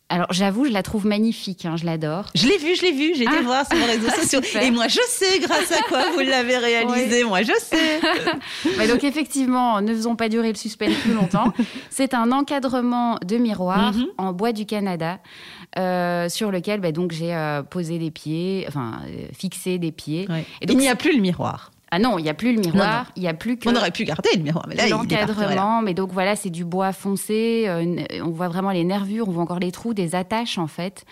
alors 0.09 0.27
j'avoue, 0.31 0.65
je 0.65 0.71
la 0.71 0.81
trouve 0.81 1.05
magnifique, 1.05 1.65
hein, 1.65 1.75
je 1.77 1.85
l'adore. 1.85 2.25
Je 2.33 2.47
l'ai 2.47 2.57
vue, 2.57 2.75
je 2.75 2.81
l'ai 2.81 2.91
vue, 2.91 3.13
j'ai 3.15 3.23
été 3.23 3.31
ah. 3.37 3.43
voir 3.43 3.65
sur 3.67 3.77
les 3.77 3.85
réseaux 3.85 4.09
sociaux. 4.21 4.41
Et 4.59 4.71
moi 4.71 4.87
je 4.87 4.99
sais 5.07 5.39
grâce 5.39 5.71
à 5.71 5.81
quoi 5.87 6.11
vous 6.11 6.21
l'avez 6.21 6.57
réalisé, 6.57 7.23
moi 7.23 7.43
je 7.43 7.53
sais. 7.59 7.99
bah 8.77 8.87
donc 8.87 9.03
effectivement, 9.03 9.81
ne 9.81 9.93
faisons 9.93 10.15
pas 10.15 10.27
durer 10.27 10.49
le 10.49 10.57
suspense 10.57 10.95
plus 11.03 11.13
longtemps. 11.13 11.53
C'est 11.91 12.15
un 12.15 12.31
encadrement 12.31 13.17
de 13.23 13.37
miroir 13.37 13.93
mhm. 13.93 14.07
en 14.17 14.33
bois 14.33 14.51
du 14.51 14.65
Canada. 14.65 15.19
Euh, 15.77 16.29
sur 16.29 16.49
lequel 16.49 16.79
bah, 16.79 16.91
donc 16.91 17.11
j'ai 17.11 17.35
euh, 17.35 17.61
posé 17.61 17.99
des 17.99 18.09
pieds, 18.09 18.65
enfin 18.67 19.01
euh, 19.05 19.27
fixé 19.33 19.77
des 19.77 19.91
pieds. 19.91 20.27
Et 20.61 20.65
donc, 20.65 20.77
Il 20.77 20.79
n'y 20.79 20.89
a 20.89 20.95
plus 20.95 21.15
le 21.15 21.21
miroir. 21.21 21.69
Ah 21.91 21.99
non, 21.99 22.19
il 22.19 22.23
n'y 22.23 22.29
a 22.29 22.33
plus 22.33 22.53
le 22.53 22.61
miroir, 22.61 23.11
il 23.15 23.23
y 23.23 23.27
a 23.27 23.33
plus 23.33 23.57
que. 23.57 23.67
On 23.69 23.75
aurait 23.75 23.91
pu 23.91 24.03
garder 24.03 24.29
le 24.35 24.43
miroir, 24.43 24.65
mais 24.67 24.75
là, 24.75 24.87
l'encadrement. 24.87 25.81
Mais 25.81 25.93
donc 25.93 26.11
voilà, 26.11 26.35
c'est 26.35 26.49
du 26.49 26.63
bois 26.63 26.93
foncé. 26.93 27.65
Euh, 27.67 28.03
on 28.23 28.29
voit 28.29 28.47
vraiment 28.47 28.71
les 28.71 28.83
nervures, 28.83 29.27
on 29.27 29.31
voit 29.31 29.43
encore 29.43 29.59
les 29.59 29.71
trous, 29.71 29.93
des 29.93 30.15
attaches 30.15 30.57
en 30.57 30.67
fait. 30.67 31.05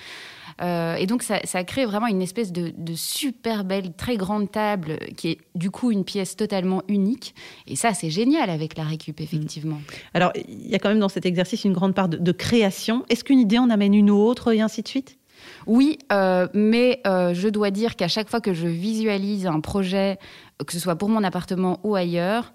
Euh, 0.62 0.96
et 0.96 1.06
donc 1.06 1.22
ça, 1.22 1.40
ça, 1.44 1.64
crée 1.64 1.86
vraiment 1.86 2.08
une 2.08 2.22
espèce 2.22 2.52
de, 2.52 2.74
de, 2.76 2.94
super 2.96 3.64
belle, 3.64 3.94
très 3.94 4.18
grande 4.18 4.50
table 4.52 4.98
qui 5.16 5.30
est 5.30 5.38
du 5.54 5.70
coup 5.70 5.92
une 5.92 6.04
pièce 6.04 6.36
totalement 6.36 6.82
unique. 6.88 7.36
Et 7.68 7.76
ça, 7.76 7.94
c'est 7.94 8.10
génial 8.10 8.50
avec 8.50 8.76
la 8.76 8.84
récup, 8.84 9.22
effectivement. 9.22 9.76
Mm. 9.76 10.16
Alors, 10.16 10.32
il 10.48 10.68
y 10.68 10.74
a 10.74 10.80
quand 10.80 10.90
même 10.90 11.00
dans 11.00 11.10
cet 11.10 11.26
exercice 11.28 11.64
une 11.64 11.74
grande 11.74 11.94
part 11.94 12.10
de, 12.10 12.18
de 12.18 12.32
création. 12.32 13.06
Est-ce 13.10 13.24
qu'une 13.24 13.40
idée 13.40 13.60
en 13.60 13.70
amène 13.70 13.94
une 13.94 14.10
autre 14.10 14.52
et 14.52 14.62
ainsi 14.62 14.82
de 14.82 14.88
suite? 14.88 15.18
Oui, 15.66 16.00
euh, 16.12 16.48
mais 16.54 17.02
euh, 17.06 17.34
je 17.34 17.48
dois 17.50 17.72
dire 17.72 17.96
qu'à 17.96 18.08
chaque 18.08 18.30
fois 18.30 18.42
que 18.42 18.54
je 18.54 18.68
visualise 18.68 19.46
un 19.46 19.60
projet, 19.60 20.18
que 20.66 20.74
ce 20.74 20.80
soit 20.80 20.96
pour 20.96 21.10
mon 21.10 21.24
appartement 21.24 21.80
ou 21.84 21.96
ailleurs, 21.96 22.54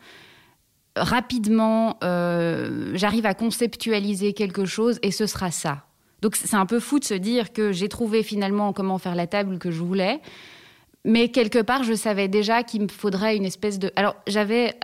rapidement, 0.97 1.99
euh, 2.05 2.93
j'arrive 2.95 3.27
à 3.27 3.35
conceptualiser 3.35 4.33
quelque 4.33 4.65
chose 4.65 4.99
et 5.03 5.11
ce 5.11 5.27
sera 5.27 5.51
ça. 5.51 5.85
Donc 6.21 6.37
c'est 6.37 6.55
un 6.55 6.67
peu 6.67 6.81
fou 6.81 6.99
de 6.99 7.05
se 7.05 7.15
dire 7.15 7.53
que 7.53 7.73
j'ai 7.73 7.89
trouvé 7.89 8.23
finalement 8.23 8.73
comment 8.73 8.99
faire 8.99 9.15
la 9.15 9.27
table 9.27 9.59
que 9.59 9.71
je 9.71 9.81
voulais. 9.81 10.21
Mais 11.05 11.31
quelque 11.31 11.61
part, 11.61 11.83
je 11.83 11.95
savais 11.95 12.29
déjà 12.29 12.63
qu'il 12.63 12.83
me 12.83 12.89
faudrait 12.89 13.37
une 13.37 13.45
espèce 13.45 13.79
de... 13.79 13.91
Alors 13.97 14.15
j'avais 14.29 14.75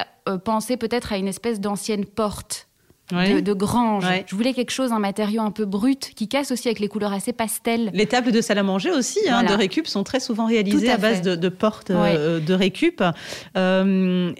pensé 0.44 0.76
peut-être 0.76 1.12
à 1.12 1.16
une 1.16 1.28
espèce 1.28 1.60
d'ancienne 1.60 2.04
porte. 2.04 2.67
De, 3.10 3.52
grange. 3.52 4.04
Je 4.26 4.34
voulais 4.36 4.52
quelque 4.52 4.70
chose, 4.70 4.92
un 4.92 4.98
matériau 4.98 5.42
un 5.42 5.50
peu 5.50 5.64
brut, 5.64 6.12
qui 6.14 6.28
casse 6.28 6.50
aussi 6.50 6.68
avec 6.68 6.78
les 6.78 6.88
couleurs 6.88 7.12
assez 7.12 7.32
pastel. 7.32 7.90
Les 7.94 8.06
tables 8.06 8.32
de 8.32 8.40
salle 8.40 8.58
à 8.58 8.62
manger 8.62 8.90
aussi, 8.90 9.20
hein, 9.28 9.44
de 9.44 9.54
récup, 9.54 9.86
sont 9.86 10.04
très 10.04 10.20
souvent 10.20 10.46
réalisées 10.46 10.90
à, 10.90 10.98
base 10.98 11.22
de, 11.22 11.48
portes 11.48 11.90
euh, 11.90 12.40
de 12.40 12.54
récup. 12.54 13.02
Euh, 13.56 14.32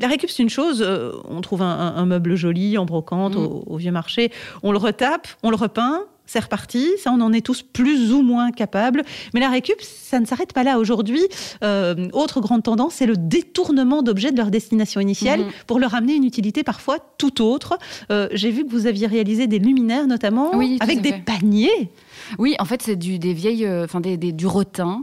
la 0.00 0.08
récup, 0.08 0.30
c'est 0.30 0.42
une 0.42 0.50
chose. 0.50 0.82
Euh, 0.82 1.12
on 1.28 1.40
trouve 1.40 1.62
un, 1.62 2.06
meuble 2.06 2.34
joli 2.34 2.78
en 2.78 2.86
brocante 2.86 3.34
mm. 3.34 3.62
au, 3.66 3.76
vieux 3.76 3.92
marché. 3.92 4.32
On 4.62 4.72
le 4.72 4.78
retape, 4.78 5.28
on 5.42 5.50
le 5.50 5.56
repeint. 5.56 6.04
C'est 6.32 6.38
reparti, 6.38 6.86
ça 7.02 7.10
on 7.10 7.20
en 7.22 7.32
est 7.32 7.44
tous 7.44 7.62
plus 7.62 8.12
ou 8.12 8.22
moins 8.22 8.52
capables. 8.52 9.02
Mais 9.34 9.40
la 9.40 9.48
récup, 9.48 9.80
ça 9.82 10.20
ne 10.20 10.26
s'arrête 10.26 10.52
pas 10.52 10.62
là. 10.62 10.78
Aujourd'hui, 10.78 11.22
euh, 11.64 12.08
autre 12.12 12.40
grande 12.40 12.62
tendance, 12.62 12.94
c'est 12.94 13.06
le 13.06 13.16
détournement 13.16 14.00
d'objets 14.00 14.30
de 14.30 14.36
leur 14.36 14.52
destination 14.52 15.00
initiale 15.00 15.40
mm. 15.40 15.50
pour 15.66 15.80
leur 15.80 15.92
amener 15.92 16.14
une 16.14 16.22
utilité 16.22 16.62
parfois 16.62 16.98
tout 17.18 17.42
autre. 17.42 17.80
Euh, 18.12 18.28
j'ai 18.30 18.52
vu 18.52 18.64
que 18.64 18.70
vous 18.70 18.86
aviez 18.86 19.08
réalisé 19.08 19.48
des 19.48 19.58
luminaires 19.58 20.06
notamment 20.06 20.52
avec 20.78 21.00
des 21.00 21.14
paniers. 21.14 21.90
Oui, 22.38 22.54
en 22.60 22.64
fait 22.64 22.80
c'est 22.80 22.94
du, 22.94 23.18
des 23.18 23.32
vieilles, 23.32 23.68
enfin 23.68 23.98
des, 23.98 24.16
du 24.16 24.46
rotin. 24.46 25.02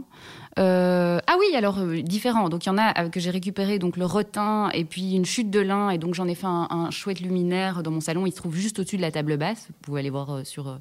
Euh, 0.58 1.20
ah 1.26 1.36
oui, 1.38 1.54
alors 1.54 1.78
euh, 1.78 2.02
différent. 2.02 2.48
Donc 2.48 2.66
il 2.66 2.68
y 2.68 2.72
en 2.72 2.78
a 2.78 3.04
euh, 3.04 3.08
que 3.08 3.20
j'ai 3.20 3.30
récupéré 3.30 3.78
donc 3.78 3.96
le 3.96 4.04
rotin 4.04 4.70
et 4.70 4.84
puis 4.84 5.14
une 5.14 5.24
chute 5.24 5.50
de 5.50 5.60
lin 5.60 5.90
et 5.90 5.98
donc 5.98 6.14
j'en 6.14 6.26
ai 6.26 6.34
fait 6.34 6.46
un, 6.46 6.66
un, 6.70 6.90
chouette 6.90 7.20
luminaire 7.20 7.82
dans 7.82 7.90
mon 7.90 8.00
salon. 8.00 8.26
Il 8.26 8.32
se 8.32 8.36
trouve 8.36 8.56
juste 8.56 8.78
au-dessus 8.78 8.96
de 8.96 9.02
la 9.02 9.12
table 9.12 9.36
basse. 9.36 9.66
Vous 9.68 9.74
pouvez 9.82 10.00
aller 10.00 10.10
voir 10.10 10.44
sur 10.44 10.78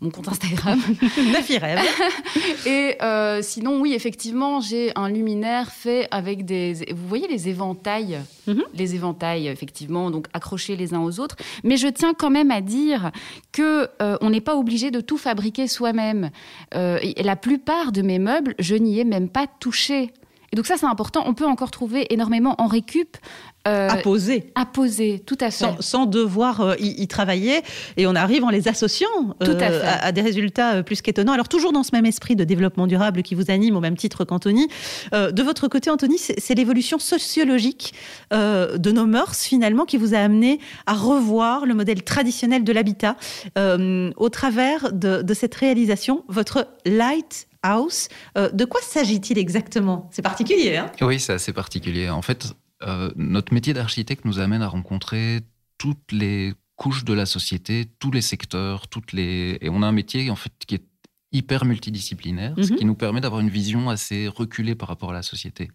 mon 0.00 0.10
compte 0.10 0.28
Instagram. 0.28 0.80
rêve. 1.60 1.80
et 2.66 2.96
euh, 3.02 3.40
sinon, 3.42 3.80
oui, 3.80 3.94
effectivement, 3.94 4.60
j'ai 4.60 4.92
un 4.94 5.08
luminaire 5.08 5.72
fait 5.72 6.06
avec 6.10 6.44
des. 6.44 6.74
Vous 6.94 7.08
voyez 7.08 7.26
les 7.26 7.48
éventails? 7.48 8.20
Mhm. 8.46 8.62
Les 8.74 8.94
éventails, 8.94 9.48
effectivement, 9.48 10.10
donc 10.10 10.26
accrochés 10.32 10.76
les 10.76 10.94
uns 10.94 11.00
aux 11.00 11.18
autres. 11.20 11.36
Mais 11.64 11.76
je 11.76 11.88
tiens 11.88 12.14
quand 12.14 12.30
même 12.30 12.50
à 12.50 12.60
dire 12.60 13.10
que 13.52 13.88
euh, 14.00 14.16
on 14.20 14.30
n'est 14.30 14.40
pas 14.40 14.56
obligé 14.56 14.90
de 14.90 15.00
tout 15.00 15.18
fabriquer 15.18 15.66
soi-même. 15.66 16.30
Euh, 16.74 16.98
la 17.16 17.36
plupart 17.36 17.90
de 17.90 18.02
mes 18.02 18.18
meubles, 18.18 18.54
je 18.58 18.76
n'y 18.76 19.00
ai 19.00 19.04
même 19.04 19.28
pas 19.28 19.46
touché. 19.46 20.12
Et 20.52 20.56
donc 20.56 20.66
ça, 20.66 20.76
c'est 20.76 20.86
important. 20.86 21.24
On 21.26 21.34
peut 21.34 21.46
encore 21.46 21.70
trouver 21.70 22.06
énormément 22.12 22.54
en 22.58 22.66
récup. 22.66 23.16
Euh, 23.66 23.88
à 23.88 23.96
poser. 23.96 24.50
À 24.54 24.64
poser, 24.64 25.18
tout 25.18 25.36
à 25.40 25.50
fait. 25.50 25.66
Sans, 25.80 26.06
devoir 26.06 26.60
euh, 26.60 26.74
y, 26.78 27.06
travailler. 27.06 27.60
Et 27.96 28.06
on 28.06 28.14
arrive 28.14 28.44
en 28.44 28.50
les 28.50 28.68
associant 28.68 29.08
euh, 29.42 29.80
à, 29.84 30.12
des 30.12 30.22
résultats 30.22 30.82
plus 30.82 31.02
qu'étonnants. 31.02 31.32
Alors 31.32 31.48
toujours 31.48 31.72
dans 31.72 31.82
ce 31.82 31.90
même 31.92 32.06
esprit 32.06 32.36
de 32.36 32.44
développement 32.44 32.86
durable 32.86 33.22
qui 33.22 33.34
vous 33.34 33.50
anime 33.50 33.76
au 33.76 33.80
même 33.80 33.96
titre 33.96 34.24
qu'Anthony. 34.24 34.68
de 35.12 35.42
votre 35.42 35.68
côté, 35.68 35.90
Anthony, 35.90 36.18
c'est 36.18 36.54
l'évolution 36.54 36.98
sociologique 36.98 37.94
de 38.30 38.90
nos 38.90 39.06
mœurs 39.06 39.36
finalement 39.36 39.84
qui 39.84 39.96
vous 39.96 40.14
a 40.14 40.18
amené 40.18 40.60
à 40.86 40.94
revoir 40.94 41.66
le 41.66 41.74
modèle 41.74 42.02
traditionnel 42.02 42.64
de 42.64 42.72
l'habitat 42.72 43.16
au 43.56 44.28
travers 44.30 44.92
de, 44.92 45.22
de 45.22 45.34
cette 45.34 45.54
réalisation. 45.54 46.24
Votre 46.28 46.68
light 46.86 47.48
House. 47.62 48.08
Euh, 48.36 48.50
de 48.50 48.64
quoi 48.64 48.80
s'agit-il 48.82 49.38
exactement? 49.38 50.08
C'est 50.12 50.22
particulier, 50.22 50.76
hein? 50.76 50.90
Oui, 51.00 51.18
c'est 51.18 51.32
assez 51.32 51.52
particulier. 51.52 52.08
En 52.08 52.22
fait, 52.22 52.54
euh, 52.82 53.10
notre 53.16 53.52
métier 53.52 53.74
d'architecte 53.74 54.24
nous 54.24 54.38
amène 54.38 54.62
à 54.62 54.68
rencontrer 54.68 55.40
toutes 55.78 56.12
les 56.12 56.54
couches 56.76 57.04
de 57.04 57.12
la 57.12 57.26
société, 57.26 57.86
tous 57.98 58.10
les 58.10 58.20
secteurs, 58.20 58.88
toutes 58.88 59.12
les... 59.12 59.58
Et 59.60 59.68
on 59.68 59.82
a 59.82 59.86
un 59.86 59.92
métier 59.92 60.30
en 60.30 60.36
fait 60.36 60.52
qui 60.66 60.76
est 60.76 60.84
hyper 61.32 61.64
multidisciplinaire, 61.64 62.54
ce 62.56 62.72
mhm. 62.72 62.78
qui 62.78 62.84
nous 62.84 62.94
permet 62.94 63.20
d'avoir 63.20 63.40
une 63.40 63.50
vision 63.50 63.90
assez 63.90 64.28
reculée 64.28 64.74
par 64.74 64.88
rapport 64.88 65.10
à 65.10 65.14
la 65.14 65.22
société. 65.22 65.70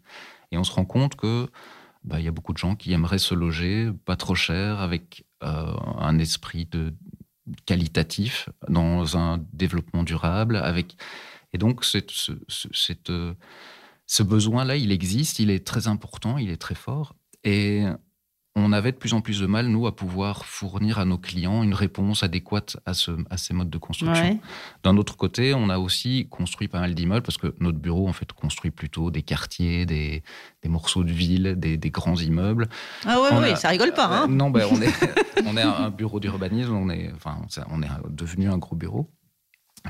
Et 0.51 0.57
on 0.57 0.63
se 0.63 0.71
rend 0.71 0.85
compte 0.85 1.15
que 1.15 1.47
bah, 2.03 2.19
il 2.19 2.25
y 2.25 2.27
a 2.27 2.31
beaucoup 2.31 2.53
de 2.53 2.57
gens 2.57 2.75
qui 2.75 2.91
aimeraient 2.93 3.19
se 3.19 3.33
loger 3.33 3.91
pas 4.05 4.15
trop 4.15 4.35
cher, 4.35 4.79
avec 4.79 5.25
euh, 5.43 5.73
un 5.99 6.17
esprit 6.19 6.65
de 6.65 6.93
qualitatif, 7.65 8.49
dans 8.69 9.17
un 9.17 9.43
développement 9.53 10.03
durable, 10.03 10.55
avec 10.55 10.95
et 11.53 11.57
donc, 11.57 11.85
ce, 11.85 11.99
euh, 13.09 13.33
ce 14.05 14.23
besoin-là, 14.23 14.75
il 14.75 14.91
existe, 14.91 15.39
il 15.39 15.49
est 15.49 15.65
très 15.65 15.87
important, 15.87 16.37
il 16.37 16.49
est 16.49 16.57
très 16.57 16.75
fort. 16.75 17.15
Et 17.43 17.85
on 18.55 18.71
avait 18.71 18.91
de 18.91 18.97
plus 18.97 19.13
en 19.13 19.21
plus 19.21 19.39
de 19.39 19.47
mal, 19.47 19.67
nous, 19.67 19.87
à 19.87 19.95
pouvoir 19.95 20.45
fournir 20.45 20.99
à 20.99 21.05
nos 21.05 21.17
clients 21.17 21.63
une 21.63 21.73
réponse 21.73 22.21
adéquate 22.21 22.77
à, 22.85 22.93
ce, 22.93 23.11
à 23.31 23.37
ces 23.37 23.53
modes 23.53 23.71
de 23.71 23.77
construction. 23.79 24.39
D'un 24.83 24.97
autre 24.97 25.17
côté, 25.17 25.55
on 25.55 25.69
a 25.69 25.79
aussi 25.79 26.27
construit 26.29 26.67
pas 26.67 26.79
mal 26.79 26.93
d'immeubles 26.93 27.23
parce 27.23 27.39
que 27.39 27.55
notre 27.59 27.79
bureau, 27.79 28.07
en 28.07 28.13
fait, 28.13 28.31
construit 28.31 28.69
plutôt 28.69 29.09
des 29.09 29.23
quartiers, 29.23 29.87
des, 29.87 30.21
des 30.61 30.69
morceaux 30.69 31.03
de 31.03 31.11
ville, 31.11 31.55
des, 31.57 31.77
des, 31.77 31.89
grands 31.89 32.15
immeubles. 32.15 32.69
Ah 33.05 33.19
ouais, 33.19 33.29
oui, 33.41 33.57
ça 33.57 33.69
rigole 33.69 33.93
pas. 33.93 34.05
Hein 34.05 34.27
non, 34.27 34.51
ben, 34.51 34.67
on 34.71 34.79
est, 34.81 34.93
on 35.47 35.57
est 35.57 35.61
un 35.61 35.89
bureau 35.89 36.19
d'urbanisme, 36.19 36.75
on 36.75 36.89
est, 36.89 37.11
enfin, 37.15 37.37
on 37.71 37.81
est 37.81 37.89
devenu 38.09 38.49
un 38.49 38.59
gros 38.59 38.75
bureau. 38.75 39.09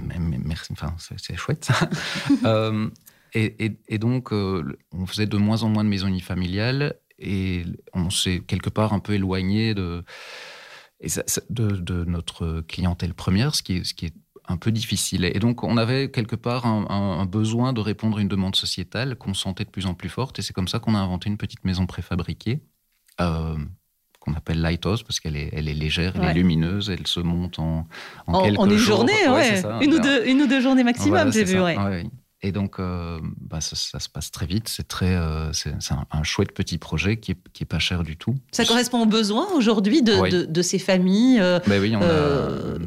Merci, 0.01 0.71
enfin, 0.71 0.95
c'est 0.97 1.35
chouette. 1.35 1.69
euh, 2.45 2.89
et, 3.33 3.77
et, 3.87 3.97
donc, 3.97 4.31
euh, 4.31 4.77
on 4.91 5.05
faisait 5.05 5.25
de 5.25 5.37
moins 5.37 5.63
en 5.63 5.69
moins 5.69 5.83
de 5.83 5.89
maisons 5.89 6.07
unifamiliales 6.07 6.95
et 7.19 7.63
on 7.93 8.09
s'est 8.09 8.41
quelque 8.41 8.69
part 8.69 8.93
un 8.93 8.99
peu 8.99 9.13
éloigné 9.13 9.73
de, 9.73 10.03
de, 11.49 11.67
de, 11.77 12.05
notre 12.05 12.61
clientèle 12.61 13.13
première, 13.13 13.55
ce 13.55 13.63
qui, 13.63 13.77
est, 13.77 13.83
ce 13.83 13.93
qui 13.93 14.07
est 14.07 14.13
un 14.47 14.57
peu 14.57 14.71
difficile. 14.71 15.25
Et 15.25 15.39
donc, 15.39 15.63
on 15.63 15.77
avait 15.77 16.11
quelque 16.11 16.35
part 16.35 16.65
un, 16.65 16.85
un 16.89 17.25
besoin 17.25 17.73
de 17.73 17.79
répondre 17.79 18.17
à 18.17 18.21
une 18.21 18.27
demande 18.27 18.55
sociétale 18.55 19.15
qu'on 19.15 19.33
sentait 19.33 19.65
de 19.65 19.69
plus 19.69 19.85
en 19.85 19.93
plus 19.93 20.09
forte. 20.09 20.39
Et 20.39 20.41
c'est 20.41 20.53
comme 20.53 20.67
ça 20.67 20.79
qu'on 20.79 20.95
a 20.95 20.99
inventé 20.99 21.29
une 21.29 21.37
petite 21.37 21.63
maison 21.65 21.85
préfabriquée. 21.85 22.61
Euh, 23.21 23.55
qu'on 24.19 24.33
appelle 24.35 24.61
lighthouse 24.61 25.03
parce 25.03 25.19
qu'elle 25.19 25.35
est, 25.35 25.49
elle 25.51 25.67
est 25.67 25.73
légère, 25.73 26.13
elle 26.15 26.29
est 26.29 26.33
lumineuse, 26.33 26.89
elle 26.89 27.05
se 27.07 27.19
monte 27.19 27.59
en, 27.59 27.87
en, 28.25 28.33
en 28.33 28.43
quelques 28.43 28.59
en 28.59 28.69
une 28.69 28.77
jours. 28.77 28.97
journée, 28.97 29.27
ouais. 29.27 29.61
une, 29.81 29.93
ou 29.93 29.99
deux, 29.99 30.25
une 30.25 30.41
ou 30.41 30.47
deux 30.47 30.61
journées 30.61 30.85
maximum, 30.85 31.31
j'ai 31.33 31.43
vu. 31.43 31.57
Et 32.45 32.51
donc, 32.51 32.77
euh, 32.77 33.19
bah, 33.39 33.61
ça, 33.61 33.75
se 33.75 34.09
passe 34.09 34.29
très 34.29 34.45
vite. 34.45 34.67
C'est 34.67 34.85
très, 34.85 35.15
euh, 35.15 35.53
c'est 35.53 35.71
un, 35.71 36.23
chouette 36.23 36.51
petit 36.51 36.77
projet 36.77 37.15
qui 37.15 37.31
est, 37.31 37.37
qui 37.53 37.63
est 37.63 37.65
pas 37.65 37.79
cher 37.79 38.03
du 38.03 38.17
tout. 38.17 38.35
Ça 38.51 38.65
correspond 38.65 39.01
aux 39.03 39.07
besoins 39.07 39.47
aujourd'hui 39.55 40.03
de, 40.03 40.45
de, 40.45 40.61
ces 40.61 40.77
familles 40.77 41.39
euh, 41.39 41.59
bah 41.65 41.75
oui, 41.79 41.95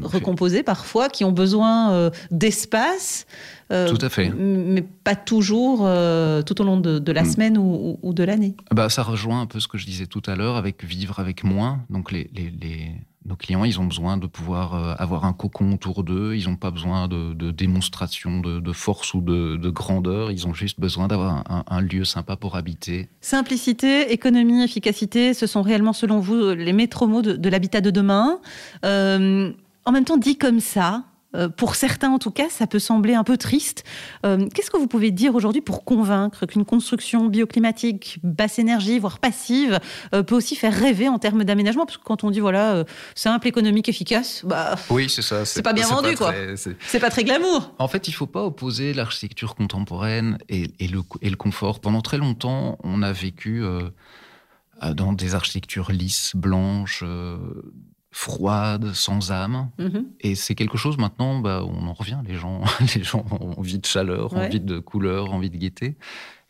recomposées 0.02 0.62
parfois, 0.62 1.08
qui 1.08 1.24
ont 1.24 1.32
besoin 1.32 2.10
d'espace. 2.30 3.26
tout 3.70 3.98
à 3.98 4.08
fait. 4.10 4.28
Mais 4.28 4.82
pas 4.82 5.16
toujours 5.16 5.78
tout 5.78 6.60
au 6.60 6.64
long 6.64 6.78
de, 6.78 7.12
la 7.12 7.22
mm. 7.22 7.26
semaine 7.26 7.58
ou, 7.58 7.98
ou 8.02 8.12
de 8.12 8.24
l'année. 8.24 8.56
Bah, 8.72 8.90
ça 8.90 9.02
rejoint 9.02 9.40
un 9.40 9.46
peu 9.46 9.58
ce 9.58 9.68
que 9.68 9.78
je 9.78 9.86
disais 9.86 10.06
tout 10.06 10.22
à 10.26 10.36
l'heure 10.36 10.56
avec 10.56 10.84
vivre 10.84 11.18
avec 11.18 11.44
moins. 11.44 11.80
Donc 11.88 12.12
les, 12.12 12.30
les, 12.34 12.50
les 12.60 12.92
nos 13.26 13.36
clients, 13.36 13.64
ils 13.64 13.80
ont 13.80 13.84
besoin 13.84 14.16
de 14.16 14.26
pouvoir 14.26 14.74
euh, 14.74 14.94
avoir 14.98 15.24
un 15.24 15.32
cocon 15.32 15.72
autour 15.72 16.04
d'eux. 16.04 16.34
Ils 16.36 16.48
n'ont 16.48 16.56
pas 16.56 16.70
besoin 16.70 17.08
de, 17.08 17.50
démonstration 17.50 18.40
de, 18.40 18.72
force 18.72 19.14
ou 19.14 19.20
de, 19.20 19.70
grandeur. 19.70 20.30
Ils 20.30 20.46
ont 20.46 20.54
juste 20.54 20.80
besoin 20.80 21.08
d'avoir 21.08 21.44
un, 21.66 21.80
lieu 21.80 22.04
sympa 22.04 22.36
pour 22.36 22.56
habiter. 22.56 23.08
Simplicité, 23.20 24.12
économie, 24.12 24.62
efficacité, 24.62 25.34
ce 25.34 25.46
sont 25.46 25.62
réellement, 25.62 25.92
selon 25.92 26.20
vous, 26.20 26.50
les 26.50 26.72
maîtres 26.72 27.06
mots 27.06 27.22
de, 27.22 27.48
l'habitat 27.48 27.80
de 27.80 27.90
demain. 27.90 28.38
Euh, 28.84 29.52
en 29.84 29.92
même 29.92 30.04
temps, 30.04 30.16
dit 30.16 30.36
comme 30.36 30.60
ça, 30.60 31.04
pour 31.56 31.74
certains 31.74 32.10
en 32.10 32.18
tout 32.18 32.30
cas, 32.30 32.48
ça 32.48 32.66
peut 32.66 32.78
sembler 32.78 33.14
un 33.14 33.24
peu 33.24 33.36
triste. 33.36 33.84
Euh, 34.24 34.48
qu'est-ce 34.54 34.70
que 34.70 34.76
vous 34.76 34.86
pouvez 34.86 35.10
dire 35.10 35.34
aujourd'hui 35.34 35.60
pour 35.60 35.84
convaincre 35.84 36.46
qu'une 36.46 36.64
construction 36.64 37.26
bioclimatique, 37.26 38.18
basse 38.22 38.58
énergie, 38.58 38.98
voire 38.98 39.18
passive, 39.18 39.78
euh, 40.14 40.22
peut 40.22 40.34
aussi 40.34 40.56
faire 40.56 40.74
rêver 40.74 41.08
en 41.08 41.18
termes 41.18 41.44
d'aménagement? 41.44 41.86
Parce 41.86 41.98
que 41.98 42.04
quand 42.04 42.24
on 42.24 42.30
dit 42.30 42.40
voilà, 42.40 42.84
simple, 43.14 43.48
économique, 43.48 43.88
efficace, 43.88 44.42
bah, 44.44 44.76
oui, 44.90 45.08
c'est 45.08 45.22
ça. 45.22 45.44
C'est 45.44 45.62
pas 45.62 45.72
bien 45.72 45.86
vendu, 45.86 46.16
quoi. 46.16 46.32
C'est 46.56 47.00
pas 47.00 47.10
très 47.10 47.24
glamour. 47.24 47.74
En 47.78 47.88
fait, 47.88 48.08
il 48.08 48.12
faut 48.12 48.26
pas 48.26 48.44
opposer 48.44 48.94
l'architecture 48.94 49.54
contemporaine 49.54 50.38
et, 50.48 50.68
le, 50.88 51.02
et, 51.22 51.30
le, 51.30 51.36
confort. 51.36 51.80
Pendant 51.80 52.00
très 52.00 52.18
longtemps, 52.18 52.78
on 52.82 53.02
a 53.02 53.12
vécu 53.12 53.62
dans 54.94 55.12
des 55.12 55.34
architectures 55.34 55.90
lisses, 55.92 56.32
blanches 56.34 57.04
froide, 58.16 58.94
sans 58.94 59.30
âme. 59.30 59.68
Mhm. 59.78 60.06
Et 60.20 60.34
c'est 60.36 60.54
quelque 60.54 60.78
chose 60.78 60.96
maintenant, 60.96 61.38
bah, 61.38 61.62
on 61.62 61.86
en 61.86 61.92
revient. 61.92 62.18
Les 62.26 62.36
gens, 62.36 62.62
les 62.96 63.02
gens 63.02 63.26
ont 63.30 63.58
envie 63.58 63.78
de 63.78 63.84
chaleur, 63.84 64.32
envie 64.32 64.58
de 64.58 64.78
couleur, 64.78 65.34
envie 65.34 65.50
de 65.50 65.58
gaieté. 65.58 65.96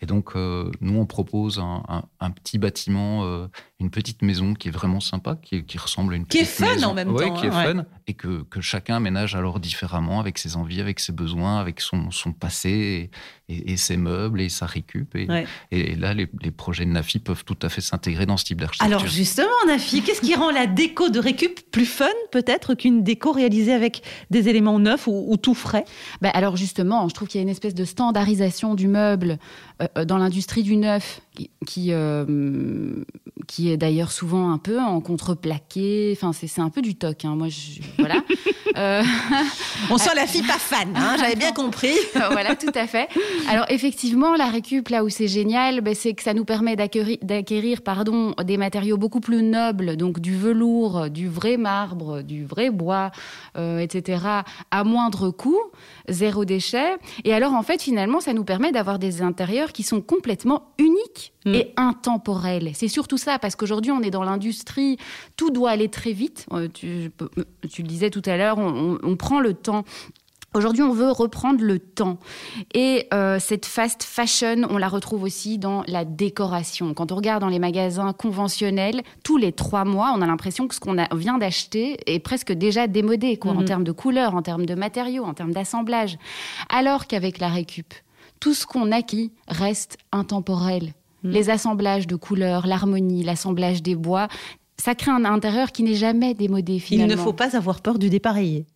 Et 0.02 0.06
donc, 0.06 0.32
euh, 0.36 0.70
nous, 0.82 0.98
on 0.98 1.06
propose 1.06 1.58
un, 1.58 2.30
petit 2.30 2.58
bâtiment, 2.58 3.24
euh, 3.24 3.46
une 3.80 3.90
petite 3.90 4.20
maison 4.20 4.52
qui 4.52 4.68
est 4.68 4.70
vraiment 4.70 5.00
sympa, 5.00 5.38
qui, 5.40 5.78
ressemble 5.78 6.12
à 6.12 6.16
une 6.16 6.26
qui 6.26 6.38
petite 6.38 6.60
maison. 6.60 6.72
Qui 6.72 6.78
est 6.78 6.80
fun 6.82 6.88
en 6.88 6.94
même 6.94 7.08
temps. 7.08 7.34
Oui, 7.34 7.40
qui 7.40 7.46
est 7.46 7.50
hein, 7.50 7.74
fun. 7.74 7.84
Et 8.06 8.12
que, 8.12 8.44
chacun 8.60 9.00
ménage 9.00 9.34
alors 9.34 9.58
différemment, 9.58 10.20
avec 10.20 10.36
ses 10.36 10.56
envies, 10.56 10.82
avec 10.82 11.00
ses 11.00 11.12
besoins, 11.12 11.58
avec 11.58 11.80
son, 11.80 12.10
passé, 12.38 13.10
et, 13.48 13.76
ses 13.78 13.96
meubles, 13.96 14.42
et 14.42 14.50
sa 14.50 14.66
récup. 14.66 15.16
Et, 15.16 15.28
et 15.70 15.94
là, 15.94 16.12
les, 16.12 16.26
projets 16.50 16.84
de 16.84 16.90
Nafi 16.90 17.18
peuvent 17.18 17.44
tout 17.44 17.58
à 17.62 17.70
fait 17.70 17.80
s'intégrer 17.80 18.26
dans 18.26 18.36
ce 18.36 18.44
type 18.44 18.60
d'architecture. 18.60 18.98
Alors, 18.98 19.10
justement, 19.10 19.48
Nafi, 19.66 20.02
qu'est-ce 20.02 20.20
qui 20.20 20.34
rend 20.34 20.50
la 20.50 20.66
déco 20.66 21.08
de 21.08 21.18
récup 21.18 21.70
plus 21.70 21.86
fun, 21.86 22.06
peut-être, 22.32 22.74
qu'une 22.74 23.02
déco 23.02 23.32
réalisée 23.32 23.72
avec 23.72 24.02
des 24.30 24.50
éléments 24.50 24.78
neufs 24.78 25.06
ou, 25.06 25.36
tout 25.38 25.54
frais? 25.54 25.86
Bah, 26.20 26.30
Alors, 26.34 26.56
justement, 26.56 27.08
je 27.08 27.14
trouve 27.14 27.28
qu'il 27.28 27.38
y 27.38 27.40
a 27.40 27.44
une 27.44 27.48
espèce 27.48 27.74
de 27.74 27.84
standardisation 27.86 28.74
du 28.74 28.88
meuble 28.88 29.38
dans 30.06 30.18
l'industrie 30.18 30.62
du 30.62 30.76
neuf, 30.76 31.20
qui, 31.66 31.92
euh, 31.92 33.04
qui 33.46 33.70
est 33.70 33.76
d'ailleurs 33.76 34.12
souvent 34.12 34.50
un 34.50 34.58
peu 34.58 34.80
en 34.80 35.00
contreplaqué. 35.00 36.16
Enfin, 36.16 36.32
c'est 36.32 36.60
un 36.60 36.70
peu 36.70 36.82
du 36.82 36.94
toc. 36.94 37.24
Hein. 37.24 37.36
Moi, 37.36 37.48
je, 37.48 37.80
voilà. 37.98 38.22
On 39.90 39.96
sent 39.96 40.10
la 40.14 40.26
fille 40.26 40.42
pas 40.42 40.58
fan, 40.58 40.92
hein, 40.94 41.16
j'avais 41.18 41.34
bien 41.34 41.52
compris. 41.52 41.94
voilà, 42.14 42.56
tout 42.56 42.72
à 42.74 42.86
fait. 42.86 43.08
Alors, 43.48 43.64
effectivement, 43.70 44.34
la 44.34 44.48
récup, 44.48 44.88
là 44.88 45.02
où 45.02 45.08
c'est 45.08 45.28
génial, 45.28 45.80
ben, 45.80 45.94
c'est 45.94 46.12
que 46.12 46.22
ça 46.22 46.34
nous 46.34 46.44
permet 46.44 46.76
d'acquérir 46.76 47.80
pardon, 47.80 48.34
des 48.44 48.58
matériaux 48.58 48.98
beaucoup 48.98 49.20
plus 49.20 49.42
nobles, 49.42 49.96
donc 49.96 50.20
du 50.20 50.36
velours, 50.36 51.08
du 51.08 51.26
vrai 51.26 51.56
marbre, 51.56 52.20
du 52.20 52.44
vrai 52.44 52.68
bois, 52.68 53.12
etc., 53.56 54.22
à 54.70 54.84
moindre 54.84 55.30
coût, 55.30 55.60
zéro 56.08 56.44
déchet. 56.44 56.96
Et 57.24 57.32
alors, 57.32 57.54
en 57.54 57.62
fait, 57.62 57.80
finalement, 57.80 58.20
ça 58.20 58.34
nous 58.34 58.44
permet 58.44 58.72
d'avoir 58.72 58.98
des 58.98 59.22
intérieurs 59.22 59.72
qui 59.72 59.84
sont 59.84 60.02
complètement 60.02 60.72
uniques 60.78 61.05
mm. 61.44 61.54
et 61.54 61.72
intemporels. 61.76 62.70
C'est 62.74 62.88
surtout 62.88 63.18
ça, 63.18 63.38
parce 63.38 63.56
qu'aujourd'hui, 63.56 63.92
on 63.92 64.02
est 64.02 64.10
dans 64.10 64.24
l'industrie, 64.24 64.98
tout 65.36 65.50
doit 65.50 65.70
aller 65.70 65.88
très 65.88 66.12
vite. 66.12 66.46
Euh, 66.52 66.68
tu, 66.72 67.10
tu 67.70 67.82
le 67.82 67.88
disais 67.88 68.10
tout 68.10 68.22
à 68.26 68.36
l'heure, 68.36 68.58
on, 68.58 69.16
prend 69.16 69.40
le 69.40 69.54
temps. 69.54 69.84
Aujourd'hui, 70.54 70.82
on 70.82 70.92
veut 70.92 71.10
reprendre 71.10 71.62
le 71.62 71.78
temps. 71.78 72.18
Et 72.72 73.08
euh, 73.12 73.38
cette 73.38 73.66
fast 73.66 74.02
fashion, 74.02 74.66
on 74.70 74.78
la 74.78 74.88
retrouve 74.88 75.22
aussi 75.22 75.58
dans 75.58 75.82
la 75.86 76.04
décoration. 76.04 76.94
Quand 76.94 77.12
on 77.12 77.16
regarde 77.16 77.42
dans 77.42 77.48
les 77.48 77.58
magasins 77.58 78.12
conventionnels, 78.12 79.02
tous 79.22 79.36
les 79.36 79.52
trois 79.52 79.84
mois, 79.84 80.14
on 80.16 80.22
a 80.22 80.26
l'impression 80.26 80.66
que 80.66 80.74
ce 80.74 80.80
qu'on 80.80 80.96
vient 81.14 81.38
d'acheter 81.38 81.98
est 82.06 82.20
presque 82.20 82.52
déjà 82.52 82.86
démodé, 82.86 83.36
quoi, 83.36 83.52
en 83.52 83.62
mm-hmm. 83.62 83.66
termes 83.66 83.84
de 83.84 83.92
couleurs, 83.92 84.34
en 84.34 84.42
termes 84.42 84.66
de 84.66 84.74
matériaux, 84.74 85.24
en 85.24 85.34
termes 85.34 85.52
d'assemblage. 85.52 86.18
Alors 86.70 87.06
qu'avec 87.06 87.38
la 87.38 87.48
récup, 87.48 87.92
tout 88.40 88.54
ce 88.54 88.66
qu'on 88.66 88.92
acquis 88.92 89.32
reste 89.48 89.98
intemporel. 90.12 90.94
Hmm. 91.26 91.30
Les 91.30 91.50
assemblages 91.50 92.06
de 92.06 92.16
couleurs, 92.16 92.66
l'harmonie, 92.66 93.22
l'assemblage 93.24 93.82
des 93.82 93.94
bois, 93.96 94.28
ça 94.78 94.94
crée 94.94 95.10
un 95.10 95.24
intérieur 95.24 95.72
qui 95.72 95.82
n'est 95.82 95.94
jamais 95.94 96.34
démodé 96.34 96.78
finalement. 96.78 97.12
Il 97.12 97.16
ne 97.16 97.22
faut 97.22 97.32
pas 97.32 97.56
avoir 97.56 97.80
peur 97.80 97.98
du 97.98 98.10
dépareillé. 98.10 98.66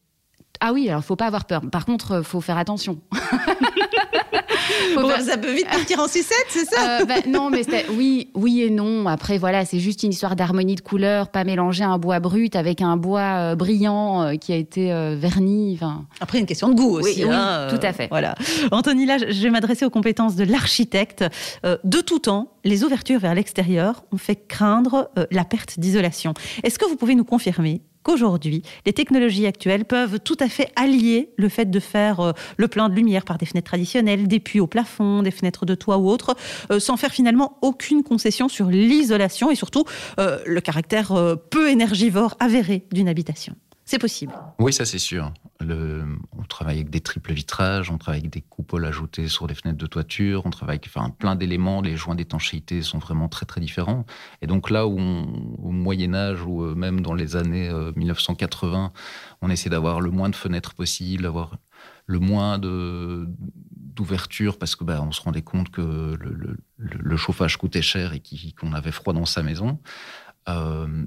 Ah 0.61 0.73
oui, 0.73 0.89
alors 0.89 1.05
faut 1.05 1.17
pas 1.17 1.27
avoir 1.27 1.45
peur. 1.45 1.63
Par 1.71 1.87
contre, 1.87 2.23
faut 2.23 2.41
faire 2.41 2.59
attention. 2.59 2.99
Ça 5.25 5.39
peut 5.39 5.53
vite 5.53 5.69
partir 5.69 6.01
en 6.01 6.09
sucette, 6.09 6.47
c'est 6.49 6.65
ça 6.65 7.01
euh, 7.01 7.05
bah, 7.05 7.17
Non, 7.27 7.51
mais 7.51 7.63
oui, 7.93 8.31
oui 8.35 8.63
et 8.63 8.71
non. 8.71 9.07
Après, 9.07 9.39
voilà, 9.39 9.65
c'est 9.65 9.79
juste 9.79 10.03
une 10.03 10.11
histoire 10.11 10.37
d'harmonie 10.37 10.75
de 10.75 10.81
couleurs, 10.81 11.29
pas 11.29 11.45
mélanger 11.45 11.85
un 11.85 11.99
bois 11.99 12.21
brut 12.21 12.57
avec 12.57 12.81
un 12.81 12.97
bois 12.97 13.21
euh, 13.21 13.55
brillant 13.55 14.23
euh, 14.23 14.35
qui 14.37 14.53
a 14.53 14.57
été 14.57 14.91
verni. 15.17 15.79
Après, 16.21 16.39
une 16.39 16.47
question 16.47 16.69
de 16.69 16.75
goût 16.75 16.99
aussi. 16.99 17.25
Oui, 17.25 17.31
hein, 17.31 17.69
tout 17.71 17.85
à 17.85 17.93
fait. 17.93 18.09
Voilà. 18.11 18.35
Anthony, 18.71 19.07
là, 19.07 19.19
je 19.19 19.43
vais 19.43 19.51
m'adresser 19.51 19.85
aux 19.85 19.91
compétences 19.91 20.37
de 20.37 20.45
l'architecte. 20.45 21.25
de 21.65 22.01
tout 22.01 22.19
temps, 22.19 22.53
les 22.65 22.85
ouvertures 22.85 23.21
vers 23.21 23.35
l'extérieur 23.35 24.05
ont 24.13 24.19
fait 24.19 24.37
craindre 24.37 25.11
la 25.31 25.45
perte 25.45 25.79
d'isolation. 25.79 26.35
Est-ce 26.63 26.79
que 26.79 26.87
vous 26.87 26.97
pouvez 26.97 27.15
nous 27.15 27.25
confirmer 27.25 27.83
qu'aujourd'hui, 28.03 28.63
les 28.87 28.93
technologies 28.93 29.47
actuelles 29.47 29.85
peuvent 29.85 30.21
tout 30.21 30.37
à 30.41 30.49
fait 30.49 30.71
allier 30.77 31.31
le 31.37 31.49
fait 31.49 31.71
de 31.71 31.81
faire 31.81 32.21
euh, 32.21 32.33
le 32.57 32.69
plein 32.69 32.89
de 32.89 32.95
lumière 32.95 33.25
par 33.25 33.39
des 33.39 33.47
fenêtres 33.47 33.69
traditionnelles, 33.69 34.29
des 34.29 34.41
puits 34.41 34.61
au 34.61 34.67
plafond, 34.67 35.23
des 35.23 35.31
fenêtres 35.31 35.67
de 35.67 35.75
toit 35.75 35.99
ou 35.99 36.09
autres, 36.09 36.37
euh, 36.71 36.81
sans 36.81 36.97
faire 36.97 37.13
finalement 37.13 37.59
aucune 37.63 38.03
concession 38.03 38.49
sur 38.49 38.67
l'isolation 38.67 39.51
et 39.51 39.55
surtout 39.55 39.85
euh, 40.19 40.39
le 40.47 40.61
caractère 40.61 41.13
peu 41.51 41.71
énergivore 41.71 42.37
avéré 42.41 42.85
d'une 42.93 43.09
habitation. 43.09 43.55
C'est 43.91 43.99
possible. 43.99 44.33
Oui, 44.61 44.73
ça 44.73 44.85
c'est 44.85 45.01
sûr. 45.01 45.33
on 45.61 46.43
travaille 46.49 46.77
avec 46.77 46.91
des 46.91 47.01
triples 47.01 47.33
vitrages, 47.33 47.91
on 47.91 47.99
travaille 47.99 48.21
avec 48.21 48.31
des 48.31 48.41
coupoles 48.41 48.85
ajoutées 48.85 49.27
sur 49.27 49.49
les 49.49 49.55
fenêtres 49.57 49.79
de 49.79 49.87
toiture, 49.87 50.43
on 50.47 50.51
travaille 50.51 50.75
avec 50.77 50.87
enfin, 50.87 51.11
plein 51.11 51.35
d'éléments, 51.35 51.81
les 51.81 51.97
joints 51.97 52.15
d'étanchéité 52.15 52.83
sont 52.83 52.99
vraiment 52.99 53.29
très 53.29 53.47
très 53.47 53.61
différents. 53.61 54.07
Et 54.43 54.47
donc 54.47 54.71
là 54.71 54.87
où 54.87 54.97
au 54.97 55.73
Moyen 55.73 56.15
Âge 56.15 56.41
ou 56.47 56.63
euh, 56.63 56.77
même 56.77 57.01
dans 57.01 57.15
les 57.15 57.35
années 57.35 57.69
1980, 57.97 58.85
euh, 58.85 58.99
on 59.43 59.51
essaie 59.51 59.71
d'avoir 59.71 60.01
le 60.01 60.13
moins 60.13 60.29
de 60.29 60.37
fenêtres 60.37 60.75
possible, 60.75 61.25
d'avoir 61.25 61.59
le 62.07 62.21
moins 62.21 62.61
de 62.61 63.27
d'ouverture 63.41 64.57
parce 64.57 64.77
que 64.77 64.85
bah, 64.85 65.03
on 65.03 65.11
se 65.11 65.21
rendait 65.21 65.43
compte 65.43 65.71
que 65.71 66.17
le, 66.17 67.17
chauffage 67.17 67.57
coûtait 67.57 67.83
cher 67.83 68.13
et 68.13 68.23
qu'on 68.53 68.73
avait 68.73 68.93
froid 68.93 69.15
dans 69.15 69.27
sa 69.27 69.43
maison. 69.43 69.81
Euh, 70.49 71.05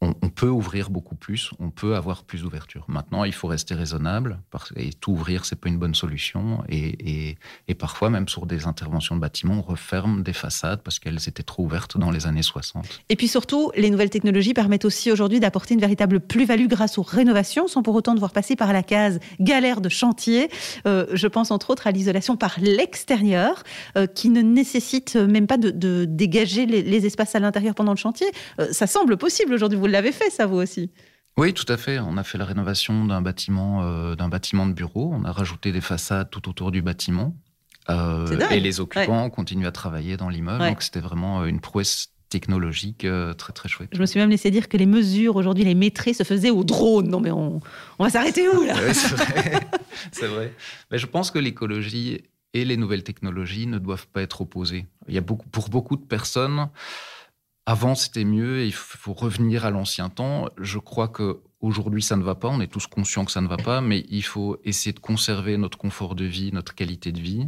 on, 0.00 0.12
peut 0.28 0.48
ouvrir 0.48 0.90
beaucoup 0.90 1.16
plus, 1.16 1.50
on 1.58 1.70
peut 1.70 1.96
avoir 1.96 2.22
plus 2.22 2.42
d'ouverture. 2.42 2.84
Maintenant, 2.86 3.24
il 3.24 3.32
faut 3.32 3.48
rester 3.48 3.74
raisonnable, 3.74 4.38
parce, 4.50 4.72
et 4.76 4.92
tout 4.92 5.12
ouvrir, 5.12 5.44
c'est 5.44 5.56
pas 5.56 5.68
une 5.68 5.78
bonne 5.78 5.94
solution. 5.94 6.62
Et, 6.68 7.36
parfois, 7.78 8.10
même 8.10 8.28
sur 8.28 8.46
des 8.46 8.66
interventions 8.66 9.16
de 9.16 9.20
bâtiments, 9.20 9.54
on 9.54 9.62
referme 9.62 10.22
des 10.22 10.32
façades 10.32 10.82
parce 10.82 10.98
qu'elles 10.98 11.28
étaient 11.28 11.42
trop 11.42 11.64
ouvertes 11.64 11.96
dans 11.96 12.10
les 12.10 12.26
années 12.26 12.42
60. 12.42 12.86
Et 13.08 13.16
puis 13.16 13.28
surtout, 13.28 13.70
les 13.76 13.90
nouvelles 13.90 14.10
technologies 14.10 14.54
permettent 14.54 14.84
aussi 14.84 15.10
aujourd'hui 15.12 15.40
d'apporter 15.40 15.74
une 15.74 15.80
véritable 15.80 16.20
plus-value 16.20 16.66
grâce 16.66 16.98
aux 16.98 17.02
rénovations, 17.02 17.68
sans 17.68 17.82
pour 17.82 17.94
autant 17.94 18.14
devoir 18.14 18.32
passer 18.32 18.56
par 18.56 18.72
la 18.72 18.82
case 18.82 19.20
galère 19.40 19.80
de 19.80 19.88
chantier. 19.88 20.50
Euh, 20.86 21.06
je 21.12 21.26
pense 21.26 21.50
entre 21.50 21.70
autres 21.70 21.86
à 21.86 21.92
l'isolation 21.92 22.36
par 22.36 22.56
l'extérieur, 22.60 23.62
euh, 23.96 24.06
qui 24.06 24.28
ne 24.28 24.42
nécessite 24.42 25.16
même 25.16 25.46
pas 25.46 25.56
de, 25.56 26.04
dégager 26.04 26.66
les, 26.66 27.06
espaces 27.06 27.34
à 27.34 27.40
l'intérieur 27.40 27.74
pendant 27.74 27.92
le 27.92 27.98
chantier. 27.98 28.26
Euh, 28.60 28.68
ça 28.72 28.86
semble 28.86 29.16
possible 29.16 29.54
aujourd'hui 29.54 29.78
vous 29.78 29.87
l'avez 29.92 30.12
fait, 30.12 30.30
ça, 30.30 30.46
vous 30.46 30.56
aussi? 30.56 30.90
Oui, 31.36 31.54
tout 31.54 31.64
à 31.68 31.76
fait. 31.76 32.00
On 32.00 32.16
a 32.16 32.24
fait 32.24 32.36
la 32.36 32.44
rénovation 32.44 33.04
d'un 33.04 33.22
bâtiment, 33.22 33.84
euh, 33.84 34.16
d'un 34.16 34.28
bâtiment 34.28 34.66
de 34.66 34.72
bureau. 34.72 35.12
On 35.14 35.24
a 35.24 35.30
rajouté 35.30 35.70
des 35.70 35.80
façades 35.80 36.30
tout 36.30 36.48
autour 36.48 36.72
du 36.72 36.82
bâtiment. 36.82 37.34
Euh, 37.90 38.26
et 38.50 38.60
les 38.60 38.80
occupants 38.80 39.30
continuent 39.30 39.66
à 39.66 39.72
travailler 39.72 40.16
dans 40.16 40.28
l'immeuble. 40.28 40.64
Donc 40.64 40.82
c'était 40.82 41.00
vraiment 41.00 41.42
euh, 41.42 41.46
une 41.46 41.60
prouesse 41.60 42.08
technologique 42.28 43.06
très 43.38 43.52
très 43.54 43.68
chouette. 43.70 43.88
Je 43.92 44.00
me 44.00 44.04
suis 44.04 44.20
même 44.20 44.28
laissé 44.28 44.50
dire 44.50 44.68
que 44.68 44.76
les 44.76 44.84
mesures 44.84 45.36
aujourd'hui, 45.36 45.64
les 45.64 45.74
métrés 45.74 46.12
se 46.12 46.24
faisaient 46.24 46.50
au 46.50 46.64
drone. 46.64 47.08
Non 47.08 47.20
mais 47.20 47.30
on, 47.30 47.60
on 47.98 48.04
va 48.04 48.10
s'arrêter 48.10 48.46
où 48.50 48.64
là? 48.64 48.74
C'est 48.92 49.14
vrai. 49.14 49.66
vrai. 50.26 50.52
Mais 50.90 50.98
je 50.98 51.06
pense 51.06 51.30
que 51.30 51.38
l'écologie 51.38 52.20
et 52.52 52.64
les 52.64 52.76
nouvelles 52.76 53.04
technologies 53.04 53.66
ne 53.66 53.78
doivent 53.78 54.08
pas 54.08 54.22
être 54.22 54.40
opposées. 54.40 54.86
Il 55.06 55.14
y 55.14 55.18
a 55.18 55.22
beaucoup, 55.22 55.48
pour 55.48 55.68
beaucoup 55.68 55.96
de 55.96 56.04
personnes, 56.04 56.68
avant 57.68 57.94
c'était 57.94 58.24
mieux 58.24 58.60
et 58.60 58.66
il 58.66 58.72
faut 58.72 59.12
revenir 59.12 59.66
à 59.66 59.70
l'ancien 59.70 60.08
temps. 60.08 60.48
Je 60.56 60.78
crois 60.78 61.06
que 61.06 61.42
aujourd'hui 61.60 62.02
ça 62.02 62.16
ne 62.16 62.22
va 62.22 62.34
pas, 62.34 62.48
on 62.48 62.62
est 62.62 62.72
tous 62.72 62.86
conscients 62.86 63.26
que 63.26 63.30
ça 63.30 63.42
ne 63.42 63.46
va 63.46 63.58
pas, 63.58 63.82
mais 63.82 64.06
il 64.08 64.22
faut 64.22 64.58
essayer 64.64 64.94
de 64.94 65.00
conserver 65.00 65.58
notre 65.58 65.76
confort 65.76 66.14
de 66.14 66.24
vie, 66.24 66.50
notre 66.50 66.74
qualité 66.74 67.12
de 67.12 67.20
vie, 67.20 67.46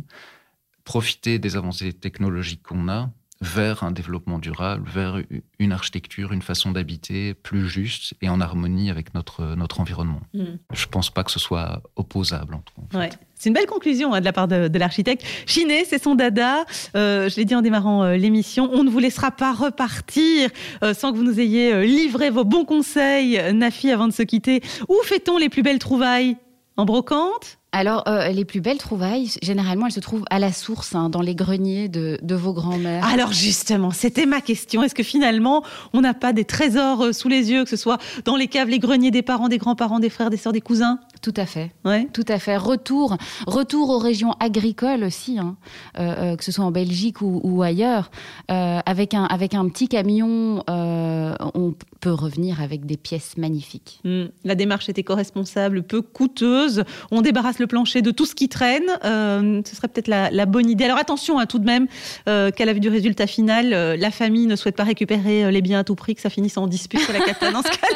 profiter 0.84 1.38
des 1.38 1.56
avancées 1.56 1.94
technologiques 1.94 2.62
qu'on 2.64 2.90
a 2.90 3.10
vers 3.40 3.84
un 3.84 3.90
développement 3.90 4.38
durable, 4.38 4.88
vers 4.88 5.18
une 5.58 5.72
architecture, 5.72 6.32
une 6.32 6.42
façon 6.42 6.72
d'habiter 6.72 7.32
plus 7.32 7.68
juste 7.68 8.14
et 8.20 8.28
en 8.28 8.40
harmonie 8.40 8.90
avec 8.90 9.14
notre, 9.14 9.54
notre 9.56 9.80
environnement. 9.80 10.20
Mm. 10.34 10.44
Je 10.72 10.86
ne 10.86 10.90
pense 10.90 11.10
pas 11.10 11.24
que 11.24 11.30
ce 11.30 11.38
soit 11.38 11.82
opposable 11.96 12.54
entre 12.54 12.72
eux. 12.80 13.08
C'est 13.34 13.48
une 13.48 13.54
belle 13.54 13.66
conclusion 13.66 14.12
hein, 14.12 14.20
de 14.20 14.26
la 14.26 14.34
part 14.34 14.48
de, 14.48 14.78
l'architecte. 14.78 15.24
Chiné, 15.46 15.86
c'est 15.86 16.02
son 16.02 16.14
dada. 16.14 16.66
Euh, 16.94 17.30
je 17.30 17.36
l'ai 17.36 17.46
dit 17.46 17.54
en 17.54 17.62
démarrant 17.62 18.04
euh, 18.04 18.16
l'émission, 18.16 18.68
on 18.70 18.84
ne 18.84 18.90
vous 18.90 18.98
laissera 18.98 19.30
pas 19.30 19.54
repartir 19.54 20.50
euh, 20.84 20.92
sans 20.92 21.10
que 21.12 21.16
vous 21.16 21.24
nous 21.24 21.40
ayez 21.40 21.86
livré 21.86 22.28
vos 22.28 22.44
bons 22.44 22.66
conseils, 22.66 23.40
Nafi, 23.54 23.90
avant 23.90 24.08
de 24.08 24.12
se 24.12 24.22
quitter. 24.22 24.60
Où 24.88 24.96
fait-on 25.04 25.38
les 25.38 25.48
plus 25.48 25.62
belles 25.62 25.78
trouvailles? 25.78 26.36
En 26.76 26.84
brocante? 26.84 27.59
Alors, 27.72 28.04
les 28.32 28.44
plus 28.44 28.60
belles 28.60 28.78
trouvailles, 28.78 29.30
généralement, 29.42 29.86
elles 29.86 29.92
se 29.92 30.00
trouvent 30.00 30.24
à 30.30 30.38
la 30.38 30.52
source, 30.52 30.94
hein, 30.94 31.08
dans 31.08 31.22
les 31.22 31.34
greniers 31.34 31.88
de, 31.88 32.18
de 32.20 32.34
vos 32.34 32.52
grands-mères. 32.52 33.06
Alors, 33.06 33.32
justement, 33.32 33.90
c'était 33.92 34.26
ma 34.26 34.40
question. 34.40 34.82
Est-ce 34.82 34.94
que 34.94 35.02
finalement, 35.02 35.62
on 35.92 36.00
n'a 36.00 36.14
pas 36.14 36.32
des 36.32 36.44
trésors 36.44 37.14
sous 37.14 37.28
les 37.28 37.50
yeux, 37.50 37.64
que 37.64 37.70
ce 37.70 37.76
soit 37.76 37.98
dans 38.24 38.36
les 38.36 38.48
caves, 38.48 38.68
les 38.68 38.80
greniers 38.80 39.10
des 39.10 39.22
parents, 39.22 39.48
des 39.48 39.58
grands-parents, 39.58 40.00
des 40.00 40.10
frères, 40.10 40.30
des 40.30 40.36
sœurs, 40.36 40.52
des 40.52 40.60
cousins? 40.60 40.98
Tout 41.22 41.34
à 41.36 41.44
fait. 41.44 41.70
Ouais. 41.84 42.08
Tout 42.12 42.24
à 42.28 42.38
fait. 42.38 42.56
Retour, 42.56 43.16
retour 43.46 43.90
aux 43.90 43.98
régions 43.98 44.34
agricoles 44.40 45.04
aussi, 45.04 45.38
hein. 45.38 45.56
euh, 45.98 46.32
euh, 46.32 46.36
que 46.36 46.44
ce 46.44 46.50
soit 46.50 46.64
en 46.64 46.70
Belgique 46.70 47.20
ou, 47.20 47.62
ailleurs, 47.62 48.10
euh, 48.50 48.78
avec 48.86 49.12
un 49.12 49.24
avec 49.24 49.54
un 49.54 49.68
petit 49.68 49.88
camion 49.88 50.64
on 50.68 51.74
peut 52.00 52.12
revenir 52.12 52.62
avec 52.62 52.86
des 52.86 52.96
pièces 52.96 53.36
magnifiques. 53.36 54.00
Hmm. 54.04 54.26
La 54.44 54.54
démarche 54.54 54.88
est 54.88 54.98
éco-responsable, 54.98 55.82
peu 55.82 56.00
coûteuse. 56.00 56.84
On 57.10 57.20
débarrasse 57.20 57.58
le 57.58 57.66
plancher 57.66 58.00
de 58.02 58.10
tout 58.10 58.24
ce 58.24 58.34
qui 58.34 58.48
traîne. 58.48 58.86
ce 59.02 59.76
serait 59.76 59.88
peut-être 59.88 60.08
la, 60.08 60.46
bonne 60.46 60.70
idée. 60.70 60.84
Alors 60.84 60.98
attention 60.98 61.38
à 61.38 61.42
hein, 61.42 61.46
tout 61.46 61.58
de 61.58 61.66
même 61.66 61.86
qu'à 62.24 62.64
la 62.64 62.72
vue 62.72 62.80
du 62.80 62.88
résultat 62.88 63.26
final, 63.26 63.70
la 63.70 64.10
famille 64.10 64.46
ne 64.46 64.56
souhaite 64.56 64.76
pas 64.76 64.84
récupérer 64.84 65.50
les 65.50 65.60
biens 65.60 65.80
à 65.80 65.84
tout 65.84 65.94
prix, 65.94 66.14
que 66.14 66.22
ça 66.22 66.30
finisse 66.30 66.56
en 66.56 66.66
dispute. 66.66 67.00
C'est 67.06 67.12
la 67.12 67.20
cata 67.24 67.50
dans 67.50 67.62
ce 67.62 67.68
cas 67.68 67.88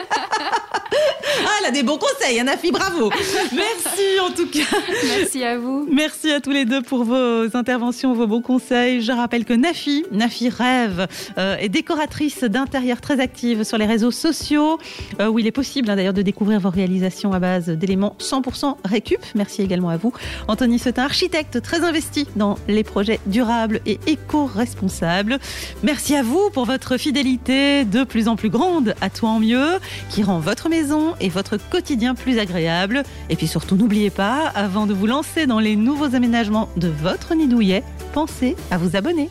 Ah, 1.45 1.51
elle 1.61 1.66
a 1.66 1.70
des 1.70 1.83
bons 1.83 1.99
conseils, 1.99 2.43
Nafi, 2.43 2.70
bravo. 2.70 3.11
Merci 3.53 4.21
en 4.21 4.31
tout 4.31 4.47
cas. 4.47 4.77
Merci 5.17 5.45
à 5.45 5.59
vous. 5.59 5.87
Merci 5.91 6.31
à 6.33 6.41
tous 6.41 6.51
les 6.51 6.65
deux 6.65 6.83
pour 6.83 7.05
vos 7.05 7.57
interventions, 7.57 8.12
vos 8.15 8.27
bons 8.27 8.43
conseils. 8.43 9.03
Je 9.03 9.12
rappelle 9.12 9.45
que 9.45 9.53
Nafi, 9.53 10.05
Nafi 10.11 10.49
Rêve, 10.49 11.07
euh, 11.39 11.57
est 11.57 11.69
décoratrice 11.69 12.45
d'intérieur 12.45 13.01
très 13.01 13.21
active 13.21 13.65
sur 13.65 13.79
les 13.79 13.87
réseaux 13.87 14.11
sociaux, 14.11 14.79
euh, 15.21 15.29
où 15.29 15.39
il 15.39 15.47
est 15.47 15.53
possible 15.53 15.91
hein, 15.91 15.97
d'ailleurs 15.97 16.12
de 16.15 16.23
découvrir 16.23 16.61
vos 16.61 16.71
réalisations 16.71 17.33
à 17.33 17.39
base 17.39 17.69
d'éléments 17.69 18.17
100% 18.19 18.77
récup. 18.85 19.25
Merci 19.35 19.62
également 19.62 19.91
à 19.91 19.97
vous. 19.97 20.12
Anthony 20.49 20.79
Setin, 20.79 21.05
architecte 21.05 21.62
très 21.62 21.85
investi 21.85 22.27
dans 22.37 22.59
les 22.69 22.85
projets 22.85 23.21
durables 23.27 23.81
et 23.87 23.99
éco-responsables. 24.07 25.39
Merci 25.83 26.17
à 26.17 26.23
vous 26.23 26.51
pour 26.51 26.65
votre 26.65 26.97
fidélité 26.97 27.85
de 27.85 28.05
plus 28.05 28.29
en 28.29 28.37
plus 28.37 28.51
grande 28.51 28.95
à 29.01 29.11
toi 29.11 29.31
en 29.31 29.41
mieux, 29.41 29.79
qui 30.11 30.23
rend 30.23 30.41
votre 30.41 30.69
maison 30.69 31.15
et 31.21 31.29
votre 31.29 31.57
quotidien 31.57 32.15
plus 32.15 32.39
agréable. 32.39 33.04
Et 33.29 33.37
puis 33.37 33.47
surtout, 33.47 33.77
n'oubliez 33.77 34.11
pas, 34.11 34.53
avant 34.55 34.87
de 34.87 34.95
vous 34.95 35.07
lancer 35.07 35.47
dans 35.47 35.61
les 35.61 35.77
nouveaux 35.77 36.15
aménagements 36.15 36.69
de 36.77 36.89
votre 36.89 37.35
nid 37.35 37.49
douillet, 37.49 37.83
pensez 38.13 38.57
à 38.71 38.79
vous 38.79 38.97
abonner. 38.97 39.31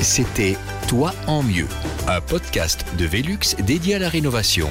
C'était 0.00 0.56
Toi 0.88 1.12
en 1.26 1.42
mieux, 1.42 1.66
un 2.06 2.20
podcast 2.20 2.84
de 2.98 3.06
Velux 3.06 3.56
dédié 3.64 3.96
à 3.96 3.98
la 3.98 4.08
rénovation. 4.08 4.68